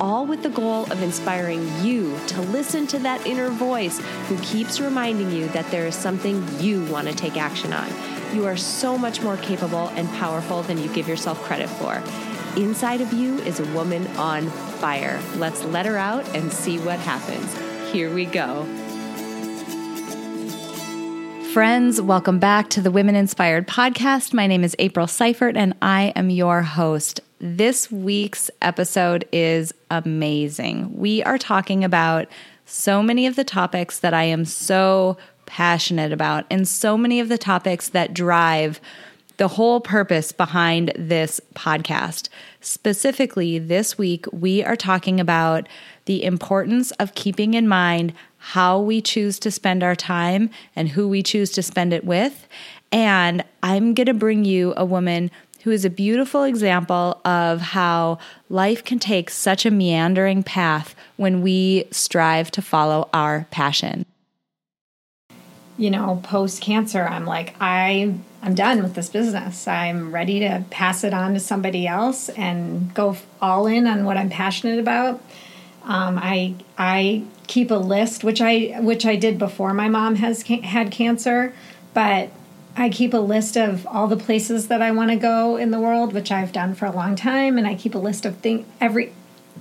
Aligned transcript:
all 0.00 0.26
with 0.26 0.42
the 0.42 0.50
goal 0.50 0.84
of 0.92 1.02
inspiring 1.02 1.66
you 1.84 2.18
to 2.28 2.40
listen 2.42 2.86
to 2.88 2.98
that 3.00 3.26
inner 3.26 3.50
voice 3.50 3.98
who 4.28 4.38
keeps 4.38 4.80
reminding 4.80 5.30
you 5.30 5.48
that 5.48 5.70
there 5.70 5.86
is 5.86 5.94
something 5.94 6.46
you 6.60 6.84
want 6.86 7.08
to 7.08 7.14
take 7.14 7.36
action 7.36 7.72
on. 7.72 7.88
You 8.34 8.46
are 8.46 8.56
so 8.56 8.98
much 8.98 9.22
more 9.22 9.36
capable 9.36 9.88
and 9.88 10.08
powerful 10.10 10.62
than 10.62 10.78
you 10.78 10.88
give 10.88 11.08
yourself 11.08 11.42
credit 11.42 11.68
for. 11.68 12.02
Inside 12.60 13.00
of 13.00 13.12
you 13.12 13.38
is 13.40 13.60
a 13.60 13.74
woman 13.74 14.06
on 14.16 14.48
fire. 14.78 15.20
Let's 15.36 15.64
let 15.64 15.86
her 15.86 15.96
out 15.96 16.26
and 16.34 16.52
see 16.52 16.78
what 16.78 16.98
happens. 17.00 17.54
Here 17.92 18.12
we 18.12 18.26
go. 18.26 18.64
Friends, 21.52 22.02
welcome 22.02 22.38
back 22.38 22.68
to 22.70 22.82
the 22.82 22.90
Women 22.90 23.14
Inspired 23.14 23.66
podcast. 23.66 24.34
My 24.34 24.46
name 24.46 24.62
is 24.62 24.76
April 24.78 25.06
Seifert 25.06 25.56
and 25.56 25.74
I 25.80 26.12
am 26.14 26.28
your 26.28 26.60
host. 26.60 27.20
This 27.38 27.90
week's 27.92 28.50
episode 28.62 29.28
is 29.30 29.74
amazing. 29.90 30.96
We 30.96 31.22
are 31.24 31.36
talking 31.36 31.84
about 31.84 32.28
so 32.64 33.02
many 33.02 33.26
of 33.26 33.36
the 33.36 33.44
topics 33.44 33.98
that 33.98 34.14
I 34.14 34.24
am 34.24 34.46
so 34.46 35.18
passionate 35.44 36.12
about, 36.12 36.46
and 36.50 36.66
so 36.66 36.96
many 36.96 37.20
of 37.20 37.28
the 37.28 37.36
topics 37.36 37.90
that 37.90 38.14
drive 38.14 38.80
the 39.36 39.48
whole 39.48 39.82
purpose 39.82 40.32
behind 40.32 40.92
this 40.96 41.38
podcast. 41.54 42.30
Specifically, 42.62 43.58
this 43.58 43.98
week, 43.98 44.24
we 44.32 44.64
are 44.64 44.74
talking 44.74 45.20
about 45.20 45.68
the 46.06 46.24
importance 46.24 46.90
of 46.92 47.14
keeping 47.14 47.52
in 47.52 47.68
mind 47.68 48.14
how 48.38 48.80
we 48.80 49.02
choose 49.02 49.38
to 49.40 49.50
spend 49.50 49.82
our 49.82 49.94
time 49.94 50.48
and 50.74 50.88
who 50.88 51.06
we 51.06 51.22
choose 51.22 51.50
to 51.50 51.62
spend 51.62 51.92
it 51.92 52.04
with. 52.04 52.48
And 52.92 53.44
I'm 53.62 53.92
going 53.92 54.06
to 54.06 54.14
bring 54.14 54.44
you 54.44 54.72
a 54.76 54.86
woman 54.86 55.30
who 55.66 55.72
is 55.72 55.84
a 55.84 55.90
beautiful 55.90 56.44
example 56.44 57.20
of 57.24 57.60
how 57.60 58.16
life 58.48 58.84
can 58.84 59.00
take 59.00 59.28
such 59.28 59.66
a 59.66 59.70
meandering 59.70 60.44
path 60.44 60.94
when 61.16 61.42
we 61.42 61.88
strive 61.90 62.52
to 62.52 62.62
follow 62.62 63.08
our 63.12 63.48
passion. 63.50 64.06
You 65.76 65.90
know, 65.90 66.20
post 66.22 66.62
cancer, 66.62 67.02
I'm 67.02 67.26
like, 67.26 67.56
I 67.60 68.14
I'm 68.42 68.54
done 68.54 68.80
with 68.80 68.94
this 68.94 69.08
business. 69.08 69.66
I'm 69.66 70.14
ready 70.14 70.38
to 70.38 70.62
pass 70.70 71.02
it 71.02 71.12
on 71.12 71.34
to 71.34 71.40
somebody 71.40 71.88
else 71.88 72.28
and 72.28 72.94
go 72.94 73.16
all 73.42 73.66
in 73.66 73.88
on 73.88 74.04
what 74.04 74.16
I'm 74.16 74.30
passionate 74.30 74.78
about. 74.78 75.20
Um, 75.82 76.16
I 76.16 76.54
I 76.78 77.24
keep 77.48 77.72
a 77.72 77.74
list, 77.74 78.22
which 78.22 78.40
I 78.40 78.78
which 78.78 79.04
I 79.04 79.16
did 79.16 79.36
before 79.36 79.74
my 79.74 79.88
mom 79.88 80.14
has 80.14 80.42
had 80.42 80.92
cancer, 80.92 81.52
but 81.92 82.30
I 82.78 82.90
keep 82.90 83.14
a 83.14 83.18
list 83.18 83.56
of 83.56 83.86
all 83.86 84.06
the 84.06 84.18
places 84.18 84.68
that 84.68 84.82
I 84.82 84.90
want 84.90 85.10
to 85.10 85.16
go 85.16 85.56
in 85.56 85.70
the 85.70 85.80
world, 85.80 86.12
which 86.12 86.30
I've 86.30 86.52
done 86.52 86.74
for 86.74 86.84
a 86.84 86.92
long 86.92 87.16
time, 87.16 87.56
and 87.56 87.66
I 87.66 87.74
keep 87.74 87.94
a 87.94 87.98
list 87.98 88.26
of 88.26 88.36
thing 88.36 88.66
every 88.80 89.14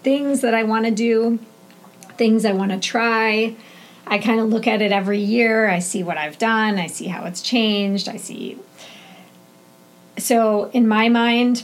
things 0.04 0.42
that 0.42 0.54
I 0.54 0.64
want 0.64 0.86
to 0.86 0.92
do, 0.92 1.40
things 2.18 2.44
I 2.44 2.52
want 2.52 2.72
to 2.72 2.80
try. 2.80 3.56
I 4.06 4.18
kind 4.18 4.40
of 4.42 4.50
look 4.50 4.68
at 4.68 4.82
it 4.82 4.92
every 4.92 5.20
year. 5.20 5.70
I 5.70 5.80
see 5.80 6.04
what 6.04 6.18
I've 6.18 6.38
done. 6.38 6.78
I 6.78 6.88
see 6.88 7.08
how 7.08 7.24
it's 7.24 7.42
changed. 7.42 8.10
I 8.10 8.18
see. 8.18 8.60
So 10.18 10.70
in 10.72 10.88
my 10.88 11.08
mind, 11.08 11.64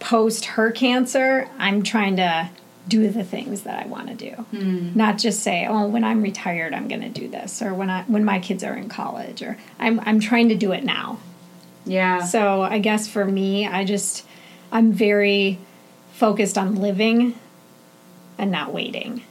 post 0.00 0.44
her 0.46 0.72
cancer, 0.72 1.48
I'm 1.58 1.82
trying 1.82 2.16
to 2.16 2.50
do 2.88 3.08
the 3.08 3.24
things 3.24 3.62
that 3.62 3.82
I 3.82 3.86
want 3.86 4.08
to 4.08 4.14
do. 4.14 4.46
Mm. 4.52 4.96
Not 4.96 5.18
just 5.18 5.40
say, 5.40 5.66
"Oh, 5.68 5.86
when 5.86 6.04
I'm 6.04 6.22
retired, 6.22 6.74
I'm 6.74 6.88
going 6.88 7.02
to 7.02 7.08
do 7.08 7.28
this," 7.28 7.62
or 7.62 7.74
when 7.74 7.90
I 7.90 8.02
when 8.04 8.24
my 8.24 8.38
kids 8.38 8.64
are 8.64 8.76
in 8.76 8.88
college, 8.88 9.42
or 9.42 9.56
I'm 9.78 10.00
I'm 10.00 10.20
trying 10.20 10.48
to 10.48 10.56
do 10.56 10.72
it 10.72 10.84
now. 10.84 11.18
Yeah. 11.84 12.24
So 12.24 12.62
I 12.62 12.78
guess 12.78 13.08
for 13.08 13.24
me, 13.24 13.66
I 13.66 13.84
just 13.84 14.26
I'm 14.70 14.92
very 14.92 15.58
focused 16.12 16.58
on 16.58 16.76
living 16.76 17.38
and 18.38 18.50
not 18.50 18.72
waiting. 18.72 19.22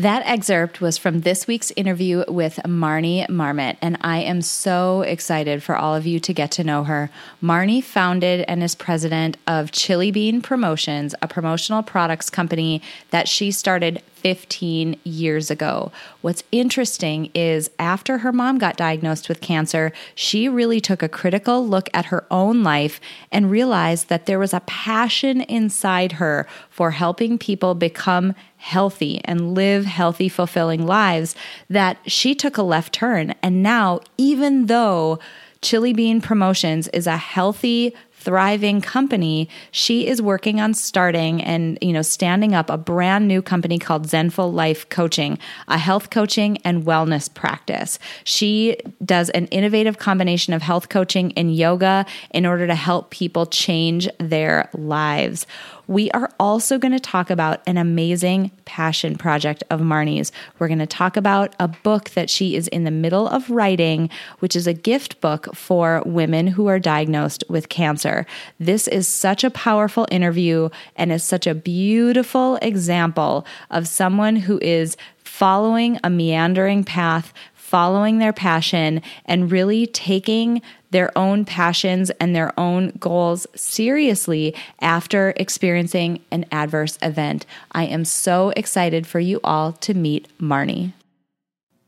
That 0.00 0.22
excerpt 0.24 0.80
was 0.80 0.96
from 0.96 1.20
this 1.20 1.46
week's 1.46 1.72
interview 1.72 2.24
with 2.26 2.58
Marnie 2.64 3.28
Marmot, 3.28 3.76
and 3.82 3.98
I 4.00 4.20
am 4.20 4.40
so 4.40 5.02
excited 5.02 5.62
for 5.62 5.76
all 5.76 5.94
of 5.94 6.06
you 6.06 6.18
to 6.20 6.32
get 6.32 6.50
to 6.52 6.64
know 6.64 6.84
her. 6.84 7.10
Marnie 7.42 7.84
founded 7.84 8.46
and 8.48 8.62
is 8.62 8.74
president 8.74 9.36
of 9.46 9.72
Chili 9.72 10.10
Bean 10.10 10.40
Promotions, 10.40 11.14
a 11.20 11.28
promotional 11.28 11.82
products 11.82 12.30
company 12.30 12.80
that 13.10 13.28
she 13.28 13.50
started 13.50 14.02
15 14.20 14.98
years 15.04 15.50
ago. 15.50 15.90
What's 16.20 16.44
interesting 16.52 17.30
is 17.34 17.70
after 17.78 18.18
her 18.18 18.32
mom 18.32 18.58
got 18.58 18.76
diagnosed 18.76 19.28
with 19.28 19.40
cancer, 19.40 19.92
she 20.14 20.48
really 20.48 20.80
took 20.80 21.02
a 21.02 21.08
critical 21.08 21.66
look 21.66 21.88
at 21.92 22.06
her 22.06 22.24
own 22.30 22.62
life 22.62 23.00
and 23.32 23.50
realized 23.50 24.08
that 24.08 24.26
there 24.26 24.38
was 24.38 24.54
a 24.54 24.60
passion 24.60 25.40
inside 25.42 26.12
her 26.12 26.46
for 26.70 26.90
helping 26.90 27.38
people 27.38 27.74
become 27.74 28.34
healthy 28.60 29.20
and 29.24 29.54
live 29.54 29.86
healthy, 29.86 30.28
fulfilling 30.28 30.86
lives 30.86 31.34
that 31.70 31.96
she 32.06 32.34
took 32.34 32.58
a 32.58 32.62
left 32.62 32.92
turn. 32.92 33.34
And 33.42 33.62
now, 33.62 34.00
even 34.18 34.66
though 34.66 35.18
Chili 35.62 35.92
Bean 35.92 36.20
Promotions 36.20 36.86
is 36.88 37.06
a 37.06 37.16
healthy, 37.16 37.94
thriving 38.12 38.82
company, 38.82 39.48
she 39.70 40.06
is 40.06 40.20
working 40.20 40.60
on 40.60 40.74
starting 40.74 41.42
and, 41.42 41.78
you 41.80 41.92
know, 41.92 42.02
standing 42.02 42.54
up 42.54 42.68
a 42.68 42.76
brand 42.76 43.26
new 43.26 43.40
company 43.40 43.78
called 43.78 44.06
Zenful 44.06 44.52
Life 44.52 44.86
Coaching, 44.90 45.38
a 45.68 45.78
health 45.78 46.10
coaching 46.10 46.58
and 46.58 46.84
wellness 46.84 47.32
practice. 47.32 47.98
She 48.24 48.76
does 49.02 49.30
an 49.30 49.46
innovative 49.46 49.98
combination 49.98 50.52
of 50.52 50.60
health 50.60 50.90
coaching 50.90 51.32
and 51.34 51.54
yoga 51.54 52.04
in 52.30 52.44
order 52.44 52.66
to 52.66 52.74
help 52.74 53.10
people 53.10 53.46
change 53.46 54.06
their 54.18 54.68
lives 54.74 55.46
we 55.90 56.08
are 56.12 56.30
also 56.38 56.78
going 56.78 56.92
to 56.92 57.00
talk 57.00 57.30
about 57.30 57.60
an 57.66 57.76
amazing 57.76 58.52
passion 58.64 59.16
project 59.16 59.64
of 59.70 59.80
Marnie's. 59.80 60.30
We're 60.60 60.68
going 60.68 60.78
to 60.78 60.86
talk 60.86 61.16
about 61.16 61.52
a 61.58 61.66
book 61.66 62.10
that 62.10 62.30
she 62.30 62.54
is 62.54 62.68
in 62.68 62.84
the 62.84 62.92
middle 62.92 63.26
of 63.26 63.50
writing, 63.50 64.08
which 64.38 64.54
is 64.54 64.68
a 64.68 64.72
gift 64.72 65.20
book 65.20 65.52
for 65.52 66.00
women 66.06 66.46
who 66.46 66.68
are 66.68 66.78
diagnosed 66.78 67.42
with 67.48 67.70
cancer. 67.70 68.24
This 68.60 68.86
is 68.86 69.08
such 69.08 69.42
a 69.42 69.50
powerful 69.50 70.06
interview 70.12 70.68
and 70.94 71.10
is 71.10 71.24
such 71.24 71.48
a 71.48 71.56
beautiful 71.56 72.54
example 72.62 73.44
of 73.68 73.88
someone 73.88 74.36
who 74.36 74.60
is 74.62 74.96
following 75.24 75.98
a 76.04 76.10
meandering 76.10 76.84
path, 76.84 77.32
following 77.54 78.18
their 78.18 78.32
passion, 78.32 79.02
and 79.26 79.50
really 79.50 79.88
taking 79.88 80.62
their 80.90 81.16
own 81.16 81.44
passions 81.44 82.10
and 82.20 82.34
their 82.34 82.58
own 82.58 82.92
goals 82.98 83.46
seriously 83.54 84.54
after 84.80 85.32
experiencing 85.36 86.20
an 86.30 86.46
adverse 86.52 86.98
event. 87.02 87.46
I 87.72 87.84
am 87.84 88.04
so 88.04 88.50
excited 88.56 89.06
for 89.06 89.20
you 89.20 89.40
all 89.44 89.72
to 89.72 89.94
meet 89.94 90.28
Marnie. 90.38 90.92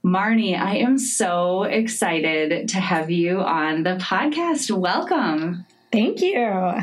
Marnie, 0.04 0.58
I 0.58 0.76
am 0.78 0.98
so 0.98 1.62
excited 1.62 2.68
to 2.70 2.80
have 2.80 3.10
you 3.10 3.40
on 3.40 3.84
the 3.84 3.96
podcast. 3.96 4.76
Welcome. 4.76 5.64
Thank 5.92 6.20
you. 6.20 6.74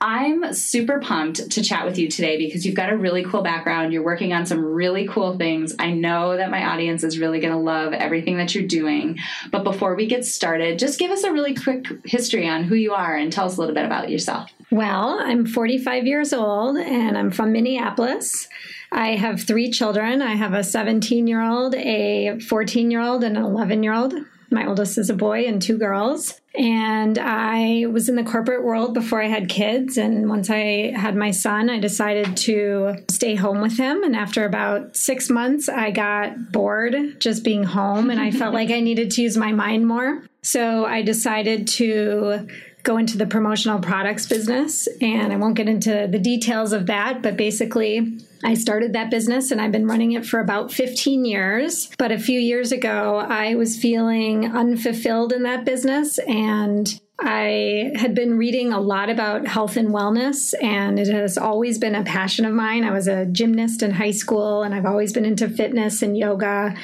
I'm 0.00 0.54
super 0.54 1.00
pumped 1.00 1.50
to 1.50 1.62
chat 1.62 1.84
with 1.84 1.98
you 1.98 2.08
today 2.08 2.36
because 2.36 2.64
you've 2.64 2.76
got 2.76 2.92
a 2.92 2.96
really 2.96 3.24
cool 3.24 3.42
background. 3.42 3.92
You're 3.92 4.04
working 4.04 4.32
on 4.32 4.46
some 4.46 4.64
really 4.64 5.08
cool 5.08 5.36
things. 5.36 5.74
I 5.78 5.90
know 5.90 6.36
that 6.36 6.52
my 6.52 6.64
audience 6.66 7.02
is 7.02 7.18
really 7.18 7.40
going 7.40 7.52
to 7.52 7.58
love 7.58 7.92
everything 7.92 8.36
that 8.36 8.54
you're 8.54 8.66
doing. 8.66 9.18
But 9.50 9.64
before 9.64 9.96
we 9.96 10.06
get 10.06 10.24
started, 10.24 10.78
just 10.78 11.00
give 11.00 11.10
us 11.10 11.24
a 11.24 11.32
really 11.32 11.54
quick 11.54 11.86
history 12.04 12.48
on 12.48 12.62
who 12.62 12.76
you 12.76 12.92
are 12.92 13.16
and 13.16 13.32
tell 13.32 13.46
us 13.46 13.56
a 13.56 13.60
little 13.60 13.74
bit 13.74 13.86
about 13.86 14.08
yourself. 14.08 14.50
Well, 14.70 15.18
I'm 15.20 15.46
45 15.46 16.06
years 16.06 16.32
old 16.32 16.76
and 16.76 17.18
I'm 17.18 17.32
from 17.32 17.52
Minneapolis. 17.52 18.48
I 18.92 19.16
have 19.16 19.42
three 19.42 19.70
children. 19.70 20.22
I 20.22 20.36
have 20.36 20.54
a 20.54 20.62
17 20.62 21.26
year 21.26 21.42
old, 21.42 21.74
a 21.74 22.38
14 22.38 22.90
year 22.90 23.00
old, 23.00 23.24
and 23.24 23.36
an 23.36 23.44
11 23.44 23.82
year 23.82 23.94
old. 23.94 24.14
My 24.50 24.66
oldest 24.66 24.96
is 24.96 25.10
a 25.10 25.14
boy 25.14 25.44
and 25.44 25.60
two 25.60 25.76
girls. 25.76 26.37
And 26.54 27.18
I 27.18 27.86
was 27.86 28.08
in 28.08 28.16
the 28.16 28.24
corporate 28.24 28.64
world 28.64 28.94
before 28.94 29.22
I 29.22 29.26
had 29.26 29.48
kids. 29.48 29.96
And 29.96 30.28
once 30.28 30.50
I 30.50 30.92
had 30.96 31.14
my 31.14 31.30
son, 31.30 31.70
I 31.70 31.78
decided 31.78 32.36
to 32.38 32.96
stay 33.10 33.34
home 33.34 33.60
with 33.60 33.76
him. 33.78 34.02
And 34.02 34.16
after 34.16 34.44
about 34.44 34.96
six 34.96 35.30
months, 35.30 35.68
I 35.68 35.90
got 35.90 36.52
bored 36.52 37.20
just 37.20 37.44
being 37.44 37.64
home 37.64 38.10
and 38.10 38.20
I 38.20 38.30
felt 38.30 38.54
like 38.60 38.70
I 38.70 38.80
needed 38.80 39.10
to 39.12 39.22
use 39.22 39.36
my 39.36 39.52
mind 39.52 39.86
more. 39.86 40.22
So 40.42 40.86
I 40.86 41.02
decided 41.02 41.68
to 41.68 42.48
go 42.88 42.96
into 42.96 43.18
the 43.18 43.26
promotional 43.26 43.78
products 43.78 44.26
business. 44.26 44.88
And 45.02 45.30
I 45.30 45.36
won't 45.36 45.56
get 45.56 45.68
into 45.68 46.08
the 46.10 46.18
details 46.18 46.72
of 46.72 46.86
that, 46.86 47.22
but 47.22 47.36
basically, 47.36 48.18
I 48.42 48.54
started 48.54 48.94
that 48.94 49.10
business 49.10 49.50
and 49.50 49.60
I've 49.60 49.72
been 49.72 49.86
running 49.86 50.12
it 50.12 50.24
for 50.24 50.40
about 50.40 50.72
15 50.72 51.26
years. 51.26 51.90
But 51.98 52.12
a 52.12 52.18
few 52.18 52.40
years 52.40 52.72
ago, 52.72 53.16
I 53.18 53.56
was 53.56 53.76
feeling 53.76 54.46
unfulfilled 54.46 55.34
in 55.34 55.42
that 55.42 55.66
business 55.66 56.18
and 56.20 56.98
I 57.20 57.90
had 57.96 58.14
been 58.14 58.38
reading 58.38 58.72
a 58.72 58.80
lot 58.80 59.10
about 59.10 59.46
health 59.46 59.76
and 59.76 59.88
wellness, 59.88 60.54
and 60.62 61.00
it 61.00 61.08
has 61.08 61.36
always 61.36 61.76
been 61.76 61.96
a 61.96 62.04
passion 62.04 62.44
of 62.44 62.54
mine. 62.54 62.84
I 62.84 62.92
was 62.92 63.08
a 63.08 63.26
gymnast 63.26 63.82
in 63.82 63.90
high 63.90 64.12
school, 64.12 64.62
and 64.62 64.72
I've 64.72 64.86
always 64.86 65.12
been 65.12 65.24
into 65.24 65.48
fitness 65.48 66.00
and 66.02 66.16
yoga. 66.16 66.76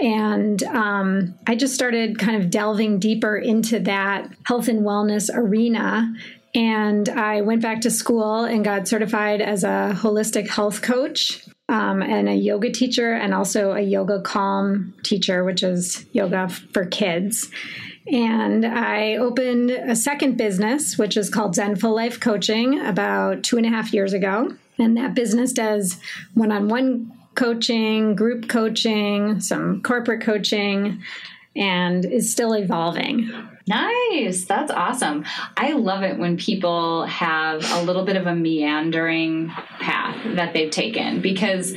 And 0.00 0.62
um, 0.62 1.34
I 1.44 1.56
just 1.56 1.74
started 1.74 2.20
kind 2.20 2.40
of 2.40 2.50
delving 2.50 3.00
deeper 3.00 3.36
into 3.36 3.80
that 3.80 4.30
health 4.44 4.68
and 4.68 4.82
wellness 4.82 5.28
arena. 5.34 6.14
And 6.54 7.08
I 7.08 7.40
went 7.40 7.62
back 7.62 7.80
to 7.80 7.90
school 7.90 8.44
and 8.44 8.64
got 8.64 8.86
certified 8.86 9.40
as 9.40 9.64
a 9.64 9.92
holistic 9.94 10.48
health 10.48 10.82
coach. 10.82 11.44
Um, 11.68 12.02
and 12.02 12.28
a 12.28 12.34
yoga 12.34 12.72
teacher, 12.72 13.12
and 13.12 13.32
also 13.32 13.70
a 13.70 13.80
yoga 13.80 14.20
calm 14.22 14.92
teacher, 15.04 15.44
which 15.44 15.62
is 15.62 16.04
yoga 16.12 16.48
for 16.48 16.84
kids. 16.84 17.48
And 18.10 18.66
I 18.66 19.16
opened 19.16 19.70
a 19.70 19.94
second 19.94 20.36
business, 20.36 20.98
which 20.98 21.16
is 21.16 21.30
called 21.30 21.54
Zenful 21.54 21.94
Life 21.94 22.18
Coaching, 22.18 22.80
about 22.80 23.44
two 23.44 23.56
and 23.56 23.64
a 23.64 23.68
half 23.68 23.92
years 23.92 24.12
ago. 24.12 24.54
And 24.78 24.96
that 24.96 25.14
business 25.14 25.52
does 25.52 26.00
one 26.34 26.50
on 26.50 26.68
one 26.68 27.12
coaching, 27.34 28.16
group 28.16 28.48
coaching, 28.48 29.40
some 29.40 29.82
corporate 29.82 30.22
coaching, 30.22 31.02
and 31.54 32.04
is 32.04 32.32
still 32.32 32.54
evolving. 32.54 33.30
Nice. 33.68 34.44
That's 34.44 34.72
awesome. 34.72 35.24
I 35.56 35.72
love 35.72 36.02
it 36.02 36.18
when 36.18 36.36
people 36.36 37.04
have 37.06 37.64
a 37.72 37.82
little 37.82 38.04
bit 38.04 38.16
of 38.16 38.26
a 38.26 38.34
meandering 38.34 39.48
path 39.48 40.16
that 40.36 40.52
they've 40.52 40.70
taken 40.70 41.20
because 41.20 41.74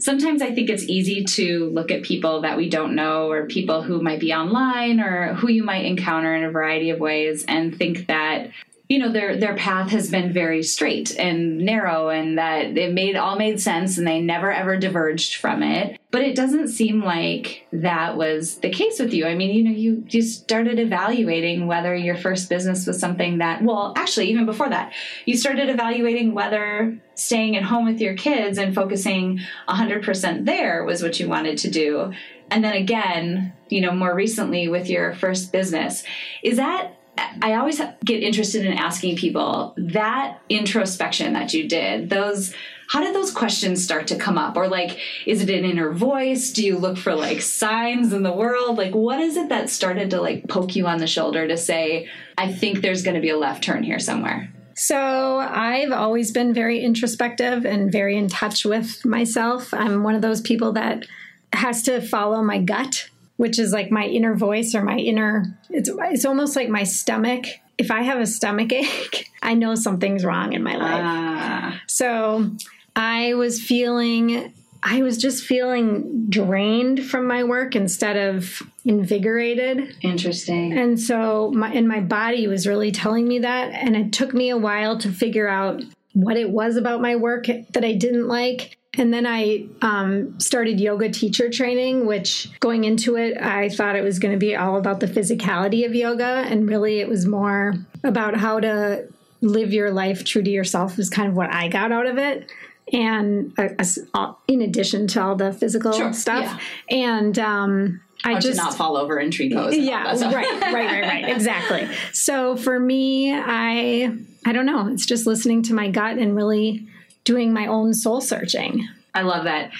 sometimes 0.00 0.42
I 0.42 0.54
think 0.54 0.70
it's 0.70 0.84
easy 0.84 1.24
to 1.24 1.70
look 1.70 1.90
at 1.90 2.02
people 2.02 2.42
that 2.42 2.56
we 2.56 2.68
don't 2.68 2.94
know 2.94 3.30
or 3.30 3.46
people 3.46 3.82
who 3.82 4.00
might 4.00 4.20
be 4.20 4.32
online 4.32 5.00
or 5.00 5.34
who 5.34 5.48
you 5.48 5.64
might 5.64 5.84
encounter 5.84 6.34
in 6.34 6.44
a 6.44 6.50
variety 6.50 6.90
of 6.90 7.00
ways 7.00 7.44
and 7.46 7.76
think 7.76 8.06
that 8.06 8.50
you 8.88 8.98
know 9.00 9.10
their 9.10 9.36
their 9.36 9.56
path 9.56 9.90
has 9.90 10.10
been 10.10 10.32
very 10.32 10.62
straight 10.62 11.16
and 11.18 11.58
narrow 11.58 12.08
and 12.08 12.38
that 12.38 12.78
it 12.78 12.92
made 12.92 13.16
all 13.16 13.36
made 13.36 13.60
sense 13.60 13.98
and 13.98 14.06
they 14.06 14.20
never 14.20 14.52
ever 14.52 14.76
diverged 14.76 15.36
from 15.36 15.62
it. 15.62 15.98
But 16.12 16.22
it 16.22 16.36
doesn't 16.36 16.68
seem 16.68 17.02
like 17.02 17.66
that 17.72 18.16
was 18.16 18.58
the 18.58 18.70
case 18.70 19.00
with 19.00 19.12
you. 19.12 19.26
I 19.26 19.34
mean 19.34 19.54
you 19.54 19.64
know 19.64 19.76
you 19.76 20.04
you 20.08 20.22
started 20.22 20.78
evaluating 20.78 21.66
whether 21.66 21.96
your 21.96 22.16
first 22.16 22.48
business 22.48 22.86
was 22.86 23.00
something 23.00 23.38
that 23.38 23.62
well 23.62 23.92
actually 23.96 24.30
even 24.30 24.46
before 24.46 24.68
that 24.68 24.92
you 25.24 25.36
started 25.36 25.68
evaluating 25.68 26.32
whether 26.32 26.96
staying 27.14 27.56
at 27.56 27.64
home 27.64 27.86
with 27.86 28.00
your 28.00 28.14
kids 28.14 28.58
and 28.58 28.74
focusing 28.74 29.40
100% 29.68 30.44
there 30.44 30.84
was 30.84 31.02
what 31.02 31.18
you 31.18 31.28
wanted 31.28 31.58
to 31.58 31.70
do. 31.70 32.12
And 32.50 32.62
then 32.62 32.74
again 32.74 33.52
you 33.68 33.80
know 33.80 33.90
more 33.90 34.14
recently 34.14 34.68
with 34.68 34.88
your 34.88 35.12
first 35.12 35.50
business. 35.50 36.04
Is 36.44 36.58
that 36.58 36.95
I 37.18 37.54
always 37.54 37.80
get 38.04 38.22
interested 38.22 38.64
in 38.64 38.72
asking 38.72 39.16
people 39.16 39.74
that 39.76 40.40
introspection 40.48 41.32
that 41.34 41.54
you 41.54 41.68
did, 41.68 42.10
those 42.10 42.54
how 42.88 43.02
did 43.02 43.16
those 43.16 43.32
questions 43.32 43.82
start 43.82 44.06
to 44.08 44.16
come 44.16 44.38
up? 44.38 44.56
Or 44.56 44.68
like 44.68 44.98
is 45.26 45.42
it 45.42 45.50
an 45.50 45.64
inner 45.64 45.92
voice? 45.92 46.52
Do 46.52 46.64
you 46.64 46.78
look 46.78 46.96
for 46.96 47.14
like 47.14 47.40
signs 47.40 48.12
in 48.12 48.22
the 48.22 48.32
world? 48.32 48.78
Like 48.78 48.94
what 48.94 49.20
is 49.20 49.36
it 49.36 49.48
that 49.48 49.70
started 49.70 50.10
to 50.10 50.20
like 50.20 50.48
poke 50.48 50.76
you 50.76 50.86
on 50.86 50.98
the 50.98 51.06
shoulder 51.06 51.46
to 51.48 51.56
say 51.56 52.08
i 52.38 52.52
think 52.52 52.80
there's 52.80 53.02
going 53.02 53.14
to 53.14 53.20
be 53.20 53.30
a 53.30 53.36
left 53.36 53.64
turn 53.64 53.82
here 53.82 53.98
somewhere 53.98 54.52
so 54.78 55.38
I've 55.38 55.90
always 55.90 56.32
been 56.32 56.52
very 56.52 56.80
introspective 56.80 57.64
and 57.64 57.90
very 57.90 58.14
in 58.14 58.28
touch 58.28 58.66
with 58.66 59.06
myself. 59.06 59.72
I'm 59.72 60.02
one 60.02 60.14
of 60.14 60.20
those 60.20 60.42
people 60.42 60.72
that 60.72 61.06
has 61.54 61.82
to 61.84 62.02
follow 62.02 62.42
my 62.42 62.58
gut 62.58 63.08
which 63.36 63.58
is 63.58 63.72
like 63.72 63.90
my 63.90 64.04
inner 64.04 64.34
voice 64.34 64.74
or 64.74 64.82
my 64.82 64.96
inner 64.96 65.58
it's 65.70 65.90
it's 65.92 66.24
almost 66.24 66.56
like 66.56 66.68
my 66.68 66.84
stomach. 66.84 67.46
If 67.78 67.90
i 67.90 68.02
have 68.02 68.20
a 68.20 68.26
stomach 68.26 68.72
ache 68.72 69.30
i 69.42 69.54
know 69.54 69.74
something's 69.74 70.24
wrong 70.24 70.52
in 70.52 70.62
my 70.62 70.76
life. 70.76 71.02
Ah. 71.04 71.82
so 71.86 72.50
i 72.94 73.34
was 73.34 73.60
feeling 73.60 74.52
i 74.82 75.02
was 75.02 75.18
just 75.18 75.44
feeling 75.44 76.26
drained 76.28 77.04
from 77.04 77.26
my 77.26 77.44
work 77.44 77.76
instead 77.76 78.16
of 78.16 78.62
invigorated. 78.84 79.96
Interesting. 80.02 80.78
And 80.78 80.98
so 80.98 81.50
my 81.50 81.72
and 81.72 81.88
my 81.88 82.00
body 82.00 82.46
was 82.46 82.66
really 82.66 82.92
telling 82.92 83.26
me 83.26 83.40
that 83.40 83.72
and 83.72 83.96
it 83.96 84.12
took 84.12 84.32
me 84.32 84.50
a 84.50 84.56
while 84.56 84.96
to 84.98 85.10
figure 85.10 85.48
out 85.48 85.82
what 86.12 86.36
it 86.36 86.48
was 86.48 86.76
about 86.76 87.02
my 87.02 87.14
work 87.14 87.44
that 87.46 87.84
i 87.84 87.92
didn't 87.92 88.26
like 88.26 88.75
and 88.96 89.12
then 89.12 89.26
I 89.26 89.66
um, 89.82 90.38
started 90.40 90.80
yoga 90.80 91.10
teacher 91.10 91.50
training, 91.50 92.06
which 92.06 92.48
going 92.60 92.84
into 92.84 93.16
it, 93.16 93.36
I 93.40 93.68
thought 93.68 93.96
it 93.96 94.02
was 94.02 94.18
going 94.18 94.32
to 94.32 94.38
be 94.38 94.56
all 94.56 94.76
about 94.78 95.00
the 95.00 95.06
physicality 95.06 95.84
of 95.84 95.94
yoga. 95.94 96.44
And 96.48 96.68
really, 96.68 97.00
it 97.00 97.08
was 97.08 97.26
more 97.26 97.74
about 98.04 98.36
how 98.36 98.60
to 98.60 99.06
live 99.40 99.72
your 99.72 99.90
life 99.90 100.24
true 100.24 100.42
to 100.42 100.50
yourself, 100.50 100.96
was 100.96 101.10
kind 101.10 101.28
of 101.28 101.34
what 101.34 101.52
I 101.52 101.68
got 101.68 101.92
out 101.92 102.06
of 102.06 102.18
it. 102.18 102.50
And 102.92 103.52
uh, 103.58 104.32
in 104.48 104.62
addition 104.62 105.08
to 105.08 105.22
all 105.22 105.36
the 105.36 105.52
physical 105.52 105.92
sure, 105.92 106.12
stuff. 106.12 106.60
Yeah. 106.90 106.96
And, 106.96 107.38
um, 107.38 108.00
I 108.24 108.34
how 108.34 108.40
just 108.40 108.56
not 108.56 108.74
fall 108.74 108.96
over 108.96 109.18
in 109.20 109.30
tree 109.30 109.52
pose. 109.52 109.76
Yeah, 109.76 110.04
right, 110.06 110.32
right, 110.32 110.72
right, 110.72 111.02
right. 111.02 111.28
Exactly. 111.28 111.86
So 112.12 112.56
for 112.56 112.80
me, 112.80 113.32
I 113.32 114.16
I 114.44 114.52
don't 114.52 114.66
know. 114.66 114.88
It's 114.88 115.04
just 115.06 115.26
listening 115.26 115.62
to 115.64 115.74
my 115.74 115.90
gut 115.90 116.16
and 116.16 116.34
really 116.34 116.88
doing 117.26 117.52
my 117.52 117.66
own 117.66 117.92
soul 117.92 118.22
searching. 118.22 118.88
I 119.14 119.22
love 119.22 119.44
that. 119.44 119.72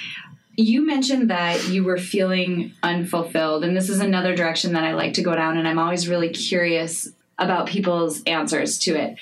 You 0.56 0.84
mentioned 0.84 1.30
that 1.30 1.68
you 1.68 1.84
were 1.84 1.98
feeling 1.98 2.72
unfulfilled, 2.82 3.64
and 3.64 3.74
this 3.74 3.88
is 3.88 4.00
another 4.00 4.34
direction 4.34 4.74
that 4.74 4.84
I 4.84 4.94
like 4.94 5.14
to 5.14 5.22
go 5.22 5.34
down, 5.34 5.56
and 5.56 5.66
I'm 5.66 5.78
always 5.78 6.08
really 6.08 6.30
curious 6.30 7.08
about 7.38 7.68
people's 7.68 8.22
answers 8.24 8.78
to 8.80 8.94
it. 8.94 9.16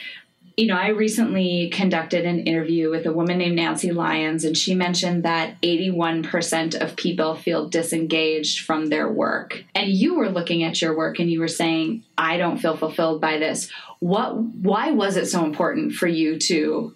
You 0.56 0.68
know, 0.68 0.76
I 0.76 0.88
recently 0.88 1.68
conducted 1.70 2.24
an 2.24 2.46
interview 2.46 2.88
with 2.88 3.06
a 3.06 3.12
woman 3.12 3.38
named 3.38 3.56
Nancy 3.56 3.90
Lyons, 3.90 4.44
and 4.44 4.56
she 4.56 4.76
mentioned 4.76 5.24
that 5.24 5.60
81% 5.62 6.80
of 6.80 6.94
people 6.94 7.34
feel 7.34 7.68
disengaged 7.68 8.60
from 8.60 8.86
their 8.86 9.10
work. 9.10 9.64
And 9.74 9.88
you 9.88 10.14
were 10.14 10.30
looking 10.30 10.62
at 10.62 10.80
your 10.80 10.96
work 10.96 11.18
and 11.18 11.28
you 11.28 11.40
were 11.40 11.48
saying, 11.48 12.04
I 12.16 12.36
don't 12.36 12.58
feel 12.58 12.76
fulfilled 12.76 13.20
by 13.20 13.38
this. 13.38 13.68
What 13.98 14.36
why 14.36 14.92
was 14.92 15.16
it 15.16 15.26
so 15.26 15.44
important 15.44 15.94
for 15.94 16.06
you 16.06 16.38
to 16.38 16.94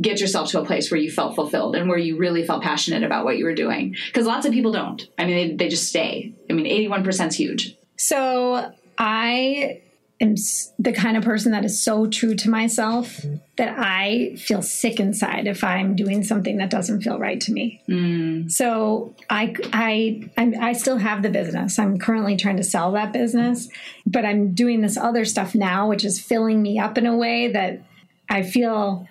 get 0.00 0.20
yourself 0.20 0.50
to 0.50 0.60
a 0.60 0.64
place 0.64 0.90
where 0.90 1.00
you 1.00 1.10
felt 1.10 1.34
fulfilled 1.34 1.76
and 1.76 1.88
where 1.88 1.98
you 1.98 2.16
really 2.16 2.44
felt 2.44 2.62
passionate 2.62 3.02
about 3.02 3.24
what 3.24 3.38
you 3.38 3.44
were 3.44 3.54
doing. 3.54 3.94
Because 4.06 4.26
lots 4.26 4.46
of 4.46 4.52
people 4.52 4.72
don't. 4.72 5.06
I 5.18 5.26
mean, 5.26 5.36
they, 5.36 5.64
they 5.64 5.68
just 5.68 5.88
stay. 5.88 6.34
I 6.48 6.52
mean, 6.52 6.66
81% 6.66 7.28
is 7.28 7.36
huge. 7.36 7.76
So 7.96 8.72
I 8.96 9.82
am 10.20 10.34
the 10.78 10.92
kind 10.92 11.16
of 11.16 11.24
person 11.24 11.52
that 11.52 11.64
is 11.64 11.82
so 11.82 12.06
true 12.06 12.34
to 12.34 12.50
myself 12.50 13.24
that 13.56 13.74
I 13.78 14.36
feel 14.36 14.62
sick 14.62 15.00
inside 15.00 15.46
if 15.46 15.64
I'm 15.64 15.96
doing 15.96 16.22
something 16.22 16.58
that 16.58 16.70
doesn't 16.70 17.02
feel 17.02 17.18
right 17.18 17.40
to 17.42 17.52
me. 17.52 17.82
Mm. 17.88 18.50
So 18.50 19.14
I, 19.28 19.54
I, 19.72 20.30
I, 20.36 20.52
I 20.60 20.72
still 20.74 20.98
have 20.98 21.22
the 21.22 21.30
business. 21.30 21.78
I'm 21.78 21.98
currently 21.98 22.36
trying 22.36 22.58
to 22.58 22.64
sell 22.64 22.92
that 22.92 23.12
business, 23.12 23.68
but 24.06 24.24
I'm 24.24 24.52
doing 24.52 24.82
this 24.82 24.96
other 24.96 25.24
stuff 25.24 25.54
now, 25.54 25.88
which 25.88 26.04
is 26.04 26.20
filling 26.20 26.62
me 26.62 26.78
up 26.78 26.96
in 26.98 27.06
a 27.06 27.16
way 27.16 27.48
that 27.52 27.82
I 28.28 28.42
feel 28.42 29.08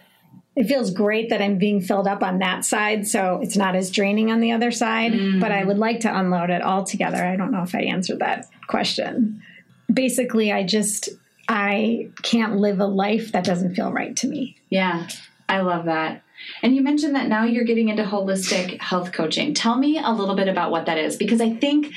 it 0.55 0.67
feels 0.67 0.91
great 0.91 1.29
that 1.29 1.41
I'm 1.41 1.57
being 1.57 1.81
filled 1.81 2.07
up 2.07 2.23
on 2.23 2.39
that 2.39 2.65
side, 2.65 3.07
so 3.07 3.39
it's 3.41 3.55
not 3.55 3.75
as 3.75 3.91
draining 3.91 4.31
on 4.31 4.39
the 4.39 4.51
other 4.51 4.71
side. 4.71 5.13
Mm. 5.13 5.39
But 5.39 5.51
I 5.51 5.63
would 5.63 5.77
like 5.77 6.01
to 6.01 6.19
unload 6.19 6.49
it 6.49 6.61
all 6.61 6.83
together. 6.83 7.23
I 7.23 7.35
don't 7.35 7.51
know 7.51 7.63
if 7.63 7.75
I 7.75 7.81
answered 7.81 8.19
that 8.19 8.47
question. 8.67 9.41
Basically, 9.91 10.51
I 10.51 10.63
just 10.63 11.09
I 11.47 12.09
can't 12.23 12.57
live 12.57 12.79
a 12.79 12.85
life 12.85 13.31
that 13.31 13.43
doesn't 13.43 13.75
feel 13.75 13.91
right 13.91 14.15
to 14.17 14.27
me. 14.27 14.57
Yeah, 14.69 15.07
I 15.47 15.61
love 15.61 15.85
that. 15.85 16.23
And 16.61 16.75
you 16.75 16.81
mentioned 16.81 17.15
that 17.15 17.27
now 17.27 17.43
you're 17.43 17.65
getting 17.65 17.89
into 17.89 18.03
holistic 18.03 18.79
health 18.79 19.11
coaching. 19.11 19.53
Tell 19.53 19.77
me 19.77 19.99
a 19.99 20.11
little 20.11 20.35
bit 20.35 20.47
about 20.47 20.71
what 20.71 20.85
that 20.85 20.97
is 20.97 21.17
because 21.17 21.41
I 21.41 21.53
think 21.55 21.91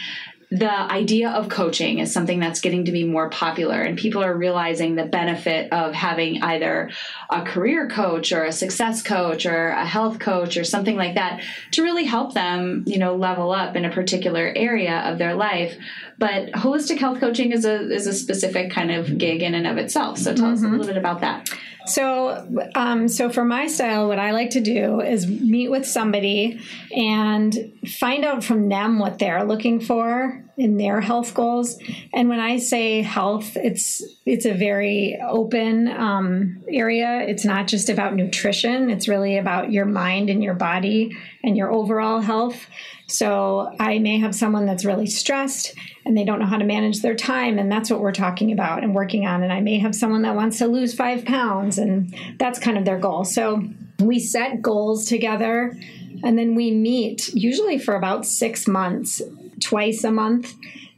the 0.53 0.71
idea 0.71 1.31
of 1.31 1.49
coaching 1.49 1.99
is 1.99 2.13
something 2.13 2.39
that's 2.39 2.61
getting 2.61 2.85
to 2.85 2.93
be 2.93 3.05
more 3.05 3.31
popular 3.31 3.81
and 3.81 3.97
people 3.97 4.23
are 4.23 4.37
realizing 4.37 4.97
the 4.97 5.05
benefit 5.05 5.73
of 5.73 5.95
having 5.95 6.43
either 6.43 6.91
a 7.31 7.41
career 7.41 7.89
coach 7.89 8.33
or 8.33 8.45
a 8.45 8.53
success 8.53 9.03
coach 9.03 9.47
or 9.47 9.69
a 9.69 9.87
health 9.87 10.19
coach 10.19 10.59
or 10.59 10.65
something 10.65 10.95
like 10.95 11.15
that 11.15 11.43
to 11.71 11.83
really 11.83 12.05
help 12.05 12.35
them 12.35 12.85
you 12.87 12.99
know 12.99 13.17
level 13.17 13.51
up 13.51 13.77
in 13.77 13.87
a 13.87 13.91
particular 13.91 14.53
area 14.55 14.99
of 15.11 15.17
their 15.17 15.35
life 15.35 15.75
but 16.19 16.51
holistic 16.53 16.99
health 16.99 17.19
coaching 17.19 17.53
is 17.53 17.65
a 17.65 17.91
is 17.91 18.07
a 18.07 18.13
specific 18.13 18.71
kind 18.71 18.91
of 18.91 19.17
gig 19.17 19.41
in 19.41 19.55
and 19.55 19.67
of 19.67 19.79
itself 19.79 20.19
so 20.19 20.35
tell 20.35 20.45
mm-hmm. 20.45 20.53
us 20.53 20.61
a 20.61 20.65
mm-hmm. 20.65 20.73
little 20.73 20.87
bit 20.87 20.99
about 20.99 21.23
that 21.23 21.49
so, 21.87 22.69
um, 22.75 23.09
so 23.09 23.31
for 23.31 23.45
my 23.45 23.67
style, 23.67 24.09
what 24.09 24.19
I 24.19 24.33
like 24.33 24.51
to 24.51 24.61
do 24.61 25.01
is 25.01 25.27
meet 25.27 25.69
with 25.69 25.87
somebody 25.87 26.61
and 26.95 27.73
find 27.99 28.25
out 28.25 28.45
from 28.45 28.69
them 28.69 28.99
what 28.99 29.19
they're 29.19 29.45
looking 29.45 29.81
for 29.81 30.45
in 30.57 30.77
their 30.77 31.01
health 31.01 31.35
goals. 31.35 31.79
And 32.13 32.29
when 32.29 32.41
I 32.41 32.59
say 32.59 33.03
health, 33.03 33.57
it's 33.57 34.03
it's 34.27 34.45
a 34.45 34.55
very 34.55 35.19
open 35.27 35.89
um, 35.89 36.63
area. 36.69 37.23
It's 37.23 37.45
not 37.45 37.67
just 37.67 37.89
about 37.89 38.15
nutrition. 38.15 38.91
It's 38.91 39.09
really 39.09 39.39
about 39.39 39.73
your 39.73 39.87
mind 39.87 40.31
and 40.31 40.43
your 40.43 40.55
body 40.55 41.17
and 41.43 41.57
your 41.57 41.73
overall 41.73 42.21
health. 42.21 42.67
So 43.09 43.75
I 43.81 43.99
may 43.99 44.19
have 44.21 44.35
someone 44.35 44.67
that's 44.67 44.85
really 44.85 45.07
stressed 45.07 45.75
and 46.05 46.17
they 46.17 46.25
don't 46.25 46.39
know 46.39 46.47
how 46.47 46.59
to 46.59 46.65
manage 46.65 47.01
their 47.01 47.15
time, 47.15 47.59
and 47.59 47.71
that's 47.71 47.91
what 47.91 48.01
we're 48.01 48.13
talking 48.13 48.53
about 48.53 48.83
and 48.83 48.95
working 48.95 49.27
on. 49.27 49.43
And 49.43 49.53
I 49.53 49.61
may 49.61 49.79
have 49.79 49.95
someone 49.95 50.23
that 50.23 50.35
wants 50.35 50.59
to 50.59 50.67
lose 50.67 50.95
five 50.95 51.25
pounds, 51.25 51.79
and 51.79 52.15
that's 52.39 52.59
kind 52.59 52.77
of 52.77 52.85
their 52.85 52.99
goal. 52.99 53.25
So 53.25 53.63
we 54.01 54.19
set 54.19 54.63
goals 54.63 55.07
together 55.07 55.77
and 56.23 56.39
then 56.39 56.55
we 56.55 56.71
meet 56.71 57.35
usually 57.35 57.79
for 57.79 57.97
about 57.97 58.27
six 58.27 58.69
months, 58.69 59.21
twice 59.61 60.05
a 60.05 60.13
month. 60.13 60.55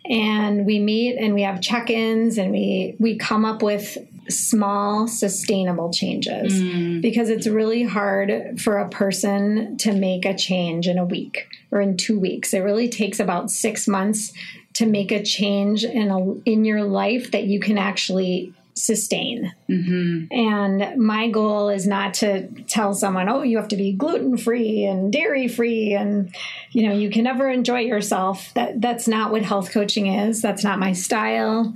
And 0.06 0.66
we 0.66 0.78
meet 0.78 1.16
and 1.16 1.34
we 1.34 1.42
have 1.42 1.62
check 1.62 1.88
ins 1.88 2.36
and 2.36 2.50
we, 2.50 2.94
we 2.98 3.16
come 3.16 3.46
up 3.46 3.62
with 3.62 3.96
small, 4.28 5.06
sustainable 5.08 5.92
changes 5.92 6.52
mm. 6.52 7.00
because 7.00 7.30
it's 7.30 7.46
really 7.46 7.84
hard 7.84 8.60
for 8.60 8.78
a 8.78 8.88
person 8.88 9.76
to 9.78 9.92
make 9.92 10.26
a 10.26 10.34
change 10.34 10.88
in 10.88 10.98
a 10.98 11.04
week 11.04 11.46
or 11.70 11.80
in 11.80 11.96
two 11.96 12.18
weeks. 12.18 12.52
It 12.52 12.60
really 12.60 12.88
takes 12.88 13.18
about 13.18 13.50
six 13.50 13.88
months 13.88 14.32
to 14.74 14.86
make 14.86 15.12
a 15.12 15.22
change 15.22 15.84
in 15.84 16.10
a, 16.10 16.34
in 16.48 16.64
your 16.64 16.82
life 16.82 17.30
that 17.30 17.44
you 17.44 17.60
can 17.60 17.78
actually 17.78 18.52
sustain. 18.76 19.52
Mm-hmm. 19.68 20.32
And 20.32 21.00
my 21.00 21.30
goal 21.30 21.68
is 21.68 21.86
not 21.86 22.14
to 22.14 22.48
tell 22.64 22.92
someone, 22.92 23.28
oh, 23.28 23.42
you 23.42 23.56
have 23.56 23.68
to 23.68 23.76
be 23.76 23.92
gluten 23.92 24.36
free 24.36 24.84
and 24.84 25.12
dairy 25.12 25.48
free 25.48 25.94
and 25.94 26.34
you 26.72 26.88
know, 26.88 26.94
you 26.94 27.10
can 27.10 27.24
never 27.24 27.48
enjoy 27.48 27.80
yourself. 27.80 28.52
That 28.54 28.80
that's 28.80 29.06
not 29.06 29.30
what 29.30 29.42
health 29.42 29.70
coaching 29.70 30.06
is. 30.08 30.42
That's 30.42 30.64
not 30.64 30.78
my 30.78 30.92
style. 30.92 31.74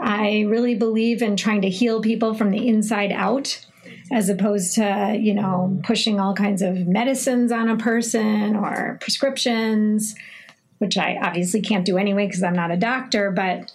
I 0.00 0.40
really 0.48 0.74
believe 0.74 1.22
in 1.22 1.36
trying 1.36 1.62
to 1.62 1.68
heal 1.68 2.00
people 2.00 2.34
from 2.34 2.50
the 2.50 2.66
inside 2.68 3.12
out 3.12 3.64
as 4.10 4.28
opposed 4.28 4.74
to, 4.74 5.16
you 5.18 5.34
know, 5.34 5.80
pushing 5.84 6.18
all 6.18 6.34
kinds 6.34 6.62
of 6.62 6.86
medicines 6.88 7.52
on 7.52 7.68
a 7.68 7.76
person 7.76 8.56
or 8.56 8.98
prescriptions, 9.00 10.16
which 10.80 10.96
I 10.96 11.18
obviously 11.22 11.60
can't 11.60 11.84
do 11.84 11.98
anyway 11.98 12.26
because 12.26 12.42
I'm 12.42 12.54
not 12.54 12.70
a 12.70 12.76
doctor, 12.76 13.30
but 13.30 13.70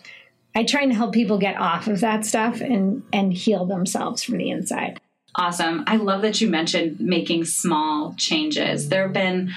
I 0.56 0.64
try 0.64 0.82
and 0.82 0.92
help 0.92 1.14
people 1.14 1.38
get 1.38 1.58
off 1.58 1.88
of 1.88 2.02
that 2.02 2.26
stuff 2.26 2.62
and 2.62 3.04
and 3.14 3.34
heal 3.34 3.66
themselves 3.66 4.24
from 4.24 4.38
the 4.38 4.50
inside. 4.50 5.00
Awesome. 5.38 5.84
I 5.86 5.98
love 5.98 6.22
that 6.22 6.40
you 6.40 6.50
mentioned 6.50 7.02
making 7.02 7.44
small 7.44 8.16
changes. 8.18 8.88
There 8.88 9.04
have 9.04 9.12
been 9.12 9.52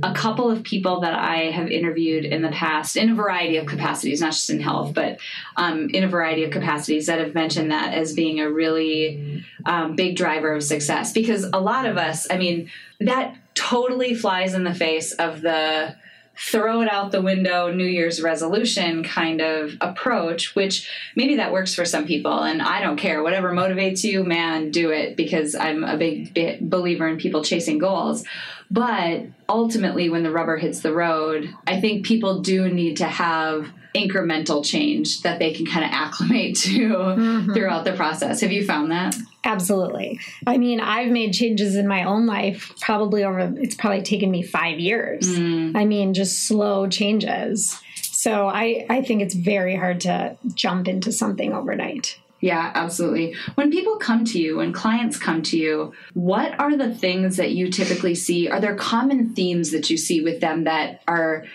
a 0.00 0.14
couple 0.14 0.48
of 0.48 0.62
people 0.62 1.00
that 1.00 1.14
I 1.14 1.50
have 1.50 1.68
interviewed 1.68 2.24
in 2.24 2.40
the 2.40 2.50
past 2.50 2.96
in 2.96 3.10
a 3.10 3.14
variety 3.16 3.56
of 3.56 3.66
capacities, 3.66 4.20
not 4.20 4.30
just 4.30 4.48
in 4.48 4.60
health, 4.60 4.94
but 4.94 5.18
um, 5.56 5.90
in 5.90 6.04
a 6.04 6.08
variety 6.08 6.44
of 6.44 6.52
capacities 6.52 7.06
that 7.06 7.18
have 7.18 7.34
mentioned 7.34 7.72
that 7.72 7.94
as 7.94 8.12
being 8.12 8.38
a 8.38 8.48
really 8.48 9.44
um, 9.66 9.96
big 9.96 10.16
driver 10.16 10.54
of 10.54 10.62
success. 10.62 11.12
Because 11.12 11.42
a 11.52 11.58
lot 11.58 11.84
of 11.84 11.98
us, 11.98 12.28
I 12.30 12.38
mean, 12.38 12.70
that 13.00 13.36
totally 13.54 14.14
flies 14.14 14.54
in 14.54 14.62
the 14.62 14.74
face 14.74 15.12
of 15.14 15.42
the 15.42 15.96
throw 16.36 16.80
it 16.80 16.90
out 16.90 17.12
the 17.12 17.22
window 17.22 17.72
New 17.72 17.86
Year's 17.86 18.20
resolution 18.20 19.04
kind 19.04 19.40
of 19.40 19.72
approach, 19.80 20.54
which 20.54 20.90
maybe 21.14 21.36
that 21.36 21.52
works 21.52 21.74
for 21.74 21.84
some 21.84 22.06
people. 22.06 22.42
And 22.42 22.60
I 22.60 22.80
don't 22.80 22.96
care. 22.96 23.22
Whatever 23.22 23.52
motivates 23.52 24.02
you, 24.04 24.24
man, 24.24 24.70
do 24.70 24.90
it 24.90 25.16
because 25.16 25.54
I'm 25.54 25.84
a 25.84 25.96
big 25.96 26.68
believer 26.68 27.06
in 27.08 27.18
people 27.18 27.44
chasing 27.44 27.78
goals. 27.78 28.24
But 28.70 29.26
ultimately, 29.48 30.08
when 30.08 30.22
the 30.22 30.30
rubber 30.30 30.56
hits 30.56 30.80
the 30.80 30.92
road, 30.92 31.54
I 31.66 31.80
think 31.80 32.06
people 32.06 32.40
do 32.40 32.68
need 32.68 32.96
to 32.96 33.06
have 33.06 33.68
incremental 33.94 34.64
change 34.64 35.22
that 35.22 35.38
they 35.38 35.52
can 35.52 35.66
kind 35.66 35.84
of 35.84 35.90
acclimate 35.92 36.56
to 36.56 36.88
mm-hmm. 36.88 37.52
throughout 37.52 37.84
the 37.84 37.92
process. 37.92 38.40
Have 38.40 38.50
you 38.50 38.66
found 38.66 38.90
that? 38.90 39.14
Absolutely. 39.44 40.18
I 40.46 40.56
mean, 40.56 40.80
I've 40.80 41.10
made 41.10 41.32
changes 41.32 41.76
in 41.76 41.86
my 41.86 42.04
own 42.04 42.26
life 42.26 42.72
probably 42.80 43.24
over, 43.24 43.52
it's 43.56 43.74
probably 43.74 44.02
taken 44.02 44.30
me 44.30 44.42
five 44.42 44.80
years. 44.80 45.28
Mm. 45.28 45.76
I 45.76 45.84
mean, 45.84 46.14
just 46.14 46.48
slow 46.48 46.88
changes. 46.88 47.78
So 47.94 48.48
I, 48.48 48.86
I 48.88 49.02
think 49.02 49.20
it's 49.20 49.34
very 49.34 49.76
hard 49.76 50.00
to 50.02 50.38
jump 50.54 50.88
into 50.88 51.12
something 51.12 51.52
overnight. 51.52 52.18
Yeah, 52.40 52.72
absolutely. 52.74 53.34
When 53.54 53.70
people 53.70 53.96
come 53.96 54.24
to 54.26 54.38
you, 54.38 54.58
when 54.58 54.72
clients 54.72 55.18
come 55.18 55.42
to 55.44 55.58
you, 55.58 55.94
what 56.12 56.58
are 56.60 56.76
the 56.76 56.94
things 56.94 57.36
that 57.38 57.52
you 57.52 57.70
typically 57.70 58.14
see? 58.14 58.48
Are 58.48 58.60
there 58.60 58.74
common 58.74 59.34
themes 59.34 59.70
that 59.70 59.88
you 59.88 59.96
see 59.96 60.20
with 60.20 60.40
them 60.40 60.64
that 60.64 61.02
are 61.08 61.46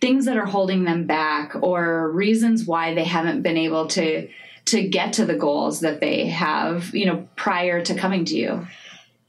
things 0.00 0.26
that 0.26 0.36
are 0.36 0.46
holding 0.46 0.84
them 0.84 1.06
back 1.06 1.54
or 1.62 2.10
reasons 2.10 2.66
why 2.66 2.94
they 2.94 3.04
haven't 3.04 3.42
been 3.42 3.56
able 3.56 3.86
to 3.88 4.28
to 4.66 4.86
get 4.86 5.14
to 5.14 5.24
the 5.24 5.34
goals 5.34 5.80
that 5.80 6.00
they 6.00 6.26
have, 6.26 6.94
you 6.94 7.06
know, 7.06 7.28
prior 7.36 7.82
to 7.82 7.94
coming 7.94 8.24
to 8.26 8.36
you? 8.36 8.66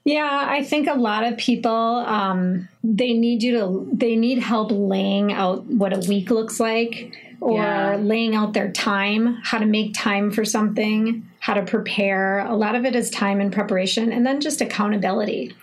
Yeah, 0.03 0.45
I 0.49 0.63
think 0.63 0.87
a 0.87 0.93
lot 0.93 1.23
of 1.25 1.37
people 1.37 1.71
um, 1.71 2.69
they 2.83 3.13
need 3.13 3.43
you 3.43 3.51
to 3.59 3.89
they 3.91 4.15
need 4.15 4.39
help 4.39 4.69
laying 4.71 5.33
out 5.33 5.65
what 5.65 5.93
a 5.93 6.07
week 6.07 6.29
looks 6.29 6.59
like 6.59 7.13
or 7.41 7.61
yeah. 7.61 7.97
laying 7.97 8.33
out 8.33 8.53
their 8.53 8.71
time, 8.71 9.35
how 9.43 9.57
to 9.57 9.65
make 9.65 9.93
time 9.93 10.31
for 10.31 10.45
something, 10.45 11.29
how 11.39 11.53
to 11.53 11.63
prepare. 11.63 12.39
A 12.39 12.55
lot 12.55 12.75
of 12.75 12.85
it 12.85 12.95
is 12.95 13.09
time 13.09 13.41
and 13.41 13.51
preparation 13.51 14.11
and 14.13 14.25
then 14.25 14.39
just 14.39 14.61
accountability 14.61 15.53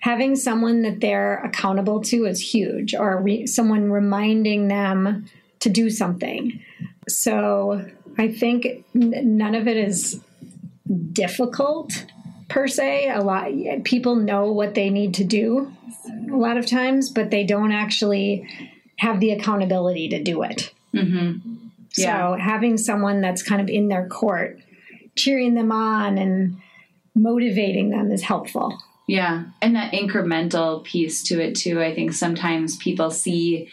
having 0.00 0.34
someone 0.34 0.82
that 0.82 1.00
they're 1.00 1.36
accountable 1.44 2.00
to 2.00 2.24
is 2.26 2.40
huge, 2.40 2.94
or 2.94 3.22
re- 3.22 3.46
someone 3.46 3.90
reminding 3.90 4.68
them 4.68 5.26
to 5.60 5.68
do 5.68 5.90
something. 5.90 6.60
So 7.08 7.86
I 8.20 8.28
think 8.28 8.66
n- 8.94 9.38
none 9.38 9.54
of 9.54 9.66
it 9.66 9.78
is 9.78 10.20
difficult 11.12 12.04
per 12.50 12.68
se. 12.68 13.08
A 13.08 13.22
lot 13.22 13.48
people 13.84 14.14
know 14.14 14.52
what 14.52 14.74
they 14.74 14.90
need 14.90 15.14
to 15.14 15.24
do 15.24 15.72
a 16.30 16.36
lot 16.36 16.58
of 16.58 16.66
times, 16.66 17.08
but 17.08 17.30
they 17.30 17.44
don't 17.44 17.72
actually 17.72 18.46
have 18.98 19.20
the 19.20 19.30
accountability 19.30 20.10
to 20.10 20.22
do 20.22 20.42
it. 20.42 20.70
Mm-hmm. 20.94 21.54
Yeah. 21.96 22.34
So 22.34 22.38
having 22.38 22.76
someone 22.76 23.22
that's 23.22 23.42
kind 23.42 23.62
of 23.62 23.68
in 23.70 23.88
their 23.88 24.06
court, 24.06 24.60
cheering 25.16 25.54
them 25.54 25.72
on 25.72 26.18
and 26.18 26.60
motivating 27.14 27.88
them 27.88 28.12
is 28.12 28.22
helpful. 28.22 28.78
Yeah. 29.08 29.44
And 29.62 29.74
that 29.76 29.92
incremental 29.92 30.84
piece 30.84 31.22
to 31.24 31.40
it, 31.42 31.54
too. 31.54 31.80
I 31.80 31.94
think 31.94 32.12
sometimes 32.12 32.76
people 32.76 33.10
see 33.10 33.70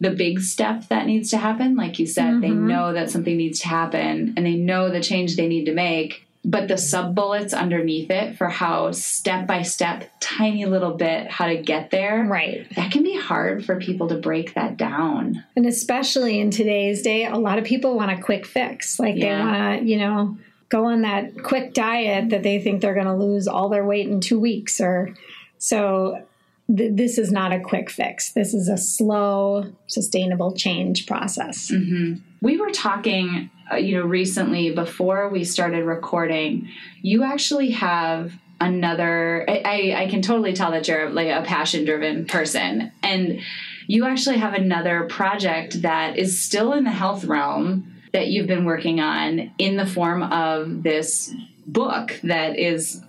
the 0.00 0.10
big 0.10 0.40
step 0.40 0.88
that 0.88 1.06
needs 1.06 1.30
to 1.30 1.38
happen. 1.38 1.76
Like 1.76 1.98
you 1.98 2.06
said, 2.06 2.34
mm-hmm. 2.34 2.40
they 2.40 2.50
know 2.50 2.92
that 2.92 3.10
something 3.10 3.36
needs 3.36 3.60
to 3.60 3.68
happen 3.68 4.34
and 4.36 4.44
they 4.44 4.54
know 4.54 4.90
the 4.90 5.00
change 5.00 5.36
they 5.36 5.48
need 5.48 5.64
to 5.66 5.74
make. 5.74 6.26
But 6.46 6.68
the 6.68 6.76
sub 6.76 7.14
bullets 7.14 7.54
underneath 7.54 8.10
it 8.10 8.36
for 8.36 8.50
how 8.50 8.92
step 8.92 9.46
by 9.46 9.62
step, 9.62 10.10
tiny 10.20 10.66
little 10.66 10.92
bit, 10.92 11.30
how 11.30 11.46
to 11.46 11.56
get 11.56 11.90
there. 11.90 12.22
Right. 12.22 12.66
That 12.74 12.92
can 12.92 13.02
be 13.02 13.18
hard 13.18 13.64
for 13.64 13.80
people 13.80 14.08
to 14.08 14.16
break 14.16 14.52
that 14.52 14.76
down. 14.76 15.42
And 15.56 15.64
especially 15.64 16.38
in 16.38 16.50
today's 16.50 17.00
day, 17.00 17.24
a 17.24 17.38
lot 17.38 17.58
of 17.58 17.64
people 17.64 17.96
want 17.96 18.10
a 18.10 18.22
quick 18.22 18.44
fix. 18.44 18.98
Like 18.98 19.16
yeah. 19.16 19.38
they 19.38 19.42
want 19.42 19.80
to, 19.80 19.86
you 19.86 19.96
know, 19.96 20.36
go 20.68 20.86
on 20.86 21.00
that 21.02 21.42
quick 21.42 21.72
diet 21.72 22.28
that 22.28 22.42
they 22.42 22.60
think 22.60 22.82
they're 22.82 22.94
going 22.94 23.06
to 23.06 23.14
lose 23.14 23.48
all 23.48 23.70
their 23.70 23.86
weight 23.86 24.08
in 24.08 24.20
two 24.20 24.38
weeks 24.38 24.82
or 24.82 25.14
so 25.56 26.26
th- 26.74 26.92
this 26.94 27.18
is 27.18 27.30
not 27.32 27.52
a 27.52 27.60
quick 27.60 27.90
fix. 27.90 28.32
This 28.32 28.54
is 28.54 28.68
a 28.68 28.76
slow 28.76 29.72
sustainable 29.86 30.54
change 30.54 31.06
process. 31.06 31.70
Mm-hmm. 31.70 32.14
we 32.42 32.58
were 32.58 32.70
talking 32.70 33.50
uh, 33.72 33.76
you 33.76 33.96
know 33.96 34.04
recently 34.04 34.74
before 34.74 35.28
we 35.30 35.44
started 35.44 35.84
recording 35.84 36.68
you 37.00 37.22
actually 37.22 37.70
have 37.70 38.32
another 38.60 39.44
I, 39.48 39.94
I 39.96 40.06
can 40.08 40.22
totally 40.22 40.52
tell 40.52 40.70
that 40.72 40.88
you're 40.88 41.10
like 41.10 41.28
a 41.28 41.42
passion 41.42 41.84
driven 41.84 42.26
person. 42.26 42.92
And 43.02 43.40
you 43.86 44.06
actually 44.06 44.38
have 44.38 44.54
another 44.54 45.04
project 45.04 45.82
that 45.82 46.18
is 46.18 46.40
still 46.40 46.72
in 46.72 46.84
the 46.84 46.90
health 46.90 47.24
realm 47.24 47.92
that 48.12 48.28
you've 48.28 48.46
been 48.46 48.64
working 48.64 49.00
on 49.00 49.52
in 49.58 49.76
the 49.76 49.86
form 49.86 50.22
of 50.22 50.82
this 50.82 51.34
book 51.66 52.20
that 52.22 52.58
is 52.58 53.02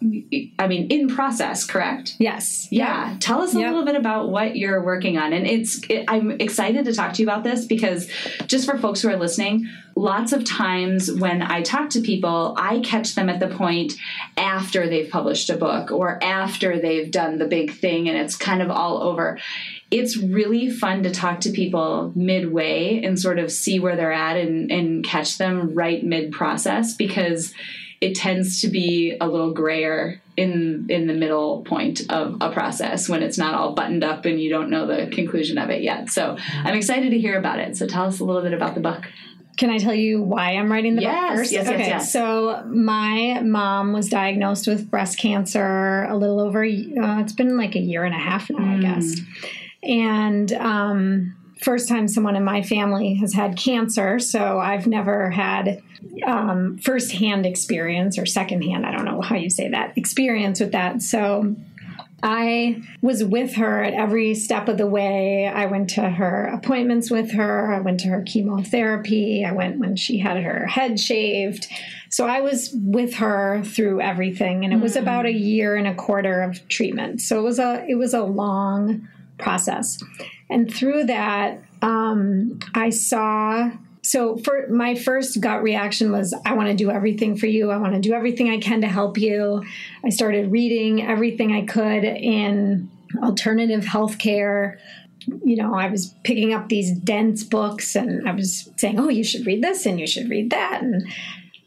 i 0.59 0.67
mean 0.67 0.87
in 0.89 1.07
process 1.07 1.65
correct 1.65 2.15
yes 2.19 2.67
yeah, 2.71 3.11
yeah. 3.11 3.17
tell 3.19 3.41
us 3.41 3.53
a 3.53 3.59
yep. 3.59 3.67
little 3.67 3.85
bit 3.85 3.95
about 3.95 4.29
what 4.29 4.55
you're 4.55 4.83
working 4.83 5.17
on 5.17 5.33
and 5.33 5.45
it's 5.45 5.81
it, 5.89 6.05
i'm 6.07 6.31
excited 6.39 6.85
to 6.85 6.93
talk 6.93 7.13
to 7.13 7.21
you 7.21 7.27
about 7.27 7.43
this 7.43 7.65
because 7.65 8.09
just 8.47 8.69
for 8.69 8.77
folks 8.77 9.01
who 9.01 9.09
are 9.09 9.17
listening 9.17 9.67
lots 9.95 10.31
of 10.31 10.45
times 10.45 11.11
when 11.11 11.41
i 11.41 11.61
talk 11.61 11.89
to 11.89 11.99
people 11.99 12.55
i 12.57 12.79
catch 12.79 13.15
them 13.15 13.29
at 13.29 13.39
the 13.39 13.47
point 13.47 13.93
after 14.37 14.87
they've 14.87 15.09
published 15.09 15.49
a 15.49 15.57
book 15.57 15.91
or 15.91 16.23
after 16.23 16.79
they've 16.79 17.11
done 17.11 17.37
the 17.37 17.45
big 17.45 17.73
thing 17.73 18.07
and 18.07 18.17
it's 18.17 18.37
kind 18.37 18.61
of 18.61 18.71
all 18.71 19.03
over 19.03 19.37
it's 19.91 20.17
really 20.17 20.69
fun 20.69 21.03
to 21.03 21.11
talk 21.11 21.41
to 21.41 21.51
people 21.51 22.11
midway 22.15 23.01
and 23.03 23.19
sort 23.19 23.37
of 23.37 23.51
see 23.51 23.79
where 23.79 23.95
they're 23.95 24.11
at 24.11 24.35
and, 24.35 24.71
and 24.71 25.05
catch 25.05 25.37
them 25.37 25.73
right 25.73 26.03
mid 26.03 26.31
process 26.31 26.93
because 26.93 27.53
it 28.05 28.13
tends 28.15 28.61
to 28.61 28.67
be 28.67 29.17
a 29.19 29.27
little 29.27 29.51
grayer 29.51 30.21
in 30.37 30.85
in 30.89 31.07
the 31.07 31.13
middle 31.13 31.63
point 31.63 32.01
of 32.11 32.37
a 32.39 32.51
process 32.51 33.09
when 33.09 33.23
it's 33.23 33.37
not 33.37 33.55
all 33.55 33.73
buttoned 33.73 34.03
up 34.03 34.25
and 34.25 34.39
you 34.39 34.47
don't 34.47 34.69
know 34.69 34.85
the 34.85 35.07
conclusion 35.07 35.57
of 35.57 35.71
it 35.71 35.81
yet. 35.81 36.09
So 36.09 36.37
I'm 36.39 36.75
excited 36.75 37.09
to 37.09 37.17
hear 37.17 37.39
about 37.39 37.57
it. 37.57 37.75
So 37.75 37.87
tell 37.87 38.05
us 38.05 38.19
a 38.19 38.23
little 38.23 38.43
bit 38.43 38.53
about 38.53 38.75
the 38.75 38.79
book. 38.79 39.05
Can 39.57 39.71
I 39.71 39.79
tell 39.79 39.95
you 39.95 40.21
why 40.21 40.51
I'm 40.51 40.71
writing 40.71 40.95
the 40.95 41.01
yes, 41.01 41.29
book 41.29 41.37
first? 41.37 41.51
Yes, 41.51 41.67
okay, 41.67 41.77
yes, 41.79 41.87
yes. 41.87 42.13
So 42.13 42.63
my 42.67 43.41
mom 43.41 43.91
was 43.91 44.07
diagnosed 44.07 44.67
with 44.67 44.91
breast 44.91 45.17
cancer 45.17 46.03
a 46.03 46.15
little 46.15 46.39
over. 46.39 46.63
Uh, 46.63 47.21
it's 47.21 47.33
been 47.33 47.57
like 47.57 47.75
a 47.75 47.79
year 47.79 48.03
and 48.03 48.13
a 48.13 48.19
half 48.19 48.51
now, 48.51 48.59
mm. 48.59 48.77
I 48.77 48.81
guess. 48.81 49.19
And 49.81 50.51
um, 50.53 51.35
first 51.59 51.87
time 51.87 52.07
someone 52.07 52.35
in 52.35 52.43
my 52.43 52.61
family 52.61 53.15
has 53.15 53.33
had 53.33 53.57
cancer, 53.57 54.19
so 54.19 54.59
I've 54.59 54.87
never 54.87 55.29
had 55.29 55.81
um, 56.25 56.77
firsthand 56.77 57.45
experience 57.45 58.17
or 58.17 58.25
secondhand. 58.25 58.85
I 58.85 58.91
don't 58.91 59.05
know 59.05 59.21
how 59.21 59.35
you 59.35 59.49
say 59.49 59.69
that 59.69 59.97
experience 59.97 60.59
with 60.59 60.71
that. 60.73 61.01
So 61.01 61.55
I 62.23 62.81
was 63.01 63.23
with 63.23 63.53
her 63.55 63.83
at 63.83 63.93
every 63.93 64.33
step 64.33 64.67
of 64.67 64.77
the 64.77 64.87
way. 64.87 65.47
I 65.47 65.67
went 65.67 65.91
to 65.91 66.09
her 66.09 66.47
appointments 66.47 67.11
with 67.11 67.31
her. 67.33 67.71
I 67.71 67.79
went 67.79 67.99
to 68.01 68.07
her 68.07 68.23
chemotherapy. 68.23 69.45
I 69.45 69.51
went 69.51 69.77
when 69.79 69.95
she 69.95 70.17
had 70.17 70.41
her 70.41 70.65
head 70.65 70.99
shaved. 70.99 71.67
So 72.09 72.25
I 72.25 72.41
was 72.41 72.73
with 72.73 73.15
her 73.15 73.61
through 73.63 74.01
everything 74.01 74.63
and 74.63 74.73
it 74.73 74.79
was 74.79 74.95
mm. 74.95 75.01
about 75.01 75.25
a 75.25 75.31
year 75.31 75.75
and 75.75 75.87
a 75.87 75.93
quarter 75.93 76.41
of 76.41 76.67
treatment. 76.67 77.21
So 77.21 77.39
it 77.39 77.43
was 77.43 77.59
a 77.59 77.85
it 77.87 77.95
was 77.95 78.13
a 78.13 78.23
long 78.23 79.07
process. 79.37 80.01
And 80.49 80.73
through 80.73 81.05
that 81.05 81.61
um, 81.81 82.59
I 82.73 82.89
saw 82.89 83.71
so 84.01 84.37
for 84.37 84.67
my 84.69 84.93
first 84.93 85.41
gut 85.41 85.63
reaction 85.63 86.11
was 86.11 86.31
i 86.45 86.53
want 86.53 86.69
to 86.69 86.75
do 86.75 86.91
everything 86.91 87.35
for 87.35 87.47
you. 87.47 87.71
I 87.71 87.77
want 87.77 87.95
to 87.95 87.99
do 87.99 88.13
everything 88.13 88.49
i 88.49 88.59
can 88.59 88.81
to 88.81 88.87
help 88.87 89.17
you. 89.17 89.63
I 90.03 90.09
started 90.09 90.51
reading 90.51 91.01
everything 91.03 91.53
i 91.53 91.65
could 91.65 92.03
in 92.03 92.89
alternative 93.23 93.83
healthcare. 93.83 94.77
You 95.43 95.55
know 95.55 95.73
i 95.73 95.89
was 95.89 96.13
picking 96.23 96.53
up 96.53 96.69
these 96.69 96.91
dense 96.91 97.43
books 97.43 97.95
and 97.95 98.27
i 98.29 98.31
was 98.31 98.69
saying 98.77 98.99
oh 98.99 99.09
you 99.09 99.23
should 99.23 99.45
read 99.45 99.63
this 99.63 99.85
and 99.85 99.99
you 99.99 100.07
should 100.07 100.29
read 100.29 100.51
that. 100.51 100.81
And 100.83 101.07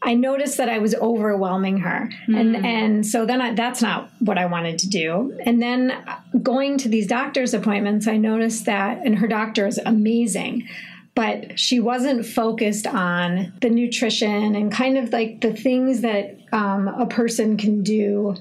I 0.01 0.13
noticed 0.13 0.57
that 0.57 0.69
I 0.69 0.79
was 0.79 0.95
overwhelming 0.95 1.79
her, 1.79 2.09
mm. 2.27 2.39
and 2.39 2.65
and 2.65 3.05
so 3.05 3.25
then 3.25 3.41
I, 3.41 3.53
that's 3.53 3.81
not 3.81 4.09
what 4.19 4.37
I 4.37 4.45
wanted 4.45 4.79
to 4.79 4.89
do. 4.89 5.37
And 5.45 5.61
then 5.61 5.93
going 6.41 6.77
to 6.79 6.89
these 6.89 7.07
doctor's 7.07 7.53
appointments, 7.53 8.07
I 8.07 8.17
noticed 8.17 8.65
that, 8.65 8.99
and 9.05 9.17
her 9.19 9.27
doctor 9.27 9.67
is 9.67 9.79
amazing 9.85 10.67
but 11.19 11.59
she 11.59 11.81
wasn't 11.81 12.25
focused 12.25 12.87
on 12.87 13.51
the 13.59 13.69
nutrition 13.69 14.55
and 14.55 14.71
kind 14.71 14.97
of 14.97 15.11
like 15.11 15.41
the 15.41 15.53
things 15.53 15.99
that 15.99 16.37
um, 16.53 16.87
a 16.87 17.05
person 17.05 17.57
can 17.57 17.83
do 17.83 18.33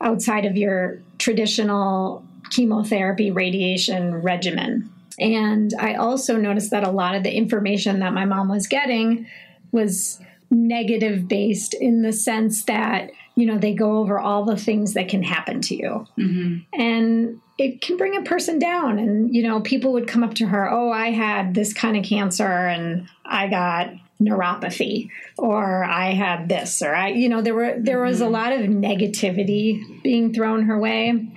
outside 0.00 0.44
of 0.44 0.56
your 0.56 1.00
traditional 1.18 2.24
chemotherapy 2.50 3.30
radiation 3.30 4.20
regimen. 4.20 4.90
And 5.20 5.72
I 5.78 5.94
also 5.94 6.36
noticed 6.36 6.72
that 6.72 6.82
a 6.82 6.90
lot 6.90 7.14
of 7.14 7.22
the 7.22 7.32
information 7.32 8.00
that 8.00 8.12
my 8.12 8.24
mom 8.24 8.48
was 8.48 8.66
getting 8.66 9.28
was 9.70 10.20
negative 10.50 11.28
based 11.28 11.74
in 11.74 12.02
the 12.02 12.12
sense 12.12 12.64
that, 12.64 13.10
you 13.34 13.46
know, 13.46 13.58
they 13.58 13.74
go 13.74 13.98
over 13.98 14.18
all 14.18 14.44
the 14.44 14.56
things 14.56 14.94
that 14.94 15.08
can 15.08 15.22
happen 15.22 15.60
to 15.62 15.74
you. 15.74 16.06
Mm-hmm. 16.18 16.80
And 16.80 17.40
it 17.58 17.80
can 17.80 17.96
bring 17.96 18.16
a 18.16 18.22
person 18.22 18.58
down 18.58 18.98
and 18.98 19.34
you 19.34 19.42
know 19.42 19.60
people 19.60 19.92
would 19.92 20.06
come 20.06 20.22
up 20.22 20.34
to 20.34 20.46
her 20.46 20.70
oh 20.70 20.90
i 20.90 21.10
had 21.10 21.54
this 21.54 21.72
kind 21.72 21.96
of 21.96 22.04
cancer 22.04 22.44
and 22.46 23.08
i 23.26 23.48
got 23.48 23.90
neuropathy 24.22 25.10
or 25.36 25.84
i 25.84 26.12
had 26.14 26.48
this 26.48 26.80
or 26.82 26.94
i 26.94 27.08
you 27.08 27.28
know 27.28 27.42
there 27.42 27.54
were 27.54 27.74
there 27.78 28.00
was 28.00 28.20
a 28.20 28.24
mm-hmm. 28.24 28.32
lot 28.32 28.52
of 28.52 28.60
negativity 28.60 30.02
being 30.02 30.32
thrown 30.32 30.62
her 30.62 30.78
way 30.78 31.28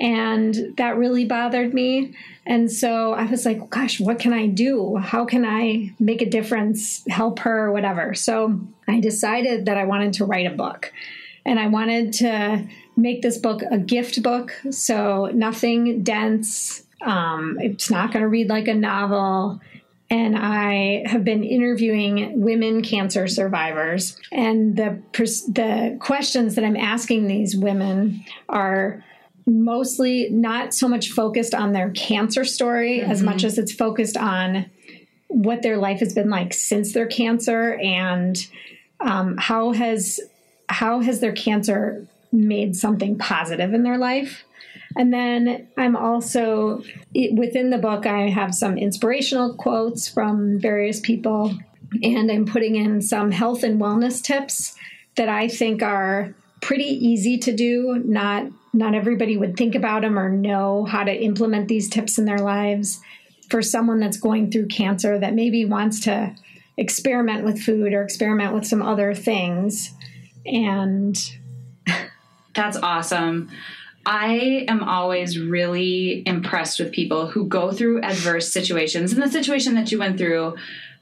and 0.00 0.74
that 0.76 0.96
really 0.96 1.24
bothered 1.24 1.72
me 1.72 2.14
and 2.46 2.70
so 2.70 3.12
i 3.14 3.24
was 3.24 3.46
like 3.46 3.70
gosh 3.70 3.98
what 3.98 4.18
can 4.18 4.32
i 4.32 4.46
do 4.46 4.96
how 4.96 5.24
can 5.24 5.44
i 5.44 5.90
make 5.98 6.20
a 6.20 6.28
difference 6.28 7.02
help 7.08 7.38
her 7.38 7.72
whatever 7.72 8.14
so 8.14 8.60
i 8.88 9.00
decided 9.00 9.64
that 9.66 9.76
i 9.76 9.84
wanted 9.84 10.12
to 10.12 10.24
write 10.24 10.46
a 10.46 10.54
book 10.54 10.92
and 11.44 11.58
i 11.58 11.66
wanted 11.66 12.12
to 12.12 12.66
make 12.96 13.22
this 13.22 13.36
book 13.36 13.62
a 13.70 13.78
gift 13.78 14.22
book. 14.22 14.52
So 14.70 15.26
nothing 15.26 16.02
dense. 16.02 16.82
Um, 17.02 17.58
it's 17.60 17.90
not 17.90 18.12
going 18.12 18.22
to 18.22 18.28
read 18.28 18.48
like 18.48 18.68
a 18.68 18.74
novel. 18.74 19.60
And 20.08 20.36
I 20.38 21.02
have 21.06 21.24
been 21.24 21.44
interviewing 21.44 22.40
women 22.40 22.80
cancer 22.82 23.26
survivors, 23.26 24.16
and 24.30 24.76
the 24.76 25.02
the 25.12 25.98
questions 26.00 26.54
that 26.54 26.64
I'm 26.64 26.76
asking 26.76 27.26
these 27.26 27.56
women 27.56 28.24
are 28.48 29.04
mostly 29.46 30.28
not 30.30 30.74
so 30.74 30.88
much 30.88 31.10
focused 31.10 31.54
on 31.54 31.72
their 31.72 31.90
cancer 31.90 32.44
story 32.44 32.98
mm-hmm. 32.98 33.10
as 33.10 33.22
much 33.22 33.44
as 33.44 33.58
it's 33.58 33.72
focused 33.72 34.16
on 34.16 34.66
what 35.28 35.62
their 35.62 35.76
life 35.76 36.00
has 36.00 36.12
been 36.12 36.30
like 36.30 36.52
since 36.52 36.92
their 36.92 37.06
cancer 37.06 37.74
and 37.74 38.48
um, 39.00 39.36
how 39.36 39.72
has 39.72 40.20
how 40.68 41.00
has 41.00 41.20
their 41.20 41.32
cancer 41.32 42.06
made 42.32 42.74
something 42.74 43.16
positive 43.18 43.72
in 43.72 43.82
their 43.82 43.98
life. 43.98 44.44
And 44.96 45.12
then 45.12 45.68
I'm 45.76 45.94
also 45.94 46.82
within 47.14 47.70
the 47.70 47.78
book, 47.78 48.06
I 48.06 48.28
have 48.28 48.54
some 48.54 48.78
inspirational 48.78 49.54
quotes 49.54 50.08
from 50.08 50.58
various 50.58 51.00
people, 51.00 51.56
and 52.02 52.30
I'm 52.30 52.46
putting 52.46 52.76
in 52.76 53.02
some 53.02 53.30
health 53.30 53.62
and 53.62 53.80
wellness 53.80 54.22
tips 54.22 54.74
that 55.16 55.28
I 55.28 55.48
think 55.48 55.82
are 55.82 56.34
pretty 56.66 56.84
easy 56.84 57.38
to 57.38 57.52
do. 57.52 58.02
Not 58.04 58.46
not 58.72 58.94
everybody 58.94 59.36
would 59.36 59.56
think 59.56 59.76
about 59.76 60.02
them 60.02 60.18
or 60.18 60.28
know 60.28 60.84
how 60.84 61.04
to 61.04 61.12
implement 61.12 61.68
these 61.68 61.88
tips 61.88 62.18
in 62.18 62.24
their 62.24 62.40
lives. 62.40 63.00
For 63.48 63.62
someone 63.62 64.00
that's 64.00 64.16
going 64.16 64.50
through 64.50 64.66
cancer 64.66 65.16
that 65.20 65.32
maybe 65.32 65.64
wants 65.64 66.00
to 66.00 66.34
experiment 66.76 67.44
with 67.44 67.62
food 67.62 67.92
or 67.92 68.02
experiment 68.02 68.52
with 68.52 68.66
some 68.66 68.82
other 68.82 69.14
things 69.14 69.94
and 70.44 71.16
that's 72.54 72.76
awesome. 72.76 73.48
I 74.04 74.64
am 74.68 74.82
always 74.82 75.38
really 75.38 76.22
impressed 76.26 76.80
with 76.80 76.92
people 76.92 77.28
who 77.28 77.46
go 77.46 77.72
through 77.72 78.02
adverse 78.02 78.52
situations. 78.52 79.12
And 79.12 79.22
the 79.22 79.30
situation 79.30 79.74
that 79.74 79.90
you 79.90 79.98
went 79.98 80.18
through, 80.18 80.56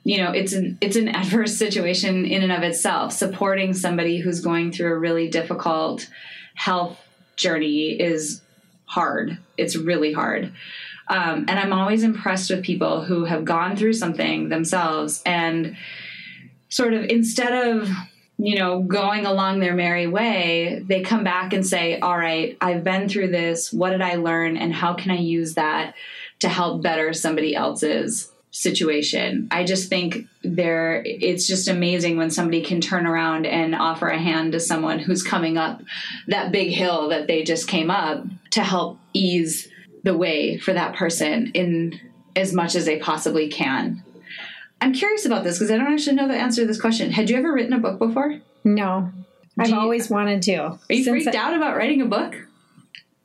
you 0.04 0.18
know, 0.18 0.30
it's 0.30 0.52
an 0.52 0.78
it's 0.80 0.96
an 0.96 1.08
adverse 1.16 1.56
situation 1.56 2.24
in 2.24 2.42
and 2.42 2.52
of 2.52 2.62
itself. 2.62 3.12
Supporting 3.12 3.72
somebody 3.72 4.18
who's 4.18 4.40
going 4.40 4.70
through 4.70 4.92
a 4.92 4.98
really 4.98 5.28
difficult 5.28 6.08
health 6.54 6.98
journey 7.36 8.00
is 8.00 8.42
hard. 8.84 9.38
It's 9.56 9.76
really 9.76 10.12
hard. 10.12 10.52
Um, 11.08 11.46
and 11.48 11.58
I'm 11.58 11.72
always 11.72 12.02
impressed 12.02 12.50
with 12.50 12.62
people 12.62 13.04
who 13.04 13.24
have 13.24 13.44
gone 13.44 13.76
through 13.76 13.92
something 13.94 14.48
themselves 14.48 15.22
and 15.26 15.76
sort 16.68 16.94
of 16.94 17.04
instead 17.04 17.66
of 17.66 17.88
you 18.36 18.58
know, 18.58 18.82
going 18.82 19.26
along 19.26 19.60
their 19.60 19.74
merry 19.74 20.08
way, 20.08 20.82
they 20.86 21.02
come 21.02 21.22
back 21.22 21.52
and 21.52 21.64
say, 21.64 22.00
All 22.00 22.18
right, 22.18 22.56
I've 22.60 22.82
been 22.82 23.08
through 23.08 23.28
this. 23.28 23.72
What 23.72 23.90
did 23.90 24.02
I 24.02 24.16
learn? 24.16 24.56
And 24.56 24.74
how 24.74 24.94
can 24.94 25.12
I 25.12 25.18
use 25.18 25.54
that 25.54 25.94
to 26.40 26.48
help 26.48 26.82
better 26.82 27.12
somebody 27.12 27.54
else's 27.54 28.30
situation? 28.54 29.48
I 29.50 29.64
just 29.64 29.88
think 29.88 30.26
there, 30.42 31.02
it's 31.04 31.46
just 31.46 31.68
amazing 31.68 32.16
when 32.16 32.30
somebody 32.30 32.62
can 32.62 32.80
turn 32.80 33.04
around 33.04 33.46
and 33.46 33.74
offer 33.74 34.08
a 34.08 34.18
hand 34.18 34.52
to 34.52 34.60
someone 34.60 35.00
who's 35.00 35.22
coming 35.22 35.58
up 35.58 35.82
that 36.28 36.52
big 36.52 36.70
hill 36.70 37.08
that 37.08 37.26
they 37.26 37.42
just 37.42 37.68
came 37.68 37.90
up 37.90 38.24
to 38.52 38.62
help 38.62 38.98
ease 39.12 39.68
the 40.04 40.16
way 40.16 40.56
for 40.56 40.72
that 40.72 40.94
person 40.94 41.50
in 41.54 41.98
as 42.36 42.52
much 42.52 42.74
as 42.74 42.84
they 42.84 42.98
possibly 42.98 43.48
can. 43.48 44.02
I'm 44.80 44.92
curious 44.92 45.24
about 45.24 45.44
this 45.44 45.58
because 45.58 45.70
I 45.70 45.76
don't 45.76 45.92
actually 45.92 46.16
know 46.16 46.28
the 46.28 46.34
answer 46.34 46.62
to 46.62 46.66
this 46.66 46.80
question. 46.80 47.10
Had 47.10 47.30
you 47.30 47.36
ever 47.36 47.52
written 47.52 47.72
a 47.72 47.78
book 47.78 47.98
before? 47.98 48.38
No. 48.64 49.10
I've 49.58 49.70
you, 49.70 49.76
always 49.76 50.10
wanted 50.10 50.42
to. 50.42 50.56
Are 50.56 50.78
you 50.90 51.04
freaked 51.04 51.34
I, 51.34 51.38
out 51.38 51.54
about 51.54 51.76
writing 51.76 52.02
a 52.02 52.06
book? 52.06 52.36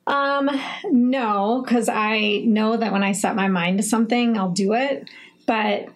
Um, 0.10 0.50
no, 0.92 1.62
because 1.64 1.88
I 1.88 2.42
know 2.46 2.76
that 2.76 2.92
when 2.92 3.04
I 3.04 3.12
set 3.12 3.36
my 3.36 3.48
mind 3.48 3.78
to 3.78 3.84
something, 3.84 4.38
I'll 4.38 4.50
do 4.52 4.74
it. 4.74 5.08
But 5.46 5.90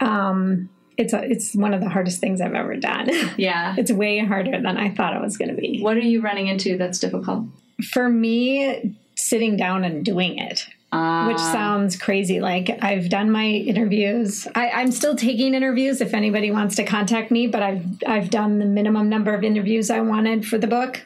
um, 0.00 0.68
it's 0.98 1.12
a, 1.12 1.22
it's 1.22 1.54
one 1.54 1.72
of 1.72 1.80
the 1.80 1.88
hardest 1.88 2.20
things 2.20 2.40
I've 2.40 2.54
ever 2.54 2.76
done. 2.76 3.08
Yeah, 3.38 3.74
it's 3.78 3.90
way 3.90 4.18
harder 4.18 4.60
than 4.60 4.76
I 4.76 4.90
thought 4.90 5.14
it 5.14 5.22
was 5.22 5.36
going 5.36 5.54
to 5.54 5.60
be. 5.60 5.80
What 5.80 5.96
are 5.96 6.00
you 6.00 6.20
running 6.20 6.48
into 6.48 6.76
that's 6.76 6.98
difficult? 6.98 7.46
For 7.92 8.08
me, 8.08 8.96
sitting 9.14 9.56
down 9.56 9.84
and 9.84 10.04
doing 10.04 10.38
it. 10.38 10.66
Uh, 10.90 11.26
which 11.26 11.38
sounds 11.38 11.96
crazy. 11.96 12.40
Like 12.40 12.82
I've 12.82 13.10
done 13.10 13.30
my 13.30 13.44
interviews. 13.44 14.48
I, 14.54 14.70
I'm 14.70 14.90
still 14.90 15.14
taking 15.14 15.52
interviews 15.52 16.00
if 16.00 16.14
anybody 16.14 16.50
wants 16.50 16.76
to 16.76 16.84
contact 16.84 17.30
me, 17.30 17.46
but 17.46 17.62
I've 17.62 17.84
I've 18.06 18.30
done 18.30 18.58
the 18.58 18.64
minimum 18.64 19.10
number 19.10 19.34
of 19.34 19.44
interviews 19.44 19.90
I 19.90 20.00
wanted 20.00 20.46
for 20.46 20.56
the 20.56 20.66
book. 20.66 21.04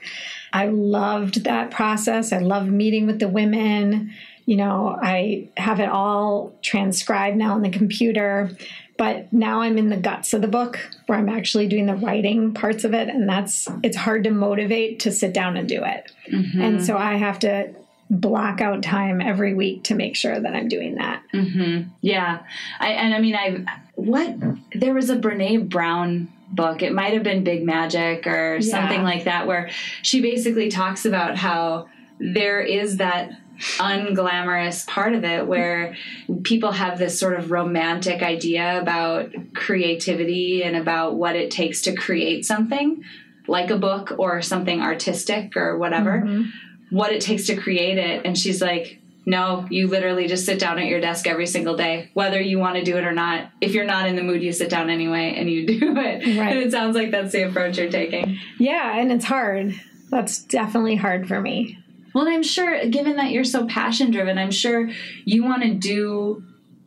I 0.53 0.67
loved 0.69 1.45
that 1.45 1.71
process. 1.71 2.33
I 2.33 2.39
love 2.39 2.69
meeting 2.69 3.07
with 3.07 3.19
the 3.19 3.29
women. 3.29 4.13
You 4.45 4.57
know, 4.57 4.99
I 5.01 5.49
have 5.57 5.81
it 5.81 5.89
all 5.89 6.53
transcribed 6.63 7.37
now 7.37 7.55
on 7.55 7.63
the 7.63 7.71
computer. 7.71 8.51
But 8.99 9.33
now 9.33 9.63
I'm 9.63 9.79
in 9.79 9.89
the 9.89 9.97
guts 9.97 10.35
of 10.35 10.43
the 10.43 10.49
book 10.49 10.79
where 11.07 11.19
I'm 11.19 11.29
actually 11.29 11.67
doing 11.67 11.87
the 11.87 11.97
writing 11.97 12.53
parts 12.53 12.85
of 12.85 12.93
it. 12.95 13.09
And 13.09 13.29
that's, 13.29 13.67
it's 13.83 13.97
hard 13.97 14.25
to 14.25 14.31
motivate 14.31 15.01
to 15.01 15.11
sit 15.11 15.33
down 15.33 15.57
and 15.57 15.69
do 15.69 15.83
it. 15.83 16.13
Mm-hmm. 16.31 16.61
And 16.61 16.85
so 16.85 16.97
I 16.97 17.15
have 17.15 17.39
to 17.41 17.75
block 18.11 18.61
out 18.61 18.83
time 18.83 19.21
every 19.21 19.55
week 19.55 19.85
to 19.85 19.95
make 19.95 20.15
sure 20.15 20.39
that 20.39 20.55
I'm 20.55 20.69
doing 20.69 20.97
that. 20.97 21.23
Mm-hmm. 21.33 21.89
Yeah. 22.03 22.43
I, 22.79 22.89
and 22.91 23.15
I 23.15 23.21
mean, 23.21 23.35
I, 23.35 23.65
what, 23.95 24.37
there 24.75 24.93
was 24.93 25.09
a 25.09 25.17
Brene 25.17 25.69
Brown 25.69 26.31
book. 26.53 26.83
It 26.83 26.93
might 26.93 27.15
have 27.15 27.23
been 27.23 27.45
Big 27.45 27.65
Magic 27.65 28.27
or 28.27 28.61
something 28.61 29.03
like 29.03 29.25
that, 29.25 29.47
where 29.47 29.71
she 30.03 30.21
basically 30.21 30.69
talks 30.69 31.05
about 31.05 31.37
how 31.37 31.89
there 32.19 32.61
is 32.61 32.99
that 32.99 33.33
unglamorous 33.79 34.87
part 34.87 35.15
of 35.15 35.25
it 35.25 35.47
where 35.47 35.95
people 36.43 36.73
have 36.73 36.99
this 36.99 37.19
sort 37.19 37.39
of 37.39 37.51
romantic 37.51 38.23
idea 38.23 38.81
about 38.81 39.31
creativity 39.55 40.63
and 40.63 40.77
about 40.77 41.15
what 41.15 41.37
it 41.37 41.51
takes 41.51 41.83
to 41.83 41.95
create 41.95 42.45
something 42.45 43.05
like 43.47 43.71
a 43.71 43.79
book 43.79 44.15
or 44.19 44.43
something 44.43 44.81
artistic 44.81 45.57
or 45.57 45.79
whatever 45.79 46.23
mm-hmm. 46.23 46.97
what 46.97 47.13
it 47.13 47.21
takes 47.21 47.47
to 47.47 47.57
create 47.57 47.99
it 47.99 48.25
and 48.25 48.37
she's 48.37 48.61
like 48.63 49.02
no 49.25 49.67
you 49.71 49.89
literally 49.89 50.27
just 50.27 50.45
sit 50.45 50.59
down 50.59 50.79
at 50.79 50.87
your 50.87 51.01
desk 51.01 51.27
every 51.27 51.47
single 51.47 51.77
day 51.77 52.11
whether 52.15 52.41
you 52.41 52.59
want 52.59 52.77
to 52.77 52.83
do 52.83 52.97
it 52.97 53.05
or 53.05 53.13
not 53.13 53.51
if 53.61 53.73
you're 53.73 53.85
not 53.85 54.07
in 54.07 54.17
the 54.17 54.23
mood 54.23 54.43
you 54.43 54.53
sit 54.53 54.71
down 54.71 54.91
anyway 54.91 55.35
and 55.37 55.51
you 55.51 55.67
do 55.79 55.97
it 55.97 56.39
right. 56.39 56.53
and 56.53 56.59
it 56.59 56.73
sounds 56.73 56.97
like 56.97 57.11
that's 57.11 57.33
the 57.33 57.43
approach 57.43 57.79
you're 57.79 57.91
taking 57.91 58.39
yeah 58.59 58.99
and 58.99 59.13
it's 59.13 59.25
hard 59.25 59.75
that's 60.11 60.43
definitely 60.45 60.97
hard 60.97 61.27
for 61.29 61.41
me 61.41 61.79
well, 62.15 62.29
I'm 62.29 62.43
sure, 62.43 62.85
given 62.87 63.17
that 63.17 63.31
you're 63.31 63.45
so 63.45 63.67
passion 63.67 64.11
driven, 64.11 64.39
I'm 64.39 64.51
sure 64.51 64.91
you 65.25 65.45
want 65.45 65.63
to 65.63 65.75
do 65.75 66.45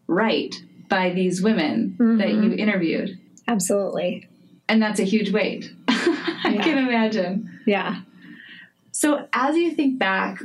right 0.08 0.54
by 0.88 1.12
these 1.12 1.42
women 1.42 1.96
mm-hmm. 2.00 2.18
that 2.18 2.30
you 2.30 2.54
interviewed. 2.54 3.20
Absolutely. 3.48 4.28
And 4.70 4.82
that's 4.82 5.00
a 5.00 5.04
huge 5.04 5.32
weight. 5.32 5.72
I 5.88 6.54
yeah. 6.56 6.64
can 6.64 6.78
imagine. 6.78 7.60
Yeah. 7.66 8.02
So, 8.92 9.28
as 9.34 9.56
you 9.56 9.72
think 9.72 10.00
back 10.00 10.42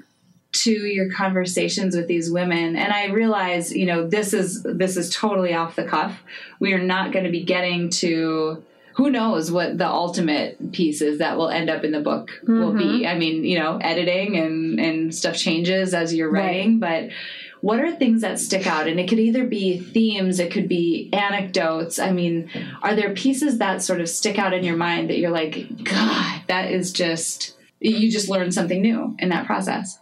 to 0.52 0.70
your 0.70 1.10
conversations 1.12 1.94
with 1.96 2.08
these 2.08 2.30
women 2.30 2.76
and 2.76 2.92
i 2.92 3.06
realize 3.06 3.72
you 3.72 3.86
know 3.86 4.06
this 4.06 4.32
is 4.32 4.62
this 4.64 4.96
is 4.96 5.14
totally 5.14 5.54
off 5.54 5.76
the 5.76 5.84
cuff 5.84 6.22
we 6.58 6.72
are 6.72 6.82
not 6.82 7.12
going 7.12 7.24
to 7.24 7.30
be 7.30 7.44
getting 7.44 7.88
to 7.88 8.62
who 8.94 9.10
knows 9.10 9.50
what 9.50 9.78
the 9.78 9.88
ultimate 9.88 10.72
pieces 10.72 11.18
that 11.20 11.36
will 11.36 11.48
end 11.48 11.70
up 11.70 11.84
in 11.84 11.92
the 11.92 12.00
book 12.00 12.30
mm-hmm. 12.42 12.60
will 12.60 12.72
be. 12.72 12.84
Mm-hmm. 12.84 13.06
I 13.06 13.14
mean, 13.14 13.44
you 13.44 13.58
know, 13.58 13.78
editing 13.78 14.36
and 14.36 14.80
and 14.80 15.14
stuff 15.14 15.36
changes 15.36 15.94
as 15.94 16.12
you're 16.12 16.30
writing, 16.30 16.80
right. 16.80 17.08
but 17.08 17.16
what 17.60 17.78
are 17.78 17.94
things 17.94 18.22
that 18.22 18.38
stick 18.38 18.66
out? 18.66 18.88
And 18.88 18.98
it 18.98 19.08
could 19.08 19.18
either 19.18 19.46
be 19.46 19.78
themes, 19.78 20.40
it 20.40 20.50
could 20.50 20.68
be 20.68 21.10
anecdotes. 21.12 21.98
I 21.98 22.10
mean, 22.10 22.50
are 22.82 22.94
there 22.94 23.14
pieces 23.14 23.58
that 23.58 23.82
sort 23.82 24.00
of 24.00 24.08
stick 24.08 24.38
out 24.38 24.54
in 24.54 24.64
your 24.64 24.76
mind 24.76 25.10
that 25.10 25.18
you're 25.18 25.30
like, 25.30 25.84
God, 25.84 26.42
that 26.48 26.70
is 26.70 26.92
just 26.92 27.56
you 27.80 28.10
just 28.10 28.28
learned 28.28 28.54
something 28.54 28.82
new 28.82 29.14
in 29.18 29.28
that 29.28 29.46
process? 29.46 29.99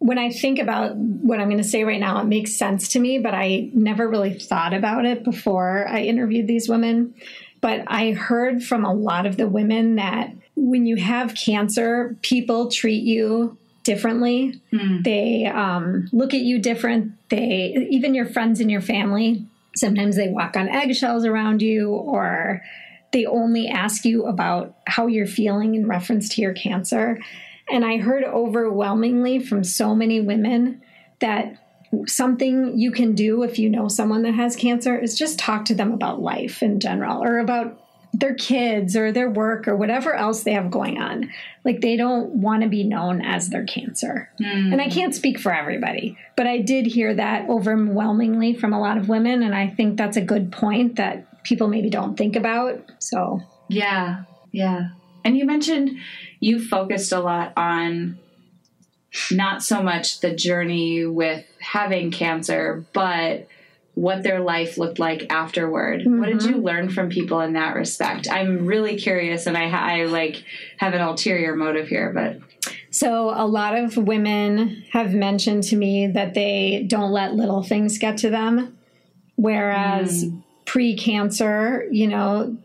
When 0.00 0.18
I 0.18 0.30
think 0.30 0.58
about 0.58 0.96
what 0.96 1.40
I'm 1.40 1.48
going 1.48 1.62
to 1.62 1.68
say 1.68 1.84
right 1.84 2.00
now, 2.00 2.20
it 2.20 2.26
makes 2.26 2.56
sense 2.56 2.88
to 2.88 3.00
me, 3.00 3.18
but 3.18 3.34
I 3.34 3.70
never 3.72 4.08
really 4.08 4.38
thought 4.38 4.74
about 4.74 5.04
it 5.04 5.24
before 5.24 5.86
I 5.88 6.00
interviewed 6.00 6.46
these 6.46 6.68
women. 6.68 7.14
But 7.60 7.84
I 7.86 8.12
heard 8.12 8.62
from 8.64 8.84
a 8.84 8.92
lot 8.92 9.26
of 9.26 9.36
the 9.36 9.46
women 9.46 9.96
that 9.96 10.32
when 10.56 10.86
you 10.86 10.96
have 10.96 11.34
cancer, 11.34 12.16
people 12.22 12.70
treat 12.70 13.02
you 13.02 13.56
differently. 13.84 14.60
Mm. 14.72 15.04
They 15.04 15.46
um, 15.46 16.08
look 16.12 16.34
at 16.34 16.40
you 16.40 16.58
different. 16.58 17.12
They, 17.28 17.88
even 17.90 18.14
your 18.14 18.26
friends 18.26 18.60
and 18.60 18.70
your 18.70 18.80
family, 18.80 19.46
sometimes 19.76 20.16
they 20.16 20.28
walk 20.28 20.56
on 20.56 20.68
eggshells 20.68 21.24
around 21.24 21.62
you 21.62 21.90
or 21.90 22.62
they 23.12 23.26
only 23.26 23.68
ask 23.68 24.04
you 24.04 24.26
about 24.26 24.76
how 24.86 25.06
you're 25.06 25.26
feeling 25.26 25.74
in 25.74 25.86
reference 25.86 26.28
to 26.30 26.42
your 26.42 26.52
cancer. 26.52 27.18
And 27.70 27.84
I 27.84 27.98
heard 27.98 28.24
overwhelmingly 28.24 29.38
from 29.38 29.64
so 29.64 29.94
many 29.94 30.20
women 30.20 30.82
that 31.20 31.56
something 32.06 32.78
you 32.78 32.92
can 32.92 33.14
do 33.14 33.42
if 33.42 33.58
you 33.58 33.68
know 33.68 33.88
someone 33.88 34.22
that 34.22 34.34
has 34.34 34.56
cancer 34.56 34.98
is 34.98 35.18
just 35.18 35.38
talk 35.38 35.64
to 35.66 35.74
them 35.74 35.92
about 35.92 36.20
life 36.20 36.62
in 36.62 36.80
general 36.80 37.22
or 37.22 37.38
about 37.38 37.80
their 38.12 38.34
kids 38.34 38.96
or 38.96 39.12
their 39.12 39.30
work 39.30 39.68
or 39.68 39.76
whatever 39.76 40.14
else 40.14 40.42
they 40.42 40.52
have 40.52 40.70
going 40.70 41.00
on. 41.00 41.30
Like 41.64 41.80
they 41.80 41.96
don't 41.96 42.30
want 42.30 42.62
to 42.62 42.68
be 42.68 42.82
known 42.82 43.22
as 43.22 43.50
their 43.50 43.64
cancer. 43.64 44.30
Mm. 44.40 44.72
And 44.72 44.80
I 44.80 44.88
can't 44.88 45.14
speak 45.14 45.38
for 45.38 45.54
everybody, 45.54 46.18
but 46.36 46.46
I 46.46 46.58
did 46.58 46.86
hear 46.86 47.14
that 47.14 47.48
overwhelmingly 47.48 48.54
from 48.54 48.72
a 48.72 48.80
lot 48.80 48.98
of 48.98 49.08
women. 49.08 49.42
And 49.42 49.54
I 49.54 49.68
think 49.68 49.96
that's 49.96 50.16
a 50.16 50.22
good 50.22 50.50
point 50.50 50.96
that 50.96 51.42
people 51.44 51.68
maybe 51.68 51.88
don't 51.88 52.16
think 52.16 52.34
about. 52.34 52.82
So, 52.98 53.40
yeah, 53.68 54.24
yeah. 54.50 54.88
And 55.24 55.36
you 55.36 55.44
mentioned 55.44 55.98
you 56.40 56.64
focused 56.64 57.12
a 57.12 57.20
lot 57.20 57.52
on 57.56 58.18
not 59.30 59.62
so 59.62 59.82
much 59.82 60.20
the 60.20 60.34
journey 60.34 61.04
with 61.04 61.44
having 61.60 62.10
cancer, 62.10 62.84
but 62.92 63.48
what 63.94 64.22
their 64.22 64.40
life 64.40 64.78
looked 64.78 64.98
like 64.98 65.30
afterward. 65.30 66.00
Mm-hmm. 66.00 66.20
What 66.20 66.26
did 66.26 66.42
you 66.42 66.52
mm-hmm. 66.52 66.64
learn 66.64 66.88
from 66.90 67.10
people 67.10 67.40
in 67.40 67.54
that 67.54 67.74
respect? 67.74 68.28
I'm 68.30 68.66
really 68.66 68.96
curious, 68.96 69.46
and 69.46 69.56
I, 69.56 69.68
I 69.68 70.04
like 70.04 70.42
have 70.78 70.94
an 70.94 71.00
ulterior 71.00 71.54
motive 71.54 71.88
here, 71.88 72.12
but. 72.12 72.38
So, 72.92 73.30
a 73.30 73.46
lot 73.46 73.76
of 73.76 73.96
women 73.96 74.84
have 74.92 75.14
mentioned 75.14 75.62
to 75.64 75.76
me 75.76 76.08
that 76.08 76.34
they 76.34 76.84
don't 76.88 77.12
let 77.12 77.34
little 77.34 77.62
things 77.62 77.98
get 77.98 78.18
to 78.18 78.30
them. 78.30 78.76
Whereas 79.36 80.24
mm. 80.24 80.42
pre 80.66 80.96
cancer, 80.96 81.86
you 81.90 82.08
know, 82.08 82.56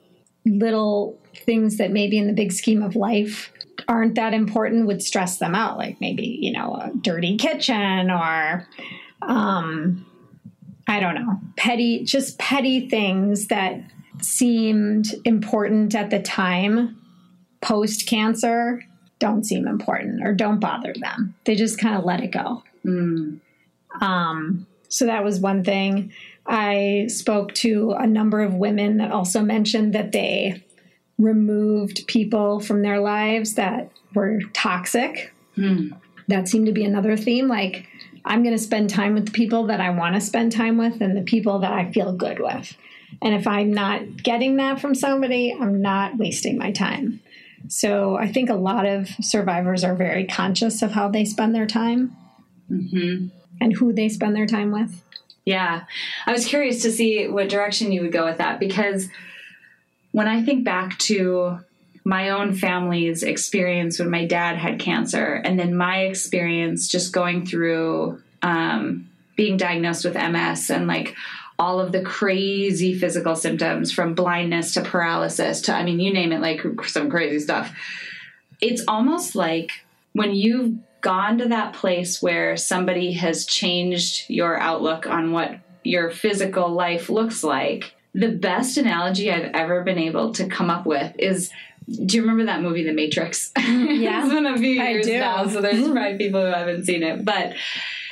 little 0.46 1.20
things 1.46 1.78
that 1.78 1.92
maybe 1.92 2.18
in 2.18 2.28
the 2.28 2.34
big 2.34 2.52
scheme 2.52 2.82
of 2.82 2.96
life 2.96 3.52
aren't 3.88 4.16
that 4.16 4.34
important 4.34 4.88
would 4.88 5.02
stress 5.02 5.38
them 5.38 5.56
out, 5.56 5.78
like 5.78 6.00
maybe, 6.02 6.40
you 6.42 6.52
know, 6.52 6.76
a 6.76 6.92
dirty 7.02 7.38
kitchen 7.38 8.10
or, 8.10 8.68
um, 9.22 10.06
I 10.88 11.00
don't 11.00 11.16
know, 11.16 11.40
petty, 11.58 12.04
just 12.04 12.38
petty 12.38 12.90
things 12.90 13.48
that 13.48 13.82
seemed 14.22 15.08
important 15.26 15.96
at 15.96 16.10
the 16.10 16.22
time 16.22 17.00
post 17.62 18.08
cancer 18.08 18.84
don't 19.20 19.46
seem 19.46 19.68
important 19.68 20.26
or 20.26 20.34
don't 20.34 20.60
bother 20.60 20.94
them. 21.00 21.36
They 21.46 21.56
just 21.56 21.80
kind 21.80 21.96
of 21.96 22.04
let 22.04 22.22
it 22.22 22.32
go. 22.32 22.64
Mm. 22.86 23.40
Um, 24.02 24.68
so 24.90 25.06
that 25.06 25.24
was 25.24 25.40
one 25.40 25.64
thing. 25.64 26.12
I 26.46 27.08
spoke 27.08 27.54
to 27.56 27.92
a 27.98 28.06
number 28.06 28.42
of 28.42 28.54
women 28.54 28.98
that 28.98 29.12
also 29.12 29.42
mentioned 29.42 29.94
that 29.94 30.12
they 30.12 30.64
removed 31.18 32.08
people 32.08 32.60
from 32.60 32.82
their 32.82 33.00
lives 33.00 33.56
that 33.56 33.90
were 34.14 34.42
toxic. 34.54 35.34
Mm. 35.58 35.98
That 36.28 36.48
seemed 36.48 36.66
to 36.66 36.72
be 36.72 36.84
another 36.84 37.16
theme. 37.16 37.48
Like, 37.48 37.88
I'm 38.26 38.44
going 38.44 38.56
to 38.56 38.62
spend 38.62 38.90
time 38.90 39.14
with 39.14 39.28
the 39.28 39.32
people 39.32 39.68
that 39.68 39.80
I 39.80 39.92
want 39.92 40.16
to 40.16 40.22
spend 40.22 40.52
time 40.52 40.78
with 40.78 41.02
and 41.02 41.16
the 41.16 41.22
people 41.22 41.60
that 41.60 41.72
I 41.72 41.92
feel 41.92 42.12
good 42.12 42.40
with. 42.40 42.76
And 43.22 43.34
if 43.34 43.48
I'm 43.48 43.72
not 43.72 44.24
getting 44.24 44.58
that 44.58 44.82
from 44.82 44.96
somebody, 44.96 45.54
I'm 45.54 45.82
not 45.82 46.18
wasting 46.18 46.58
my 46.58 46.72
time. 46.72 47.22
So 47.68 48.16
I 48.16 48.28
think 48.28 48.50
a 48.50 48.56
lot 48.56 48.86
of 48.86 49.08
survivors 49.22 49.84
are 49.84 49.96
very 49.96 50.26
conscious 50.26 50.82
of 50.82 50.92
how 50.92 51.10
they 51.10 51.26
spend 51.26 51.56
their 51.56 51.66
time 51.66 52.16
mm-hmm. 52.70 53.28
and 53.62 53.74
who 53.74 53.94
they 53.94 54.10
spend 54.10 54.36
their 54.36 54.46
time 54.46 54.72
with. 54.72 55.02
Yeah. 55.46 55.84
I 56.26 56.32
was 56.32 56.46
curious 56.46 56.82
to 56.82 56.92
see 56.92 57.28
what 57.28 57.50
direction 57.50 57.92
you 57.92 58.02
would 58.02 58.12
go 58.12 58.26
with 58.26 58.38
that 58.38 58.60
because 58.60 59.08
when 60.16 60.30
I 60.30 60.44
think 60.44 60.64
back 60.64 60.98
to 61.00 61.60
my 62.06 62.30
own 62.30 62.54
family's 62.54 63.22
experience 63.22 64.00
when 64.00 64.10
my 64.10 64.26
dad 64.26 64.56
had 64.56 64.80
cancer, 64.80 65.42
and 65.44 65.60
then 65.60 65.76
my 65.76 66.04
experience 66.04 66.88
just 66.88 67.12
going 67.12 67.46
through 67.46 68.22
um, 68.42 69.10
being 69.36 69.58
diagnosed 69.58 70.06
with 70.06 70.14
MS 70.14 70.70
and 70.70 70.88
like 70.88 71.18
all 71.60 71.82
of 71.82 71.92
the 71.92 72.02
crazy 72.02 72.98
physical 72.98 73.36
symptoms 73.36 73.92
from 73.92 74.16
blindness 74.16 74.76
to 74.76 74.82
paralysis 74.84 75.60
to, 75.64 75.74
I 75.74 75.84
mean, 75.84 76.00
you 76.00 76.14
name 76.14 76.32
it, 76.32 76.40
like 76.40 76.62
some 76.86 77.10
crazy 77.10 77.40
stuff. 77.42 77.76
It's 78.62 78.86
almost 78.88 79.36
like 79.36 79.72
when 80.14 80.34
you've 80.34 80.78
gone 81.02 81.40
to 81.40 81.50
that 81.50 81.74
place 81.74 82.22
where 82.22 82.56
somebody 82.56 83.12
has 83.12 83.46
changed 83.46 84.30
your 84.30 84.58
outlook 84.58 85.08
on 85.08 85.34
what 85.34 85.60
your 85.84 86.10
physical 86.10 86.70
life 86.70 87.10
looks 87.10 87.44
like 87.44 87.96
the 88.16 88.30
best 88.30 88.78
analogy 88.78 89.32
I've 89.32 89.52
ever 89.54 89.84
been 89.84 89.98
able 89.98 90.34
to 90.34 90.48
come 90.48 90.70
up 90.70 90.86
with 90.86 91.14
is 91.20 91.52
do 91.88 92.18
you 92.18 92.22
remember 92.22 92.46
that 92.46 92.62
movie, 92.62 92.84
The 92.84 92.94
Matrix? 92.94 93.52
Mm, 93.56 94.02
yeah. 94.02 94.22
it's 94.24 94.34
been 94.34 94.48
a 94.48 94.58
few 94.58 94.70
years 94.70 95.08
now, 95.08 95.48
so 95.48 95.62
there's 95.62 95.88
probably 95.92 96.18
people 96.18 96.42
who 96.42 96.48
haven't 96.48 96.86
seen 96.86 97.04
it. 97.04 97.24
But 97.24 97.54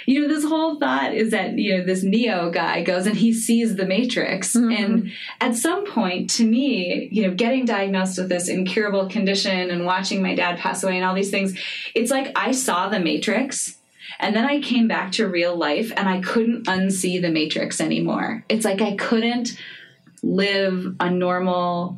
you 0.05 0.21
know, 0.21 0.27
this 0.27 0.43
whole 0.43 0.77
thought 0.79 1.13
is 1.13 1.31
that, 1.31 1.57
you 1.57 1.77
know, 1.77 1.85
this 1.85 2.03
Neo 2.03 2.49
guy 2.51 2.83
goes 2.83 3.07
and 3.07 3.15
he 3.15 3.31
sees 3.31 3.77
the 3.77 3.85
Matrix. 3.85 4.53
Mm-hmm. 4.53 4.71
And 4.71 5.11
at 5.39 5.55
some 5.55 5.85
point, 5.85 6.29
to 6.31 6.45
me, 6.45 7.07
you 7.09 7.25
know, 7.25 7.33
getting 7.33 7.63
diagnosed 7.63 8.17
with 8.17 8.27
this 8.27 8.49
incurable 8.49 9.07
condition 9.07 9.69
and 9.69 9.85
watching 9.85 10.21
my 10.21 10.35
dad 10.35 10.59
pass 10.59 10.83
away 10.83 10.97
and 10.97 11.05
all 11.05 11.15
these 11.15 11.31
things, 11.31 11.57
it's 11.95 12.11
like 12.11 12.33
I 12.35 12.51
saw 12.51 12.89
the 12.89 12.99
Matrix 12.99 13.77
and 14.19 14.35
then 14.35 14.45
I 14.45 14.59
came 14.59 14.87
back 14.87 15.13
to 15.13 15.27
real 15.27 15.55
life 15.55 15.91
and 15.95 16.09
I 16.09 16.19
couldn't 16.21 16.65
unsee 16.65 17.21
the 17.21 17.31
Matrix 17.31 17.79
anymore. 17.79 18.43
It's 18.49 18.65
like 18.65 18.81
I 18.81 18.95
couldn't 18.95 19.57
live 20.23 20.95
a 20.99 21.09
normal 21.11 21.97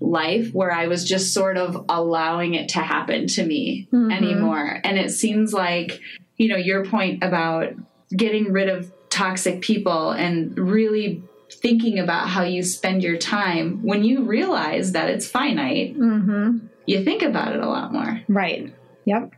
life 0.00 0.52
where 0.52 0.72
I 0.72 0.88
was 0.88 1.04
just 1.04 1.32
sort 1.32 1.56
of 1.56 1.84
allowing 1.88 2.54
it 2.54 2.70
to 2.70 2.80
happen 2.80 3.26
to 3.28 3.44
me 3.44 3.86
Mm-hmm. 3.92 4.10
anymore. 4.10 4.80
And 4.82 4.98
it 4.98 5.10
seems 5.10 5.52
like, 5.52 6.00
you 6.36 6.48
know, 6.48 6.56
your 6.56 6.84
point 6.84 7.22
about 7.22 7.74
getting 8.14 8.52
rid 8.52 8.68
of 8.68 8.92
toxic 9.10 9.62
people 9.62 10.10
and 10.10 10.56
really 10.58 11.22
thinking 11.50 11.98
about 11.98 12.28
how 12.28 12.42
you 12.42 12.62
spend 12.62 13.02
your 13.02 13.16
time 13.16 13.82
when 13.82 14.04
you 14.04 14.24
realize 14.24 14.92
that 14.92 15.08
it's 15.08 15.26
finite, 15.26 15.96
Mm-hmm. 15.98 16.58
you 16.86 17.04
think 17.04 17.22
about 17.22 17.54
it 17.54 17.60
a 17.60 17.66
lot 17.68 17.92
more. 17.92 18.20
Right. 18.28 18.74
Yep. 19.06 19.32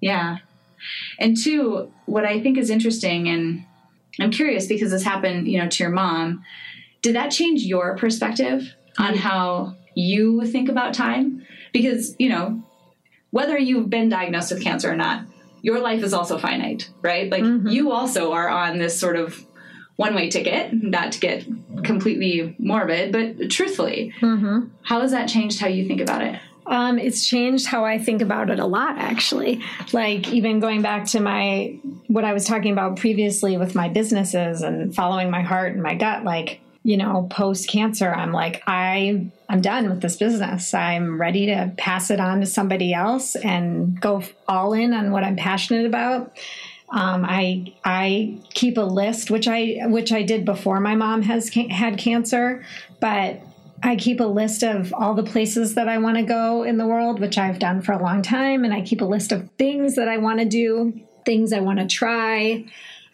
Yeah. 0.00 0.38
And 1.18 1.36
two, 1.36 1.90
what 2.06 2.24
I 2.24 2.40
think 2.40 2.56
is 2.58 2.70
interesting, 2.70 3.28
and 3.28 3.64
I'm 4.20 4.30
curious 4.30 4.66
because 4.66 4.90
this 4.90 5.02
happened, 5.02 5.48
you 5.48 5.58
know, 5.58 5.68
to 5.68 5.82
your 5.82 5.92
mom. 5.92 6.44
Did 7.02 7.14
that 7.14 7.30
change 7.30 7.62
your 7.62 7.96
perspective 7.96 8.74
on 8.98 9.14
mm-hmm. 9.14 9.16
how 9.16 9.76
you 9.94 10.44
think 10.46 10.68
about 10.68 10.94
time? 10.94 11.46
Because, 11.72 12.16
you 12.18 12.28
know, 12.28 12.62
whether 13.30 13.58
you've 13.58 13.90
been 13.90 14.08
diagnosed 14.08 14.52
with 14.52 14.62
cancer 14.62 14.90
or 14.90 14.96
not, 14.96 15.24
your 15.62 15.80
life 15.80 16.02
is 16.02 16.14
also 16.14 16.38
finite, 16.38 16.90
right? 17.02 17.30
Like 17.30 17.42
mm-hmm. 17.42 17.68
you 17.68 17.92
also 17.92 18.32
are 18.32 18.48
on 18.48 18.78
this 18.78 18.98
sort 18.98 19.16
of 19.16 19.44
one 19.96 20.14
way 20.14 20.30
ticket, 20.30 20.72
not 20.72 21.12
to 21.12 21.20
get 21.20 21.44
completely 21.82 22.54
morbid, 22.58 23.12
but 23.12 23.50
truthfully, 23.50 24.14
mm-hmm. 24.20 24.68
how 24.82 25.00
has 25.00 25.10
that 25.10 25.28
changed 25.28 25.60
how 25.60 25.66
you 25.66 25.86
think 25.86 26.00
about 26.00 26.22
it? 26.22 26.40
Um, 26.66 26.98
it's 26.98 27.26
changed 27.26 27.66
how 27.66 27.84
I 27.84 27.98
think 27.98 28.20
about 28.20 28.50
it 28.50 28.58
a 28.58 28.66
lot, 28.66 28.98
actually. 28.98 29.62
Like 29.92 30.32
even 30.32 30.60
going 30.60 30.82
back 30.82 31.06
to 31.06 31.20
my 31.20 31.78
what 32.06 32.24
I 32.24 32.32
was 32.32 32.44
talking 32.44 32.72
about 32.72 32.96
previously 32.96 33.56
with 33.56 33.74
my 33.74 33.88
businesses 33.88 34.62
and 34.62 34.94
following 34.94 35.30
my 35.30 35.40
heart 35.42 35.72
and 35.72 35.82
my 35.82 35.94
gut. 35.94 36.24
Like 36.24 36.60
you 36.88 36.96
know, 36.96 37.26
post 37.30 37.68
cancer, 37.68 38.10
I'm 38.10 38.32
like 38.32 38.62
I 38.66 39.26
I'm 39.46 39.60
done 39.60 39.90
with 39.90 40.00
this 40.00 40.16
business. 40.16 40.72
I'm 40.72 41.20
ready 41.20 41.44
to 41.44 41.70
pass 41.76 42.10
it 42.10 42.18
on 42.18 42.40
to 42.40 42.46
somebody 42.46 42.94
else 42.94 43.36
and 43.36 44.00
go 44.00 44.22
all 44.48 44.72
in 44.72 44.94
on 44.94 45.10
what 45.10 45.22
I'm 45.22 45.36
passionate 45.36 45.84
about. 45.84 46.38
Um, 46.88 47.26
I 47.28 47.74
I 47.84 48.38
keep 48.54 48.78
a 48.78 48.80
list, 48.80 49.30
which 49.30 49.46
I 49.46 49.80
which 49.84 50.12
I 50.12 50.22
did 50.22 50.46
before 50.46 50.80
my 50.80 50.94
mom 50.94 51.20
has 51.20 51.50
ca- 51.50 51.68
had 51.68 51.98
cancer, 51.98 52.64
but 53.00 53.42
I 53.82 53.96
keep 53.96 54.20
a 54.20 54.24
list 54.24 54.62
of 54.62 54.94
all 54.94 55.12
the 55.12 55.24
places 55.24 55.74
that 55.74 55.90
I 55.90 55.98
want 55.98 56.16
to 56.16 56.22
go 56.22 56.62
in 56.62 56.78
the 56.78 56.86
world, 56.86 57.20
which 57.20 57.36
I've 57.36 57.58
done 57.58 57.82
for 57.82 57.92
a 57.92 58.02
long 58.02 58.22
time, 58.22 58.64
and 58.64 58.72
I 58.72 58.80
keep 58.80 59.02
a 59.02 59.04
list 59.04 59.30
of 59.30 59.50
things 59.58 59.96
that 59.96 60.08
I 60.08 60.16
want 60.16 60.38
to 60.38 60.46
do, 60.46 60.98
things 61.26 61.52
I 61.52 61.60
want 61.60 61.80
to 61.80 61.86
try. 61.86 62.64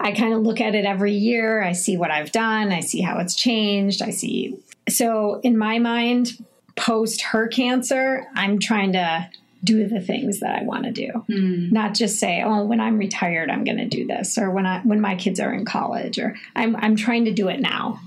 I 0.05 0.13
kind 0.13 0.35
of 0.35 0.43
look 0.43 0.61
at 0.61 0.75
it 0.75 0.85
every 0.85 1.15
year. 1.15 1.63
I 1.63 1.73
see 1.73 1.97
what 1.97 2.11
I've 2.11 2.31
done. 2.31 2.73
I 2.73 2.81
see 2.81 3.01
how 3.01 3.19
it's 3.19 3.35
changed. 3.35 4.03
I 4.03 4.11
see. 4.11 4.59
So 4.87 5.41
in 5.43 5.57
my 5.57 5.79
mind, 5.79 6.45
post 6.77 7.23
her 7.23 7.49
cancer, 7.49 8.27
I'm 8.37 8.59
trying 8.59 8.93
to 8.93 9.31
do 9.65 9.89
the 9.89 10.03
things 10.03 10.41
that 10.41 10.55
I 10.55 10.63
want 10.63 10.85
to 10.85 10.93
do. 10.93 11.09
Hmm. 11.27 11.71
Not 11.71 11.95
just 11.95 12.19
say, 12.19 12.43
"Oh, 12.45 12.67
when 12.67 12.81
I'm 12.81 12.99
retired, 12.99 13.51
I'm 13.51 13.65
going 13.65 13.79
to 13.79 13.89
do 13.89 14.07
this," 14.07 14.37
or 14.37 14.51
when 14.51 14.67
I 14.67 14.81
when 14.81 15.01
my 15.01 15.15
kids 15.15 15.41
are 15.41 15.55
in 15.55 15.65
college, 15.65 16.19
or 16.19 16.37
I'm 16.55 16.77
I'm 16.77 16.97
trying 16.97 17.25
to 17.25 17.33
do 17.33 17.49
it 17.49 17.61
now. 17.61 17.99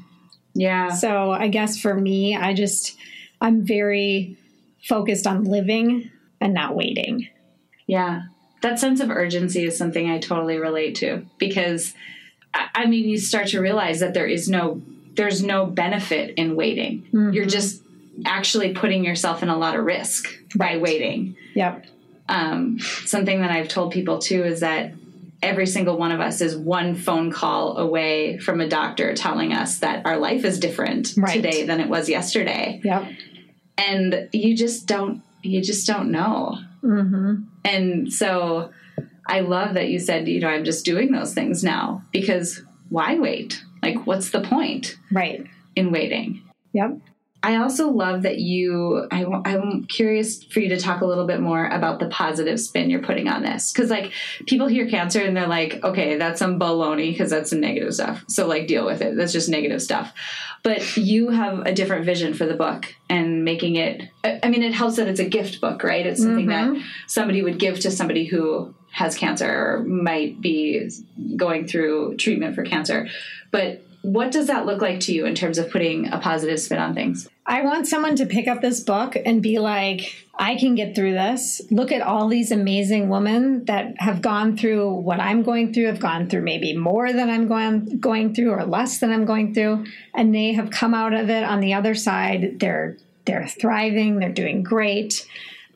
Yeah. 0.54 0.94
So 0.94 1.32
I 1.32 1.48
guess 1.48 1.80
for 1.80 1.96
me, 1.96 2.36
I 2.36 2.54
just 2.54 2.96
I'm 3.42 3.66
very 3.66 4.38
focused 4.84 5.26
on 5.26 5.46
living 5.46 6.12
and 6.40 6.54
not 6.54 6.76
waiting. 6.76 7.28
Yeah. 7.88 8.24
That 8.62 8.80
sense 8.80 9.00
of 9.00 9.10
urgency 9.10 9.64
is 9.66 9.78
something 9.78 10.10
I 10.10 10.20
totally 10.20 10.58
relate 10.58 10.96
to 10.96 11.26
because 11.38 11.94
I 12.54 12.86
mean 12.88 13.08
you 13.08 13.18
start 13.18 13.48
to 13.50 13.60
realize 13.62 14.00
that 14.00 14.14
there 14.14 14.26
is 14.28 14.50
no 14.50 14.82
there's 15.14 15.44
no 15.44 15.66
benefit 15.66 16.36
in 16.38 16.56
waiting. 16.56 17.06
You're 17.34 17.46
just 17.46 17.82
actually 18.26 18.74
putting 18.74 19.04
yourself 19.04 19.44
in 19.44 19.50
a 19.50 19.58
lot 19.58 19.76
of 19.76 19.84
risk 19.86 20.28
by 20.56 20.78
waiting. 20.78 21.36
Yep. 21.56 21.86
Um, 22.30 22.80
something 23.06 23.42
that 23.42 23.52
I've 23.52 23.68
told 23.68 23.92
people 23.94 24.20
too 24.20 24.44
is 24.44 24.60
that 24.62 24.94
every 25.42 25.66
single 25.68 25.98
one 25.98 26.12
of 26.12 26.20
us 26.20 26.42
is 26.42 26.56
one 26.58 26.96
phone 26.96 27.32
call 27.32 27.78
away 27.78 28.38
from 28.40 28.60
a 28.60 28.68
doctor 28.68 29.14
telling 29.14 29.54
us 29.54 29.80
that 29.80 30.04
our 30.06 30.18
life 30.18 30.44
is 30.44 30.60
different 30.60 31.14
Right. 31.16 31.34
today 31.36 31.64
than 31.66 31.80
it 31.80 31.90
was 31.90 32.10
yesterday 32.10 32.82
Yep. 32.84 33.08
and 33.78 34.30
you 34.34 34.56
just 34.58 34.88
don't 34.88 35.22
you 35.44 35.62
just 35.62 35.86
don't 35.86 36.10
know 36.12 36.58
and 37.68 38.12
so 38.14 38.72
i 39.28 39.40
love 39.42 39.74
that 39.76 39.90
you 39.90 40.00
said 40.00 40.28
you 40.28 40.40
know 40.40 40.48
i'm 40.50 40.64
just 40.64 40.86
doing 40.86 41.12
those 41.12 41.34
things 41.34 41.64
now 41.64 42.02
because 42.12 42.62
why 42.90 43.18
wait 43.20 43.62
like 43.84 44.06
what's 44.08 44.30
the 44.32 44.42
point 44.42 44.96
Right. 45.12 45.46
in 45.76 45.92
waiting 45.92 46.42
Yep. 46.74 46.98
I 47.44 47.56
also 47.58 47.90
love 47.90 48.24
that 48.24 48.40
you 48.40 49.08
I, 49.12 49.26
i'm 49.46 49.86
curious 49.86 50.44
for 50.44 50.60
you 50.60 50.70
to 50.70 50.80
talk 50.80 51.02
a 51.02 51.06
little 51.06 51.28
bit 51.28 51.40
more 51.40 51.68
about 51.68 52.00
the 52.00 52.08
positive 52.08 52.60
spin 52.60 52.90
you're 52.90 53.02
putting 53.02 53.28
on 53.28 53.44
this. 53.44 53.72
Because 53.72 53.90
like 53.90 54.12
people 54.46 54.68
hear 54.68 54.90
cancer 54.90 55.22
and 55.22 55.36
they're 55.36 55.48
like 55.48 55.84
okay 55.84 56.18
that's 56.18 56.40
some 56.40 56.60
baloney 56.60 57.12
because 57.12 57.30
that's 57.30 57.50
some 57.50 57.62
negative 57.62 57.94
stuff. 57.94 58.24
So 58.28 58.48
like 58.48 58.68
deal 58.68 58.86
with 58.86 59.02
it. 59.02 59.16
That's 59.16 59.34
just 59.34 59.50
negative 59.50 59.82
stuff. 59.82 60.14
But 60.64 60.98
you 60.98 61.30
have 61.30 61.60
a 61.60 61.74
different 61.74 62.06
vision 62.06 62.34
for 62.34 62.46
the 62.46 62.56
book 62.56 62.94
and 63.10 63.46
making 63.46 63.76
it 63.76 64.10
I 64.24 64.40
I 64.44 64.50
mean 64.50 64.64
it 64.64 64.74
helps 64.74 64.98
that 64.98 65.08
it's 65.08 65.20
a 65.20 65.30
gift 65.30 65.62
book 65.62 65.84
right? 65.84 66.06
It's 66.06 66.22
something 66.22 66.48
that 66.48 66.70
mm-hmm. 66.70 66.82
somebody 67.08 67.42
would 67.44 67.60
give 67.60 67.80
to 67.82 67.92
somebody 67.92 68.26
who 68.26 68.74
has 68.92 69.16
cancer 69.16 69.48
or 69.48 69.84
might 69.84 70.42
be 70.42 70.90
going 71.36 71.68
through 71.68 72.18
treatment 72.18 72.56
for 72.56 72.64
cancer. 72.64 73.08
But 73.52 73.84
what 74.08 74.32
does 74.32 74.48
that 74.48 74.66
look 74.66 74.82
like 74.82 75.00
to 75.02 75.14
you 75.14 75.26
in 75.26 75.36
terms 75.36 75.58
of 75.58 75.70
putting 75.70 76.08
a 76.14 76.18
positive 76.20 76.60
spin 76.60 76.80
on 76.80 76.94
things 76.94 77.28
I 77.50 77.62
want 77.62 77.88
someone 77.88 78.18
to 78.18 78.26
pick 78.26 78.50
up 78.50 78.62
this 78.62 78.82
book 78.82 79.16
and 79.16 79.42
be 79.42 79.58
like, 79.58 80.14
I 80.38 80.58
can 80.58 80.76
get 80.76 80.96
through 80.96 81.14
this. 81.14 81.62
Look 81.72 81.94
at 81.94 82.02
all 82.02 82.28
these 82.28 82.52
amazing 82.52 83.08
women 83.08 83.64
that 83.66 84.00
have 84.02 84.22
gone 84.22 84.58
through 84.58 84.94
what 84.96 85.22
I'm 85.22 85.44
going 85.44 85.74
through, 85.74 85.86
have 85.86 86.02
gone 86.02 86.30
through 86.30 86.42
maybe 86.42 86.76
more 86.76 87.14
than 87.14 87.30
I'm 87.30 87.48
going 87.48 88.00
going 88.00 88.36
through 88.36 88.52
or 88.52 88.66
less 88.66 89.00
than 89.00 89.14
I'm 89.14 89.24
going 89.24 89.54
through, 89.54 89.86
and 90.14 90.36
they 90.36 90.52
have 90.54 90.72
come 90.72 90.94
out 90.94 91.14
of 91.14 91.30
it 91.30 91.46
on 91.46 91.62
the 91.62 91.74
other 91.74 91.96
side. 91.96 92.60
They're 92.60 92.98
they're 93.24 93.48
thriving, 93.48 94.20
they're 94.20 94.30
doing 94.30 94.62
great. 94.62 95.26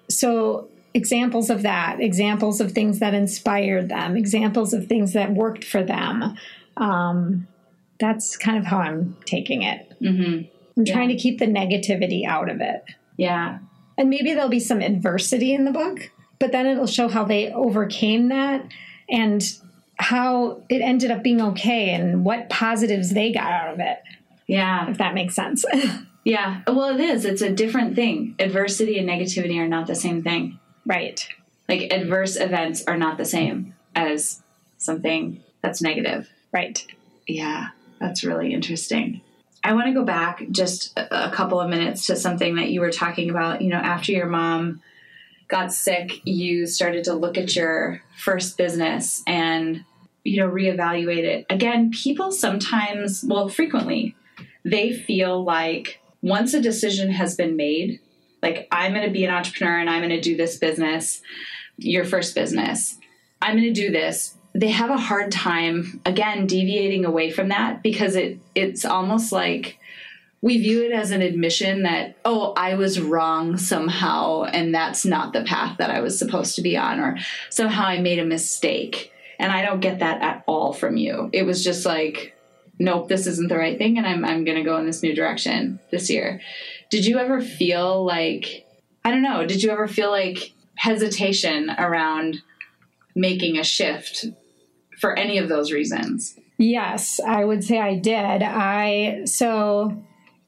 So 0.10 0.68
examples 0.94 1.50
of 1.50 1.62
that, 1.62 2.02
examples 2.02 2.60
of 2.60 2.74
things 2.74 3.00
that 3.00 3.14
inspired 3.14 3.88
them, 3.88 4.18
examples 4.18 4.74
of 4.74 4.88
things 4.88 5.14
that 5.14 5.32
worked 5.32 5.64
for 5.64 5.84
them. 5.84 6.36
Um, 6.76 7.48
that's 8.02 8.36
kind 8.36 8.58
of 8.58 8.66
how 8.66 8.80
I'm 8.80 9.16
taking 9.26 9.62
it. 9.64 9.94
Mm-hmm. 10.02 10.50
I'm 10.78 10.86
trying 10.86 11.08
to 11.10 11.16
keep 11.16 11.40
the 11.40 11.46
negativity 11.46 12.26
out 12.26 12.50
of 12.50 12.60
it. 12.60 12.84
yeah 13.18 13.60
And 13.98 14.10
maybe 14.10 14.34
there'll 14.34 14.50
be 14.50 14.60
some 14.60 14.82
adversity 14.82 15.54
in 15.54 15.64
the 15.64 15.72
book, 15.72 16.12
but 16.40 16.52
then 16.52 16.66
it'll 16.66 16.88
show 16.88 17.08
how 17.08 17.24
they 17.24 17.52
overcame 17.54 18.28
that 18.30 18.68
and 19.10 19.42
how 19.98 20.64
it 20.70 20.82
ended 20.82 21.12
up 21.12 21.22
being 21.24 21.42
okay 21.42 21.92
and 21.92 22.26
what 22.26 22.50
positives 22.50 23.14
they 23.14 23.32
got 23.32 23.52
out 23.52 23.74
of 23.74 23.80
it, 23.80 24.00
yeah 24.48 24.90
if 24.90 24.98
that 24.98 25.14
makes 25.14 25.36
sense. 25.36 25.64
Yeah. 26.24 26.62
Well, 26.68 26.94
it 26.96 27.00
is. 27.00 27.26
It's 27.26 27.42
a 27.42 27.50
different 27.50 27.96
thing. 27.96 28.36
Adversity 28.38 29.00
and 29.00 29.10
negativity 29.10 29.58
are 29.58 29.68
not 29.68 29.88
the 29.88 29.96
same 29.96 30.22
thing. 30.22 30.60
right. 30.86 31.28
Like, 31.68 31.92
adverse 31.92 32.36
events 32.36 32.84
are 32.86 32.96
not 32.96 33.18
the 33.18 33.26
same 33.26 33.74
as 33.96 34.44
something 34.78 35.42
that's 35.64 35.82
negative. 35.82 36.30
Right. 36.54 36.86
Yeah. 37.28 37.70
That's 38.02 38.24
really 38.24 38.54
interesting. 38.54 39.22
I 39.64 39.74
want 39.74 39.86
to 39.86 39.94
go 39.94 40.04
back 40.04 40.44
just 40.50 40.98
a 40.98 41.30
couple 41.32 41.62
of 41.62 41.70
minutes 41.70 42.08
to 42.08 42.16
something 42.16 42.56
that 42.56 42.72
you 42.72 42.82
were 42.82 42.92
talking 42.92 43.30
about. 43.30 43.62
You 43.62 43.70
know, 43.70 43.78
after 43.78 44.12
your 44.12 44.26
mom 44.26 44.82
got 45.48 45.72
sick, 45.72 46.26
you 46.26 46.66
started 46.66 47.04
to 47.04 47.14
look 47.14 47.38
at 47.38 47.56
your 47.56 48.02
first 48.18 48.58
business 48.58 49.22
and, 49.28 49.86
you 50.24 50.38
know, 50.38 50.50
reevaluate 50.50 51.24
it. 51.24 51.46
Again, 51.52 51.92
people 51.92 52.32
sometimes, 52.32 53.24
well, 53.24 53.48
frequently, 53.48 54.16
they 54.66 54.94
feel 54.94 55.44
like 55.44 56.00
once 56.24 56.56
a 56.56 56.62
decision 56.62 57.12
has 57.12 57.36
been 57.36 57.56
made, 57.56 58.00
like 58.42 58.68
I'm 58.72 58.94
going 58.94 59.06
to 59.06 59.14
be 59.14 59.26
an 59.26 59.34
entrepreneur 59.34 59.78
and 59.78 59.92
I'm 59.92 60.02
going 60.02 60.10
to 60.10 60.22
do 60.22 60.36
this 60.36 60.58
business, 60.58 61.22
your 61.78 62.06
first 62.06 62.34
business, 62.34 62.98
I'm 63.44 63.58
going 63.58 63.72
to 63.72 63.82
do 63.82 63.92
this. 63.92 64.36
They 64.54 64.70
have 64.70 64.90
a 64.90 64.98
hard 64.98 65.32
time 65.32 66.02
again 66.06 66.48
deviating 66.48 67.06
away 67.06 67.32
from 67.32 67.50
that 67.50 67.82
because 67.82 68.16
it 68.16 68.40
it's 68.54 68.84
almost 68.84 69.32
like 69.32 69.80
we 70.42 70.58
view 70.58 70.84
it 70.84 70.92
as 70.92 71.12
an 71.12 71.22
admission 71.22 71.84
that 71.84 72.18
oh 72.26 72.54
I 72.58 72.76
was 72.76 73.00
wrong 73.00 73.58
somehow 73.58 74.44
and 74.44 74.74
that's 74.74 75.06
not 75.06 75.34
the 75.34 75.44
path 75.44 75.78
that 75.78 75.92
I 75.92 76.02
was 76.02 76.20
supposed 76.20 76.56
to 76.56 76.62
be 76.62 76.76
on 76.76 77.00
or 77.00 77.18
somehow 77.50 77.86
I 77.86 78.00
made 78.00 78.20
a 78.20 78.26
mistake. 78.26 79.12
And 79.40 79.52
I 79.52 79.64
don't 79.64 79.80
get 79.80 80.00
that 80.00 80.22
at 80.22 80.44
all 80.46 80.72
from 80.72 80.98
you. 80.98 81.30
It 81.34 81.48
was 81.48 81.64
just 81.64 81.86
like 81.86 82.36
nope, 82.82 83.08
this 83.08 83.28
isn't 83.28 83.48
the 83.48 83.58
right 83.58 83.78
thing, 83.78 83.98
and 83.98 84.08
I'm 84.08 84.26
I'm 84.26 84.44
gonna 84.44 84.64
go 84.64 84.78
in 84.78 84.86
this 84.86 85.04
new 85.04 85.16
direction 85.16 85.80
this 85.92 86.10
year. 86.10 86.42
Did 86.90 87.06
you 87.06 87.20
ever 87.20 87.40
feel 87.40 88.04
like 88.04 88.66
I 89.06 89.12
don't 89.12 89.22
know? 89.22 89.46
Did 89.46 89.64
you 89.64 89.72
ever 89.72 89.88
feel 89.88 90.12
like 90.12 90.52
hesitation 90.76 91.70
around 91.70 92.42
making 93.16 93.58
a 93.58 93.64
shift 93.64 94.26
for 95.02 95.18
any 95.18 95.40
of 95.40 95.50
those 95.50 95.72
reasons? 95.72 96.40
Yes, 96.58 97.20
I 97.20 97.44
would 97.44 97.64
say 97.64 97.80
I 97.80 97.96
did. 97.96 98.44
I 98.44 99.26
so 99.26 100.02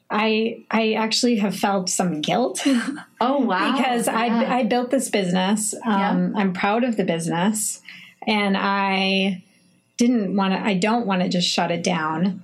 I 0.09 0.63
I 0.69 0.93
actually 0.93 1.37
have 1.37 1.55
felt 1.55 1.89
some 1.89 2.21
guilt. 2.21 2.65
Oh 3.25 3.39
wow! 3.39 3.71
because 3.71 4.07
Yeah. 4.07 4.17
I 4.17 4.59
I 4.59 4.63
built 4.63 4.91
this 4.91 5.09
business. 5.09 5.73
Um, 5.85 6.35
I'm 6.35 6.51
proud 6.51 6.83
of 6.83 6.97
the 6.97 7.05
business, 7.05 7.81
and 8.27 8.57
I 8.57 9.41
didn't 9.97 10.35
want 10.35 10.53
to. 10.53 10.59
I 10.59 10.73
don't 10.73 11.05
want 11.07 11.21
to 11.21 11.29
just 11.29 11.47
shut 11.47 11.71
it 11.71 11.83
down. 11.83 12.43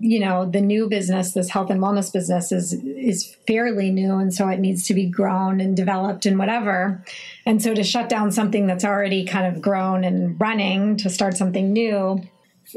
You 0.00 0.20
know, 0.20 0.44
the 0.44 0.60
new 0.60 0.88
business, 0.88 1.32
this 1.32 1.50
health 1.50 1.70
and 1.70 1.80
wellness 1.80 2.12
business, 2.12 2.52
is 2.52 2.72
is 2.72 3.36
fairly 3.46 3.90
new, 3.90 4.14
and 4.14 4.34
so 4.34 4.48
it 4.48 4.58
needs 4.58 4.86
to 4.88 4.94
be 4.94 5.06
grown 5.06 5.60
and 5.60 5.76
developed 5.76 6.26
and 6.26 6.38
whatever. 6.38 7.04
And 7.46 7.62
so 7.62 7.74
to 7.74 7.84
shut 7.84 8.08
down 8.08 8.32
something 8.32 8.66
that's 8.66 8.84
already 8.84 9.24
kind 9.24 9.54
of 9.54 9.62
grown 9.62 10.04
and 10.04 10.38
running 10.40 10.96
to 10.98 11.10
start 11.10 11.36
something 11.36 11.72
new, 11.72 12.22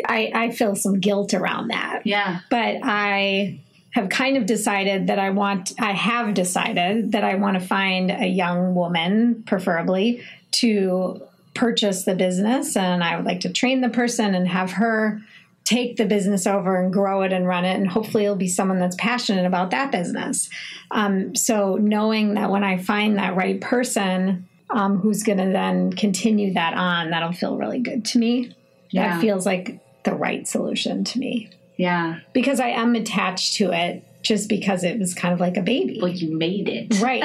I, 0.05 0.31
I 0.33 0.51
feel 0.51 0.75
some 0.75 0.99
guilt 0.99 1.33
around 1.33 1.69
that 1.69 2.01
yeah. 2.05 2.39
but 2.49 2.77
I 2.83 3.59
have 3.91 4.09
kind 4.09 4.37
of 4.37 4.45
decided 4.45 5.07
that 5.07 5.19
I 5.19 5.31
want, 5.31 5.73
I 5.79 5.91
have 5.91 6.33
decided 6.33 7.11
that 7.11 7.23
I 7.23 7.35
want 7.35 7.59
to 7.59 7.65
find 7.65 8.09
a 8.09 8.25
young 8.25 8.73
woman, 8.73 9.43
preferably, 9.45 10.23
to 10.51 11.21
purchase 11.53 12.05
the 12.05 12.15
business. 12.15 12.77
And 12.77 13.03
I 13.03 13.17
would 13.17 13.25
like 13.25 13.41
to 13.41 13.51
train 13.51 13.81
the 13.81 13.89
person 13.89 14.33
and 14.33 14.47
have 14.47 14.71
her 14.71 15.21
take 15.63 15.97
the 15.97 16.05
business 16.05 16.45
over 16.47 16.81
and 16.81 16.91
grow 16.91 17.21
it 17.21 17.31
and 17.33 17.47
run 17.47 17.65
it. 17.65 17.75
And 17.75 17.87
hopefully, 17.87 18.25
it'll 18.25 18.35
be 18.35 18.47
someone 18.47 18.79
that's 18.79 18.95
passionate 18.97 19.45
about 19.45 19.71
that 19.71 19.91
business. 19.91 20.49
Um, 20.91 21.35
so, 21.35 21.75
knowing 21.75 22.33
that 22.35 22.49
when 22.51 22.63
I 22.63 22.77
find 22.77 23.17
that 23.17 23.35
right 23.35 23.59
person, 23.61 24.47
um, 24.69 24.97
who's 24.99 25.23
going 25.23 25.37
to 25.37 25.51
then 25.51 25.93
continue 25.93 26.53
that 26.53 26.73
on, 26.73 27.09
that'll 27.11 27.33
feel 27.33 27.57
really 27.57 27.79
good 27.79 28.05
to 28.05 28.19
me. 28.19 28.55
Yeah. 28.89 29.15
That 29.15 29.21
feels 29.21 29.45
like 29.45 29.79
the 30.03 30.13
right 30.13 30.47
solution 30.47 31.03
to 31.03 31.19
me 31.19 31.49
Yeah. 31.77 32.19
because 32.33 32.59
I 32.59 32.69
am 32.69 32.95
attached 32.95 33.55
to 33.55 33.71
it 33.71 34.03
just 34.23 34.49
because 34.49 34.83
it 34.83 34.99
was 34.99 35.13
kind 35.13 35.33
of 35.33 35.39
like 35.39 35.57
a 35.57 35.61
baby. 35.61 35.99
Well, 36.01 36.11
you 36.11 36.37
made 36.37 36.67
it. 36.69 36.99
Right. 37.01 37.23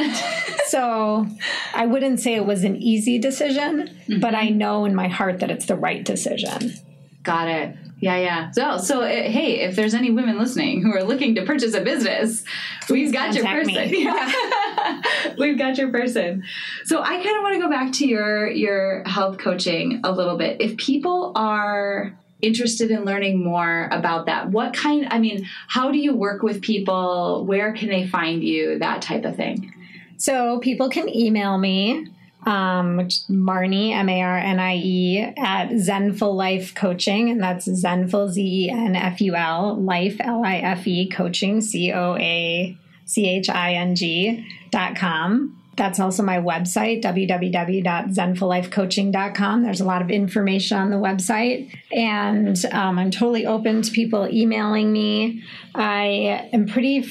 so 0.67 1.27
I 1.75 1.87
wouldn't 1.87 2.21
say 2.21 2.35
it 2.35 2.47
was 2.47 2.65
an 2.65 2.77
easy 2.77 3.19
decision, 3.19 3.97
but 4.21 4.35
I 4.35 4.49
know 4.49 4.85
in 4.85 4.95
my 4.95 5.09
heart 5.09 5.41
that 5.41 5.51
it's 5.51 5.67
the 5.67 5.77
right 5.77 6.05
decision. 6.05 6.75
Got 7.23 7.49
it. 7.49 7.77
Yeah, 7.99 8.19
yeah. 8.19 8.51
So, 8.51 8.79
so 8.79 9.03
uh, 9.03 9.07
hey, 9.07 9.61
if 9.61 9.75
there's 9.75 9.95
any 9.95 10.11
women 10.11 10.39
listening 10.39 10.83
who 10.83 10.93
are 10.95 11.03
looking 11.03 11.35
to 11.37 11.47
purchase 11.47 11.75
a 11.75 11.81
business, 11.81 12.45
we've 12.91 13.13
got 13.13 13.35
your 13.35 13.45
person. 13.45 13.75
Yeah. 13.95 15.03
we've 15.39 15.59
got 15.59 15.79
your 15.79 15.91
person. 15.91 16.45
So, 16.85 17.01
I 17.01 17.23
kind 17.23 17.37
of 17.37 17.43
want 17.43 17.55
to 17.55 17.61
go 17.61 17.71
back 17.71 17.93
to 17.95 18.07
your 18.07 18.51
your 18.51 19.03
health 19.05 19.39
coaching 19.39 20.01
a 20.05 20.13
little 20.13 20.37
bit. 20.37 20.61
If 20.61 20.77
people 20.77 21.33
are 21.37 22.17
interested 22.43 22.91
in 22.91 23.05
learning 23.05 23.43
more 23.43 23.89
about 23.91 24.27
that, 24.27 24.51
what 24.51 24.75
kind? 24.75 25.09
I 25.11 25.19
mean, 25.19 25.49
how 25.69 25.91
do 25.91 25.97
you 25.99 26.15
work 26.15 26.43
with 26.43 26.61
people? 26.61 27.47
Where 27.47 27.73
can 27.73 27.89
they 27.89 28.07
find 28.07 28.45
you? 28.45 28.79
That 28.79 29.01
type 29.01 29.25
of 29.25 29.37
thing. 29.37 29.73
So 30.19 30.59
people 30.61 30.91
can 30.91 31.09
email 31.09 31.57
me, 31.59 32.09
um, 32.47 32.97
which 32.97 33.19
Marnie, 33.29 33.91
M 33.91 34.09
A 34.09 34.23
R 34.23 34.39
N 34.39 34.59
I 34.61 34.77
E, 34.77 35.19
at 35.37 35.69
Zenful 35.71 36.35
Life 36.35 36.75
Coaching, 36.75 37.29
and 37.29 37.43
that's 37.43 37.67
Zenful, 37.67 38.29
Z 38.29 38.41
E 38.41 38.71
N 38.71 38.97
F 38.97 39.21
U 39.21 39.35
L, 39.35 39.77
Life, 39.77 40.17
L 40.21 40.43
I 40.45 40.59
F 40.59 40.87
E, 40.87 41.09
Coaching, 41.09 41.61
C 41.61 41.93
O 41.93 42.17
A 42.17 42.79
C 43.05 43.29
H 43.29 43.51
I 43.51 43.75
N 43.75 43.97
G 43.97 44.47
dot 44.71 44.95
com. 44.97 45.61
That's 45.77 46.01
also 46.01 46.23
my 46.23 46.39
website, 46.39 47.03
www.zenfullifecoaching.com. 47.03 49.63
There's 49.63 49.81
a 49.81 49.85
lot 49.85 50.01
of 50.01 50.11
information 50.11 50.79
on 50.79 50.89
the 50.89 50.97
website. 50.97 51.71
And 51.93 52.65
um, 52.73 52.99
I'm 52.99 53.11
totally 53.11 53.45
open 53.45 53.83
to 53.83 53.91
people 53.91 54.27
emailing 54.33 54.91
me. 54.91 55.43
I 55.75 56.49
am 56.55 56.67
pretty 56.67 57.07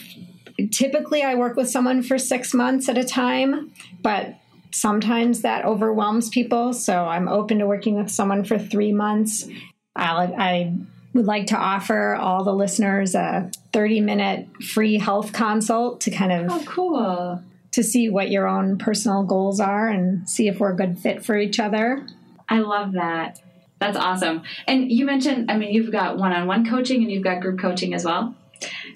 typically 0.71 1.21
I 1.21 1.35
work 1.35 1.55
with 1.55 1.69
someone 1.69 2.01
for 2.01 2.17
six 2.17 2.55
months 2.55 2.89
at 2.89 2.97
a 2.97 3.03
time, 3.03 3.71
but 4.01 4.33
sometimes 4.75 5.41
that 5.41 5.63
overwhelms 5.65 6.29
people. 6.29 6.73
So 6.73 7.05
I'm 7.05 7.27
open 7.27 7.59
to 7.59 7.65
working 7.67 7.95
with 7.95 8.09
someone 8.11 8.43
for 8.43 8.59
three 8.59 8.91
months. 8.91 9.47
I'll, 9.95 10.33
I 10.37 10.73
would 11.13 11.25
like 11.25 11.47
to 11.47 11.55
offer 11.57 12.15
all 12.15 12.43
the 12.43 12.53
listeners 12.53 13.15
a 13.15 13.49
30 13.71 14.01
minute 14.01 14.47
free 14.63 14.97
health 14.97 15.31
consult 15.31 16.01
to 16.01 16.11
kind 16.11 16.31
of 16.33 16.51
Oh, 16.51 16.63
cool. 16.65 17.43
to 17.71 17.83
see 17.83 18.09
what 18.09 18.29
your 18.29 18.47
own 18.47 18.77
personal 18.77 19.23
goals 19.23 19.61
are 19.61 19.87
and 19.87 20.27
see 20.29 20.47
if 20.49 20.59
we're 20.59 20.73
a 20.73 20.75
good 20.75 20.99
fit 20.99 21.23
for 21.25 21.37
each 21.37 21.57
other. 21.59 22.05
I 22.49 22.59
love 22.59 22.91
that. 22.93 23.41
That's 23.79 23.97
awesome. 23.97 24.43
And 24.67 24.91
you 24.91 25.05
mentioned, 25.05 25.49
I 25.49 25.57
mean, 25.57 25.73
you've 25.73 25.91
got 25.91 26.17
one 26.17 26.33
on 26.33 26.47
one 26.47 26.69
coaching 26.69 27.01
and 27.01 27.11
you've 27.11 27.23
got 27.23 27.41
group 27.41 27.59
coaching 27.59 27.93
as 27.93 28.03
well. 28.03 28.35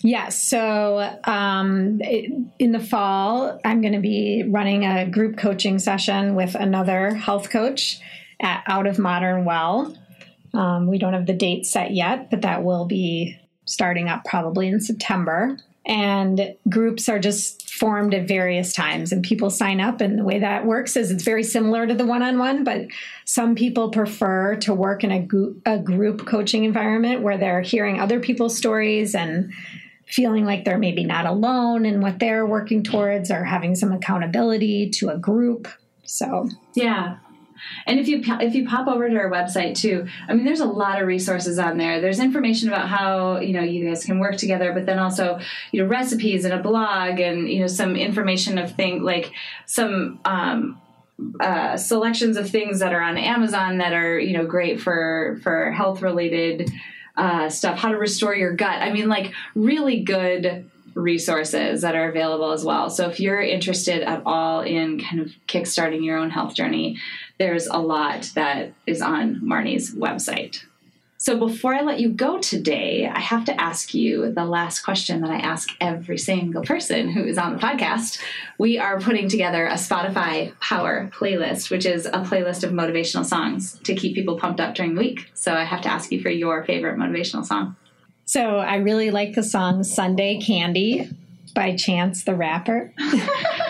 Yes. 0.02 0.42
So 0.42 1.20
um, 1.26 2.02
in 2.02 2.72
the 2.72 2.80
fall, 2.80 3.60
I'm 3.66 3.82
going 3.82 3.94
to 3.94 4.00
be 4.00 4.44
running 4.48 4.86
a 4.86 5.06
group 5.10 5.38
coaching 5.38 5.80
session 5.80 6.36
with 6.36 6.56
another 6.56 7.14
health 7.14 7.50
coach 7.50 8.00
at 8.42 8.64
Out 8.68 8.88
of 8.88 9.00
Modern 9.00 9.46
Well. 9.46 9.96
Um, 10.54 10.88
we 10.88 10.98
don't 10.98 11.14
have 11.14 11.26
the 11.26 11.34
date 11.34 11.66
set 11.66 11.92
yet, 11.92 12.30
but 12.30 12.42
that 12.42 12.64
will 12.64 12.86
be 12.86 13.38
starting 13.66 14.08
up 14.10 14.26
probably 14.26 14.68
in 14.68 14.80
September. 14.80 15.58
And 15.86 16.56
groups 16.68 17.10
are 17.10 17.20
just 17.20 17.59
formed 17.80 18.14
at 18.14 18.28
various 18.28 18.74
times, 18.74 19.12
and 19.12 19.24
people 19.24 19.50
sign 19.50 19.80
up. 19.80 20.02
And 20.02 20.20
the 20.20 20.24
way 20.24 20.40
that 20.40 20.66
works 20.66 20.98
is 20.98 21.12
it's 21.12 21.24
very 21.24 21.44
similar 21.44 21.88
to 21.88 21.94
the 21.94 22.06
one 22.06 22.22
on 22.22 22.38
one, 22.38 22.64
but 22.64 22.88
some 23.26 23.56
people 23.56 23.90
prefer 23.90 24.56
to 24.58 24.74
work 24.74 25.04
in 25.04 25.12
a, 25.12 25.22
group 25.22 25.62
a 25.66 25.80
group 25.80 26.26
coaching 26.26 26.66
environment 26.66 27.22
where 27.22 27.38
they're 27.38 27.62
hearing 27.62 28.00
other 28.00 28.20
people's 28.20 28.58
stories 28.58 29.16
and 29.16 29.52
feeling 30.08 30.44
like 30.44 30.66
they're 30.66 30.78
maybe 30.78 31.04
not 31.04 31.26
alone 31.26 31.86
in 31.86 32.02
what 32.02 32.20
they're 32.20 32.46
working 32.46 32.84
towards 32.84 33.32
or 33.32 33.44
having 33.44 33.76
some 33.76 33.92
accountability 33.92 34.90
to 34.90 35.10
a 35.10 35.18
group. 35.18 35.68
So, 36.04 36.50
Yeah. 36.74 37.18
And 37.86 38.00
if 38.00 38.08
you 38.08 38.22
if 38.26 38.56
you 38.56 38.68
pop 38.68 38.88
over 38.88 39.10
to 39.10 39.16
our 39.16 39.30
website 39.30 39.76
too, 39.76 40.08
I 40.28 40.34
mean, 40.34 40.46
there's 40.46 40.60
a 40.60 40.66
lot 40.66 41.02
of 41.02 41.08
resources 41.08 41.60
on 41.60 41.78
there. 41.78 42.02
There's 42.02 42.20
information 42.20 42.70
about 42.70 42.88
how 42.88 43.40
you 43.40 43.54
know 43.54 43.62
you 43.62 43.88
guys 43.88 44.06
can 44.06 44.20
work 44.20 44.38
together, 44.38 44.74
but 44.74 44.86
then 44.86 45.00
also 45.00 45.40
you 45.72 45.82
know 45.82 45.90
recipes 45.90 46.46
and 46.46 46.54
a 46.54 46.62
blog 46.62 47.20
and 47.20 47.50
you 47.50 47.60
know 47.60 47.68
some 47.68 47.96
information 47.96 48.58
of 48.58 48.76
things 48.76 49.04
like 49.04 49.32
some 49.66 50.20
um, 50.26 50.82
uh, 51.40 51.78
selections 51.78 52.38
of 52.38 52.50
things 52.50 52.80
that 52.80 52.94
are 52.94 53.02
on 53.02 53.18
Amazon 53.18 53.78
that 53.80 53.94
are 53.94 54.20
you 54.20 54.38
know 54.38 54.46
great 54.46 54.80
for 54.80 55.40
for 55.44 55.72
health 55.72 56.02
related 56.02 56.72
uh, 57.18 57.50
stuff. 57.50 57.78
How 57.78 57.90
to 57.90 57.98
restore 57.98 58.36
your 58.36 58.54
gut. 58.54 58.82
I 58.82 58.92
mean, 58.92 59.10
like 59.10 59.34
really 59.56 60.04
good 60.04 60.70
resources 60.96 61.82
that 61.82 61.96
are 61.96 62.10
available 62.10 62.52
as 62.52 62.64
well. 62.64 62.90
So 62.90 63.10
if 63.10 63.20
you're 63.20 63.42
interested 63.42 64.02
at 64.02 64.22
all 64.26 64.62
in 64.62 65.00
kind 65.00 65.22
of 65.22 65.32
kickstarting 65.48 66.04
your 66.04 66.18
own 66.18 66.30
health 66.30 66.56
journey, 66.56 66.98
there's 67.40 67.68
a 67.68 67.78
lot 67.78 68.32
that 68.36 68.74
is 68.86 69.02
on 69.02 69.38
Marnie's 69.42 69.96
website. 69.96 70.64
So 71.22 71.38
before 71.38 71.74
I 71.74 71.82
let 71.82 72.00
you 72.00 72.10
go 72.10 72.40
today, 72.40 73.06
I 73.06 73.20
have 73.20 73.44
to 73.46 73.62
ask 73.62 73.94
you 73.94 74.32
the 74.32 74.46
last 74.46 74.82
question 74.82 75.20
that 75.20 75.30
I 75.30 75.40
ask 75.40 75.70
every 75.82 76.18
single 76.18 76.64
person 76.64 77.10
who 77.10 77.26
is 77.26 77.38
on 77.38 77.54
the 77.54 77.60
podcast. 77.60 78.22
We 78.58 78.78
are 78.78 79.02
putting 79.02 79.28
together 79.28 79.66
a 79.66 79.74
Spotify 79.74 80.58
Power 80.62 81.10
playlist, 81.14 81.72
which 81.72 81.86
is 81.86 82.06
a 82.06 82.24
playlist 82.24 82.64
of 82.64 82.72
motivational 82.72 83.26
songs 83.26 83.80
to 83.80 83.96
keep 83.96 84.16
people 84.16 84.40
pumped 84.40 84.62
up 84.62 84.76
during 84.76 84.96
the 84.96 85.02
week. 85.02 85.30
So 85.34 85.54
I 85.54 85.66
have 85.66 85.82
to 85.82 85.90
ask 85.90 86.10
you 86.10 86.22
for 86.22 86.30
your 86.30 86.64
favorite 86.64 86.98
motivational 86.98 87.46
song. 87.46 87.76
so 88.24 88.58
I 88.58 88.78
really 88.78 89.12
like 89.12 89.34
the 89.34 89.44
song 89.44 89.84
Sunday 89.84 90.40
Candy 90.40 91.10
by 91.54 91.76
Chance 91.76 92.24
the 92.24 92.36
Rapper. 92.36 92.94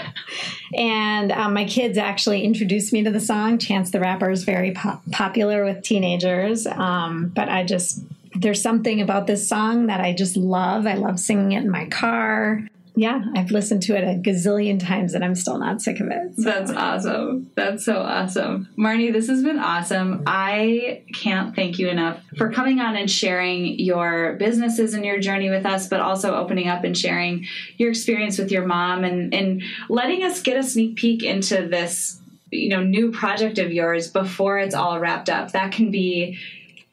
and 0.75 1.31
um, 1.31 1.53
my 1.53 1.65
kids 1.65 1.97
actually 1.97 2.43
introduced 2.43 2.93
me 2.93 3.03
to 3.03 3.11
the 3.11 3.19
song. 3.19 3.57
Chance 3.57 3.91
the 3.91 3.99
Rapper 3.99 4.29
is 4.29 4.43
very 4.43 4.73
po- 4.73 5.01
popular 5.11 5.65
with 5.65 5.83
teenagers, 5.83 6.67
um, 6.67 7.31
but 7.35 7.49
I 7.49 7.63
just, 7.63 8.03
there's 8.35 8.61
something 8.61 9.01
about 9.01 9.27
this 9.27 9.47
song 9.47 9.87
that 9.87 9.99
I 9.99 10.13
just 10.13 10.37
love. 10.37 10.85
I 10.87 10.93
love 10.93 11.19
singing 11.19 11.53
it 11.53 11.63
in 11.63 11.69
my 11.69 11.85
car. 11.87 12.67
Yeah, 12.95 13.21
I've 13.35 13.51
listened 13.51 13.81
to 13.83 13.95
it 13.95 14.03
a 14.03 14.19
gazillion 14.19 14.79
times 14.79 15.13
and 15.13 15.23
I'm 15.23 15.35
still 15.35 15.57
not 15.57 15.81
sick 15.81 15.99
of 15.99 16.07
it. 16.07 16.35
So- 16.35 16.41
That's 16.43 16.71
awesome. 16.71 17.49
That's 17.55 17.85
so 17.85 17.97
awesome. 18.01 18.67
Marnie, 18.77 19.13
this 19.13 19.27
has 19.27 19.43
been 19.43 19.59
awesome. 19.59 20.23
I 20.27 21.03
can't 21.13 21.55
thank 21.55 21.79
you 21.79 21.89
enough 21.89 22.19
for 22.37 22.51
coming 22.51 22.79
on 22.79 22.95
and 22.95 23.09
sharing 23.09 23.79
your 23.79 24.33
businesses 24.33 24.93
and 24.93 25.05
your 25.05 25.19
journey 25.19 25.49
with 25.49 25.65
us, 25.65 25.87
but 25.87 25.99
also 26.01 26.35
opening 26.35 26.67
up 26.67 26.83
and 26.83 26.97
sharing 26.97 27.45
your 27.77 27.89
experience 27.89 28.37
with 28.37 28.51
your 28.51 28.65
mom 28.65 29.03
and, 29.03 29.33
and 29.33 29.63
letting 29.87 30.23
us 30.23 30.41
get 30.41 30.57
a 30.57 30.63
sneak 30.63 30.95
peek 30.97 31.23
into 31.23 31.67
this 31.67 32.19
you 32.51 32.69
know 32.69 32.81
new 32.81 33.11
project 33.11 33.59
of 33.59 33.71
yours 33.71 34.07
before 34.09 34.57
it's 34.57 34.73
all 34.75 34.99
wrapped 34.99 35.29
up. 35.29 35.51
That 35.51 35.71
can 35.71 35.91
be 35.91 36.37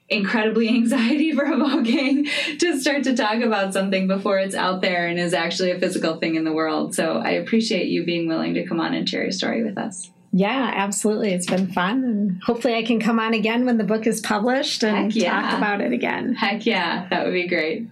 incredibly 0.08 0.68
anxiety 0.76 1.34
provoking 1.34 2.26
to 2.58 2.78
start 2.80 3.04
to 3.04 3.16
talk 3.16 3.42
about 3.42 3.72
something 3.72 4.06
before 4.06 4.38
it's 4.38 4.54
out 4.54 4.80
there 4.80 5.06
and 5.06 5.18
is 5.18 5.34
actually 5.34 5.70
a 5.70 5.78
physical 5.78 6.16
thing 6.16 6.34
in 6.34 6.44
the 6.44 6.52
world. 6.52 6.94
So 6.94 7.18
I 7.18 7.30
appreciate 7.30 7.88
you 7.88 8.04
being 8.04 8.28
willing 8.28 8.54
to 8.54 8.66
come 8.66 8.80
on 8.80 8.94
and 8.94 9.08
share 9.08 9.22
your 9.22 9.32
story 9.32 9.64
with 9.64 9.78
us. 9.78 10.10
Yeah, 10.32 10.72
absolutely. 10.74 11.32
It's 11.32 11.46
been 11.46 11.72
fun. 11.72 12.04
And 12.04 12.42
hopefully 12.42 12.74
I 12.74 12.82
can 12.82 13.00
come 13.00 13.18
on 13.18 13.32
again 13.32 13.64
when 13.64 13.78
the 13.78 13.84
book 13.84 14.06
is 14.06 14.20
published 14.20 14.84
and 14.84 15.14
yeah. 15.14 15.40
talk 15.40 15.56
about 15.56 15.80
it 15.80 15.92
again. 15.92 16.34
Heck 16.34 16.66
yeah, 16.66 17.06
that 17.08 17.24
would 17.24 17.32
be 17.32 17.48
great. 17.48 17.88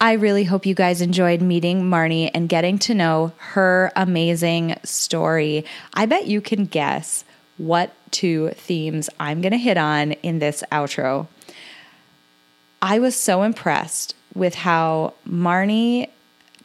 I 0.00 0.12
really 0.12 0.44
hope 0.44 0.66
you 0.66 0.74
guys 0.74 1.00
enjoyed 1.00 1.40
meeting 1.40 1.82
Marnie 1.82 2.30
and 2.34 2.48
getting 2.48 2.78
to 2.80 2.94
know 2.94 3.32
her 3.38 3.92
amazing 3.96 4.76
story. 4.82 5.64
I 5.94 6.04
bet 6.04 6.26
you 6.26 6.42
can 6.42 6.66
guess 6.66 7.24
what 7.58 7.92
two 8.10 8.50
themes 8.50 9.08
I'm 9.18 9.40
going 9.40 9.52
to 9.52 9.58
hit 9.58 9.76
on 9.76 10.12
in 10.12 10.38
this 10.38 10.62
outro. 10.70 11.26
I 12.82 12.98
was 12.98 13.16
so 13.16 13.42
impressed 13.42 14.14
with 14.34 14.54
how 14.54 15.14
Marnie 15.26 16.10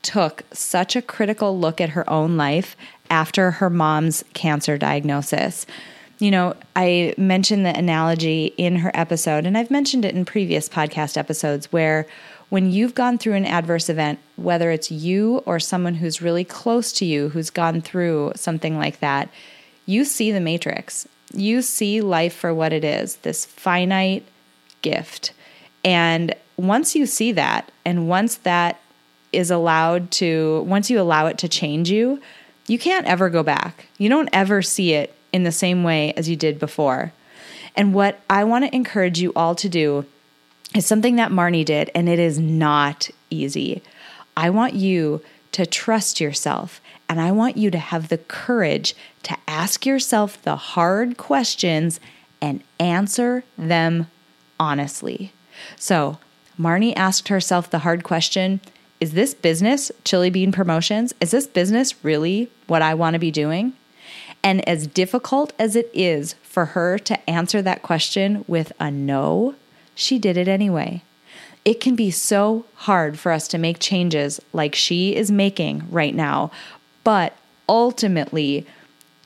took 0.02 0.44
such 0.52 0.96
a 0.96 1.02
critical 1.02 1.58
look 1.58 1.80
at 1.80 1.90
her 1.90 2.10
own 2.10 2.38
life 2.38 2.76
after 3.10 3.52
her 3.52 3.70
mom's 3.70 4.24
cancer 4.34 4.78
diagnosis. 4.78 5.66
You 6.20 6.32
know, 6.32 6.56
I 6.76 7.16
mentioned 7.18 7.66
the 7.66 7.76
analogy 7.76 8.54
in 8.58 8.76
her 8.78 8.92
episode, 8.94 9.46
and 9.46 9.58
I've 9.58 9.72
mentioned 9.72 10.06
it 10.06 10.14
in 10.14 10.26
previous 10.26 10.70
podcast 10.70 11.18
episodes 11.18 11.72
where 11.72 12.08
when 12.50 12.70
you've 12.70 12.94
gone 12.94 13.18
through 13.18 13.34
an 13.34 13.46
adverse 13.46 13.90
event, 13.90 14.20
whether 14.36 14.72
it's 14.72 14.92
you 14.92 15.38
or 15.46 15.60
someone 15.60 15.96
who's 15.96 16.22
really 16.22 16.44
close 16.44 16.92
to 16.94 17.06
you 17.06 17.30
who's 17.30 17.50
gone 17.50 17.82
through 17.82 18.34
something 18.36 18.78
like 18.78 19.00
that, 19.00 19.30
you 19.92 20.06
see 20.06 20.32
the 20.32 20.40
matrix. 20.40 21.08
You 21.34 21.62
see 21.62 22.02
life 22.02 22.34
for 22.34 22.54
what 22.54 22.74
it 22.74 22.84
is 22.84 23.18
this 23.18 23.46
finite 23.46 24.26
gift. 24.82 25.34
And 25.84 26.34
once 26.58 26.96
you 26.96 27.06
see 27.06 27.32
that, 27.34 27.72
and 27.86 28.08
once 28.08 28.36
that 28.36 28.80
is 29.34 29.52
allowed 29.52 30.12
to, 30.12 30.62
once 30.68 30.90
you 30.90 31.00
allow 31.00 31.26
it 31.28 31.38
to 31.40 31.50
change 31.50 31.90
you, 31.90 32.22
you 32.68 32.78
can't 32.78 33.08
ever 33.08 33.30
go 33.30 33.44
back. 33.44 33.88
You 33.98 34.10
don't 34.10 34.30
ever 34.32 34.62
see 34.62 34.94
it 34.94 35.14
in 35.34 35.44
the 35.44 35.52
same 35.52 35.84
way 35.84 36.14
as 36.14 36.30
you 36.30 36.36
did 36.36 36.60
before. 36.60 37.12
And 37.76 37.94
what 37.94 38.20
I 38.30 38.44
want 38.44 38.66
to 38.66 38.76
encourage 38.76 39.20
you 39.20 39.32
all 39.36 39.56
to 39.56 39.70
do 39.70 40.06
is 40.76 40.86
something 40.86 41.16
that 41.16 41.32
Marnie 41.32 41.66
did, 41.66 41.90
and 41.96 42.08
it 42.08 42.20
is 42.20 42.40
not 42.40 43.10
easy. 43.30 43.82
I 44.38 44.50
want 44.50 44.74
you 44.74 45.22
to 45.54 45.66
trust 45.66 46.22
yourself, 46.22 46.82
and 47.12 47.20
I 47.20 47.34
want 47.34 47.58
you 47.58 47.70
to 47.72 47.78
have 47.78 48.08
the 48.08 48.20
courage 48.20 48.96
to 49.24 49.36
ask 49.46 49.86
yourself 49.86 50.42
the 50.42 50.56
hard 50.56 51.18
questions 51.18 52.00
and 52.42 52.64
answer 52.80 53.44
them 53.58 54.08
honestly. 54.58 55.34
So, 55.76 56.20
Marnie 56.58 56.96
asked 56.96 57.28
herself 57.28 57.70
the 57.70 57.80
hard 57.80 58.06
question 58.06 58.62
Is 59.02 59.12
this 59.12 59.34
business, 59.34 59.92
Chili 60.06 60.30
Bean 60.30 60.54
Promotions, 60.54 61.14
is 61.20 61.32
this 61.32 61.48
business 61.48 62.02
really 62.02 62.50
what 62.68 62.82
I 62.82 62.94
want 62.94 63.16
to 63.16 63.20
be 63.20 63.30
doing? 63.30 63.74
And 64.42 64.66
as 64.66 64.88
difficult 64.88 65.52
as 65.60 65.76
it 65.76 65.92
is 65.94 66.36
for 66.44 66.68
her 66.68 66.98
to 67.00 67.30
answer 67.30 67.62
that 67.62 67.84
question 67.84 68.46
with 68.48 68.72
a 68.80 68.90
no, 68.90 69.56
she 69.94 70.18
did 70.18 70.38
it 70.38 70.48
anyway. 70.48 71.04
It 71.66 71.82
can 71.82 71.96
be 71.96 72.10
so 72.10 72.66
hard 72.76 73.20
for 73.20 73.34
us 73.34 73.50
to 73.50 73.58
make 73.58 73.80
changes 73.80 74.40
like 74.54 74.74
she 74.74 75.14
is 75.14 75.30
making 75.30 75.88
right 75.92 76.16
now, 76.16 76.52
but 77.04 77.36
ultimately, 77.68 78.66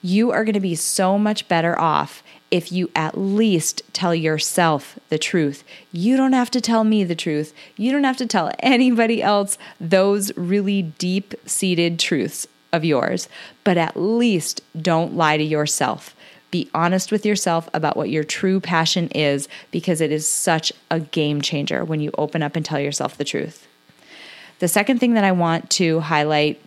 you 0.01 0.31
are 0.31 0.43
going 0.43 0.53
to 0.53 0.59
be 0.59 0.75
so 0.75 1.17
much 1.17 1.47
better 1.47 1.77
off 1.79 2.21
if 2.51 2.71
you 2.71 2.89
at 2.95 3.17
least 3.17 3.81
tell 3.91 4.13
yourself 4.13 4.99
the 5.09 5.17
truth. 5.17 5.63
You 5.91 6.15
don't 6.15 6.33
have 6.33 6.51
to 6.51 6.61
tell 6.61 6.83
me 6.83 7.03
the 7.03 7.15
truth. 7.15 7.53
You 7.75 7.91
don't 7.91 8.03
have 8.03 8.17
to 8.17 8.27
tell 8.27 8.51
anybody 8.59 9.21
else 9.23 9.57
those 9.79 10.35
really 10.37 10.83
deep 10.83 11.33
seated 11.45 11.99
truths 11.99 12.47
of 12.71 12.85
yours, 12.85 13.27
but 13.63 13.77
at 13.77 13.97
least 13.97 14.61
don't 14.79 15.15
lie 15.15 15.37
to 15.37 15.43
yourself. 15.43 16.15
Be 16.51 16.69
honest 16.73 17.11
with 17.11 17.25
yourself 17.25 17.67
about 17.73 17.97
what 17.97 18.09
your 18.09 18.23
true 18.23 18.59
passion 18.59 19.09
is 19.09 19.49
because 19.71 19.99
it 19.99 20.11
is 20.11 20.27
such 20.27 20.71
a 20.91 20.99
game 20.99 21.41
changer 21.41 21.83
when 21.83 21.99
you 21.99 22.11
open 22.17 22.43
up 22.43 22.55
and 22.55 22.63
tell 22.63 22.79
yourself 22.79 23.17
the 23.17 23.25
truth. 23.25 23.67
The 24.59 24.67
second 24.67 24.99
thing 24.99 25.15
that 25.15 25.23
I 25.23 25.31
want 25.31 25.69
to 25.71 25.99
highlight 25.99 26.61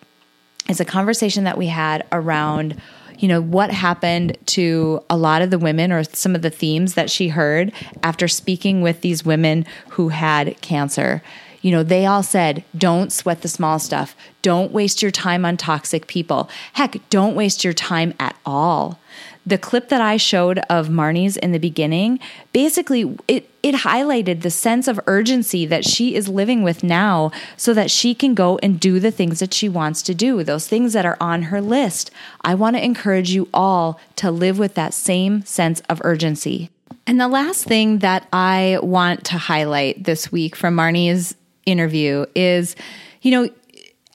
is 0.68 0.80
a 0.80 0.84
conversation 0.84 1.44
that 1.44 1.58
we 1.58 1.66
had 1.66 2.06
around 2.12 2.80
you 3.18 3.26
know 3.26 3.40
what 3.40 3.72
happened 3.72 4.38
to 4.46 5.02
a 5.10 5.16
lot 5.16 5.42
of 5.42 5.50
the 5.50 5.58
women 5.58 5.90
or 5.90 6.04
some 6.04 6.36
of 6.36 6.42
the 6.42 6.50
themes 6.50 6.94
that 6.94 7.10
she 7.10 7.28
heard 7.28 7.72
after 8.02 8.28
speaking 8.28 8.80
with 8.80 9.00
these 9.00 9.24
women 9.24 9.66
who 9.90 10.10
had 10.10 10.60
cancer 10.60 11.20
you 11.60 11.72
know, 11.72 11.82
they 11.82 12.06
all 12.06 12.22
said, 12.22 12.64
don't 12.76 13.12
sweat 13.12 13.42
the 13.42 13.48
small 13.48 13.78
stuff. 13.78 14.14
Don't 14.42 14.72
waste 14.72 15.02
your 15.02 15.10
time 15.10 15.44
on 15.44 15.56
toxic 15.56 16.06
people. 16.06 16.48
Heck, 16.74 16.96
don't 17.10 17.34
waste 17.34 17.64
your 17.64 17.72
time 17.72 18.14
at 18.20 18.36
all 18.46 19.00
the 19.48 19.58
clip 19.58 19.88
that 19.88 20.00
I 20.00 20.16
showed 20.16 20.58
of 20.70 20.88
Marnie's 20.88 21.36
in 21.36 21.52
the 21.52 21.58
beginning, 21.58 22.20
basically 22.52 23.16
it 23.26 23.50
it 23.62 23.74
highlighted 23.74 24.42
the 24.42 24.50
sense 24.50 24.86
of 24.86 25.00
urgency 25.06 25.66
that 25.66 25.84
she 25.84 26.14
is 26.14 26.28
living 26.28 26.62
with 26.62 26.84
now 26.84 27.32
so 27.56 27.74
that 27.74 27.90
she 27.90 28.14
can 28.14 28.34
go 28.34 28.58
and 28.62 28.78
do 28.78 29.00
the 29.00 29.10
things 29.10 29.40
that 29.40 29.52
she 29.52 29.68
wants 29.68 30.00
to 30.02 30.14
do, 30.14 30.44
those 30.44 30.68
things 30.68 30.92
that 30.92 31.04
are 31.04 31.16
on 31.20 31.42
her 31.44 31.60
list. 31.60 32.10
I 32.42 32.54
want 32.54 32.76
to 32.76 32.84
encourage 32.84 33.30
you 33.30 33.48
all 33.52 34.00
to 34.16 34.30
live 34.30 34.58
with 34.58 34.74
that 34.74 34.94
same 34.94 35.44
sense 35.44 35.80
of 35.88 36.00
urgency. 36.04 36.70
And 37.06 37.20
the 37.20 37.28
last 37.28 37.64
thing 37.64 37.98
that 37.98 38.28
I 38.32 38.78
want 38.82 39.24
to 39.26 39.38
highlight 39.38 40.04
this 40.04 40.30
week 40.30 40.54
from 40.54 40.76
Marnie's 40.76 41.34
interview 41.66 42.26
is, 42.34 42.76
you 43.22 43.30
know, 43.30 43.50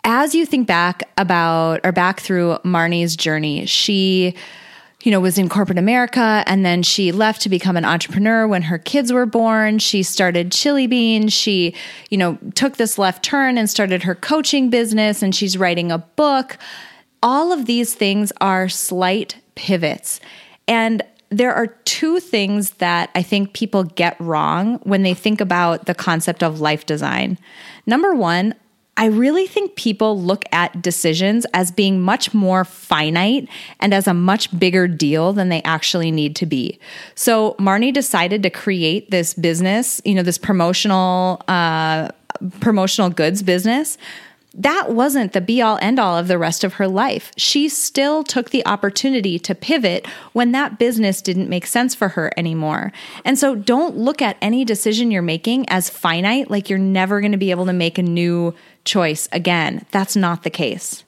as 0.03 0.35
you 0.35 0.45
think 0.45 0.67
back 0.67 1.03
about 1.17 1.81
or 1.83 1.91
back 1.91 2.19
through 2.19 2.57
Marnie's 2.63 3.15
journey, 3.15 3.65
she 3.65 4.35
you 5.03 5.11
know, 5.11 5.19
was 5.19 5.37
in 5.37 5.49
corporate 5.49 5.77
America 5.77 6.43
and 6.47 6.65
then 6.65 6.81
she 6.81 7.11
left 7.11 7.41
to 7.41 7.49
become 7.49 7.75
an 7.75 7.85
entrepreneur 7.85 8.47
when 8.47 8.63
her 8.63 8.77
kids 8.77 9.11
were 9.11 9.25
born. 9.25 9.77
She 9.77 10.01
started 10.01 10.51
Chili 10.51 10.87
Bean. 10.87 11.27
She, 11.27 11.75
you 12.09 12.17
know, 12.17 12.37
took 12.55 12.77
this 12.77 12.97
left 12.97 13.23
turn 13.23 13.57
and 13.57 13.69
started 13.69 14.03
her 14.03 14.15
coaching 14.15 14.69
business 14.69 15.21
and 15.21 15.35
she's 15.35 15.57
writing 15.57 15.91
a 15.91 15.97
book. 15.97 16.57
All 17.21 17.51
of 17.51 17.65
these 17.65 17.93
things 17.93 18.31
are 18.39 18.69
slight 18.69 19.37
pivots. 19.55 20.21
And 20.69 21.03
there 21.29 21.53
are 21.53 21.67
two 21.67 22.19
things 22.19 22.71
that 22.71 23.09
I 23.15 23.23
think 23.23 23.53
people 23.53 23.83
get 23.83 24.19
wrong 24.21 24.75
when 24.83 25.03
they 25.03 25.13
think 25.13 25.41
about 25.41 25.85
the 25.85 25.95
concept 25.95 26.43
of 26.43 26.61
life 26.61 26.85
design. 26.85 27.37
Number 27.85 28.13
one, 28.13 28.55
I 28.95 29.05
really 29.05 29.47
think 29.47 29.75
people 29.75 30.21
look 30.21 30.45
at 30.51 30.81
decisions 30.81 31.47
as 31.53 31.71
being 31.71 32.01
much 32.01 32.33
more 32.33 32.63
finite 32.63 33.49
and 33.79 33.93
as 33.93 34.07
a 34.07 34.13
much 34.13 34.57
bigger 34.57 34.87
deal 34.87 35.33
than 35.33 35.49
they 35.49 35.63
actually 35.63 36.11
need 36.11 36.35
to 36.37 36.45
be. 36.45 36.79
So 37.15 37.55
Marnie 37.59 37.91
decided 37.91 38.43
to 38.43 38.51
create 38.51 39.09
this 39.09 39.33
business, 39.33 39.99
you 40.05 40.13
know, 40.13 40.21
this 40.21 40.37
promotional 40.37 41.41
uh, 41.47 42.09
promotional 42.59 43.09
goods 43.09 43.41
business 43.41 43.97
that 44.55 44.91
wasn't 44.91 45.33
the 45.33 45.41
be 45.41 45.61
all 45.61 45.79
end 45.81 45.99
all 45.99 46.17
of 46.17 46.27
the 46.27 46.37
rest 46.37 46.63
of 46.63 46.73
her 46.73 46.87
life. 46.87 47.31
She 47.37 47.67
still 47.69 48.23
took 48.23 48.51
the 48.51 48.65
opportunity 48.65 49.39
to 49.39 49.55
pivot 49.55 50.05
when 50.33 50.51
that 50.51 50.77
business 50.77 51.21
didn't 51.21 51.49
make 51.49 51.65
sense 51.65 51.95
for 51.95 52.09
her 52.09 52.31
anymore. 52.37 52.91
And 53.25 53.37
so 53.37 53.55
don't 53.55 53.97
look 53.97 54.21
at 54.21 54.37
any 54.41 54.63
decision 54.63 55.09
you're 55.09 55.23
making 55.23 55.67
as 55.69 55.89
finite, 55.89 56.51
like 56.51 56.69
you're 56.69 56.77
never 56.77 57.19
going 57.19 57.31
to 57.31 57.37
be 57.37 57.51
able 57.51 57.65
to 57.65 57.73
make 57.73 57.97
a 57.97 58.03
new 58.03 58.53
choice 58.85 59.29
again. 59.31 59.85
That's 59.91 60.15
not 60.15 60.43
the 60.43 60.49
case. 60.49 61.03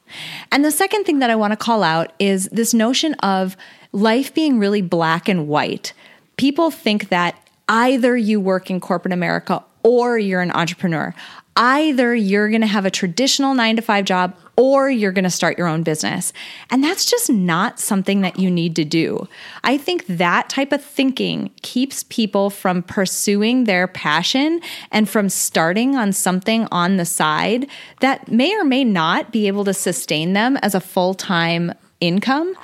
And 0.51 0.63
the 0.63 0.71
second 0.71 1.03
thing 1.03 1.19
that 1.19 1.29
I 1.29 1.35
want 1.35 1.51
to 1.51 1.57
call 1.57 1.83
out 1.83 2.13
is 2.19 2.47
this 2.51 2.73
notion 2.73 3.13
of 3.15 3.57
life 3.91 4.33
being 4.33 4.59
really 4.59 4.81
black 4.81 5.27
and 5.27 5.47
white. 5.47 5.93
People 6.37 6.71
think 6.71 7.09
that 7.09 7.35
either 7.67 8.15
you 8.15 8.39
work 8.39 8.69
in 8.69 8.79
corporate 8.79 9.13
America 9.13 9.63
or 9.83 10.17
you're 10.17 10.41
an 10.41 10.51
entrepreneur. 10.51 11.13
Either 11.55 12.13
you're 12.13 12.49
going 12.49 12.61
to 12.61 12.67
have 12.67 12.85
a 12.85 12.91
traditional 12.91 13.53
nine 13.53 13.75
to 13.75 13.81
five 13.81 14.05
job 14.05 14.35
or 14.57 14.89
you're 14.89 15.11
going 15.11 15.23
to 15.23 15.29
start 15.29 15.57
your 15.57 15.67
own 15.67 15.83
business. 15.83 16.31
And 16.69 16.83
that's 16.83 17.05
just 17.05 17.29
not 17.29 17.79
something 17.79 18.21
that 18.21 18.39
you 18.39 18.49
need 18.49 18.75
to 18.77 18.85
do. 18.85 19.27
I 19.63 19.77
think 19.77 20.05
that 20.07 20.49
type 20.49 20.71
of 20.71 20.83
thinking 20.83 21.51
keeps 21.61 22.03
people 22.03 22.49
from 22.49 22.83
pursuing 22.83 23.65
their 23.65 23.87
passion 23.87 24.61
and 24.91 25.09
from 25.09 25.29
starting 25.29 25.95
on 25.95 26.13
something 26.13 26.67
on 26.71 26.97
the 26.97 27.05
side 27.05 27.67
that 27.99 28.31
may 28.31 28.55
or 28.55 28.63
may 28.63 28.83
not 28.83 29.31
be 29.31 29.47
able 29.47 29.65
to 29.65 29.73
sustain 29.73 30.33
them 30.33 30.57
as 30.57 30.73
a 30.73 30.79
full 30.79 31.13
time 31.13 31.73
income. 31.99 32.55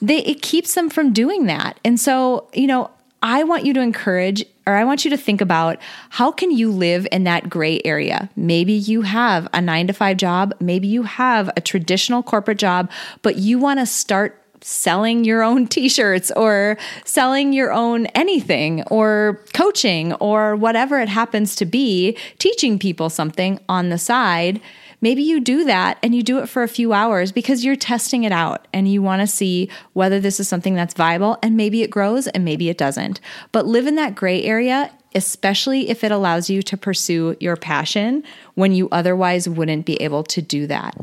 They, 0.00 0.18
it 0.18 0.42
keeps 0.42 0.74
them 0.74 0.90
from 0.90 1.12
doing 1.12 1.46
that. 1.46 1.80
And 1.84 1.98
so, 1.98 2.48
you 2.52 2.66
know, 2.66 2.90
I 3.22 3.42
want 3.42 3.64
you 3.64 3.72
to 3.74 3.80
encourage 3.80 4.44
or 4.68 4.76
I 4.76 4.84
want 4.84 5.04
you 5.04 5.10
to 5.10 5.16
think 5.16 5.40
about 5.40 5.78
how 6.10 6.30
can 6.30 6.50
you 6.50 6.70
live 6.70 7.08
in 7.10 7.24
that 7.24 7.48
gray 7.48 7.80
area? 7.86 8.28
Maybe 8.36 8.74
you 8.74 9.00
have 9.02 9.48
a 9.54 9.62
9 9.62 9.86
to 9.86 9.92
5 9.94 10.16
job, 10.18 10.54
maybe 10.60 10.86
you 10.86 11.04
have 11.04 11.50
a 11.56 11.60
traditional 11.62 12.22
corporate 12.22 12.58
job, 12.58 12.90
but 13.22 13.36
you 13.36 13.58
want 13.58 13.80
to 13.80 13.86
start 13.86 14.44
selling 14.60 15.24
your 15.24 15.42
own 15.42 15.66
t-shirts 15.74 16.30
or 16.36 16.76
selling 17.06 17.54
your 17.54 17.72
own 17.72 18.06
anything 18.06 18.82
or 18.84 19.40
coaching 19.54 20.12
or 20.14 20.54
whatever 20.54 21.00
it 21.00 21.08
happens 21.08 21.56
to 21.56 21.64
be, 21.64 22.16
teaching 22.38 22.78
people 22.78 23.08
something 23.08 23.58
on 23.70 23.88
the 23.88 23.98
side 23.98 24.60
Maybe 25.00 25.22
you 25.22 25.40
do 25.40 25.64
that 25.64 25.98
and 26.02 26.14
you 26.14 26.22
do 26.22 26.38
it 26.38 26.48
for 26.48 26.62
a 26.62 26.68
few 26.68 26.92
hours 26.92 27.32
because 27.32 27.64
you're 27.64 27.76
testing 27.76 28.24
it 28.24 28.32
out 28.32 28.66
and 28.72 28.90
you 28.90 29.02
want 29.02 29.20
to 29.20 29.26
see 29.26 29.70
whether 29.92 30.18
this 30.18 30.40
is 30.40 30.48
something 30.48 30.74
that's 30.74 30.94
viable 30.94 31.38
and 31.42 31.56
maybe 31.56 31.82
it 31.82 31.90
grows 31.90 32.26
and 32.26 32.44
maybe 32.44 32.68
it 32.68 32.78
doesn't. 32.78 33.20
But 33.52 33.66
live 33.66 33.86
in 33.86 33.94
that 33.96 34.14
gray 34.14 34.42
area 34.42 34.90
especially 35.14 35.88
if 35.88 36.04
it 36.04 36.12
allows 36.12 36.50
you 36.50 36.62
to 36.62 36.76
pursue 36.76 37.36
your 37.40 37.56
passion 37.56 38.22
when 38.54 38.72
you 38.72 38.88
otherwise 38.90 39.48
wouldn't 39.48 39.86
be 39.86 40.00
able 40.02 40.22
to 40.22 40.42
do 40.42 40.66
that. 40.66 40.94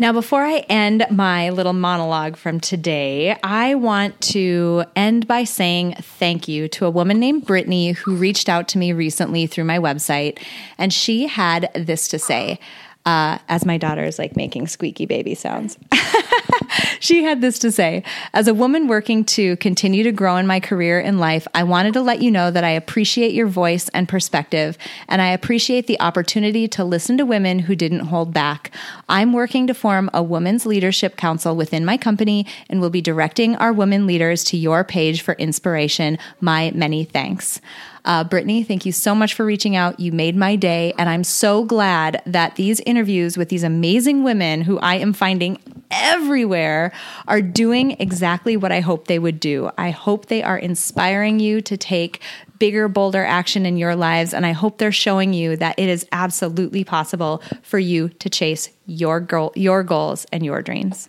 Now, 0.00 0.14
before 0.14 0.42
I 0.42 0.60
end 0.70 1.04
my 1.10 1.50
little 1.50 1.74
monologue 1.74 2.38
from 2.38 2.58
today, 2.58 3.36
I 3.42 3.74
want 3.74 4.18
to 4.32 4.84
end 4.96 5.28
by 5.28 5.44
saying 5.44 5.96
thank 6.00 6.48
you 6.48 6.68
to 6.68 6.86
a 6.86 6.90
woman 6.90 7.20
named 7.20 7.44
Brittany 7.44 7.92
who 7.92 8.16
reached 8.16 8.48
out 8.48 8.66
to 8.68 8.78
me 8.78 8.94
recently 8.94 9.46
through 9.46 9.64
my 9.64 9.78
website, 9.78 10.38
and 10.78 10.90
she 10.90 11.26
had 11.26 11.70
this 11.74 12.08
to 12.08 12.18
say. 12.18 12.58
Uh, 13.06 13.38
as 13.48 13.64
my 13.64 13.78
daughter 13.78 14.04
is 14.04 14.18
like 14.18 14.36
making 14.36 14.66
squeaky 14.66 15.06
baby 15.06 15.34
sounds. 15.34 15.78
she 17.00 17.22
had 17.22 17.40
this 17.40 17.58
to 17.58 17.72
say 17.72 18.04
As 18.34 18.46
a 18.46 18.52
woman 18.52 18.88
working 18.88 19.24
to 19.24 19.56
continue 19.56 20.02
to 20.02 20.12
grow 20.12 20.36
in 20.36 20.46
my 20.46 20.60
career 20.60 21.00
in 21.00 21.18
life, 21.18 21.48
I 21.54 21.64
wanted 21.64 21.94
to 21.94 22.02
let 22.02 22.20
you 22.20 22.30
know 22.30 22.50
that 22.50 22.62
I 22.62 22.70
appreciate 22.70 23.32
your 23.32 23.46
voice 23.46 23.88
and 23.90 24.08
perspective, 24.08 24.76
and 25.08 25.22
I 25.22 25.28
appreciate 25.28 25.86
the 25.86 25.98
opportunity 26.00 26.68
to 26.68 26.84
listen 26.84 27.16
to 27.18 27.24
women 27.24 27.60
who 27.60 27.74
didn't 27.74 28.00
hold 28.00 28.34
back. 28.34 28.70
I'm 29.08 29.32
working 29.32 29.66
to 29.66 29.74
form 29.74 30.10
a 30.12 30.22
women's 30.22 30.66
leadership 30.66 31.16
council 31.16 31.56
within 31.56 31.86
my 31.86 31.96
company 31.96 32.46
and 32.68 32.80
will 32.80 32.90
be 32.90 33.00
directing 33.00 33.56
our 33.56 33.72
women 33.72 34.06
leaders 34.06 34.44
to 34.44 34.58
your 34.58 34.84
page 34.84 35.22
for 35.22 35.34
inspiration. 35.34 36.18
My 36.40 36.70
many 36.74 37.04
thanks. 37.04 37.60
Uh, 38.04 38.24
Brittany, 38.24 38.62
thank 38.62 38.86
you 38.86 38.92
so 38.92 39.14
much 39.14 39.34
for 39.34 39.44
reaching 39.44 39.76
out. 39.76 40.00
You 40.00 40.12
made 40.12 40.36
my 40.36 40.56
day. 40.56 40.92
And 40.98 41.08
I'm 41.08 41.24
so 41.24 41.64
glad 41.64 42.22
that 42.26 42.56
these 42.56 42.80
interviews 42.80 43.36
with 43.36 43.48
these 43.48 43.62
amazing 43.62 44.22
women 44.24 44.62
who 44.62 44.78
I 44.78 44.96
am 44.96 45.12
finding 45.12 45.58
everywhere 45.90 46.92
are 47.28 47.42
doing 47.42 47.96
exactly 47.98 48.56
what 48.56 48.72
I 48.72 48.80
hope 48.80 49.06
they 49.06 49.18
would 49.18 49.40
do. 49.40 49.70
I 49.76 49.90
hope 49.90 50.26
they 50.26 50.42
are 50.42 50.58
inspiring 50.58 51.40
you 51.40 51.60
to 51.62 51.76
take 51.76 52.20
bigger, 52.58 52.88
bolder 52.88 53.24
action 53.24 53.66
in 53.66 53.76
your 53.76 53.96
lives. 53.96 54.32
And 54.32 54.46
I 54.46 54.52
hope 54.52 54.78
they're 54.78 54.92
showing 54.92 55.32
you 55.32 55.56
that 55.56 55.78
it 55.78 55.88
is 55.88 56.06
absolutely 56.12 56.84
possible 56.84 57.42
for 57.62 57.78
you 57.78 58.10
to 58.10 58.30
chase 58.30 58.70
your 58.86 59.20
goal, 59.20 59.52
your 59.56 59.82
goals 59.82 60.26
and 60.32 60.44
your 60.44 60.62
dreams. 60.62 61.08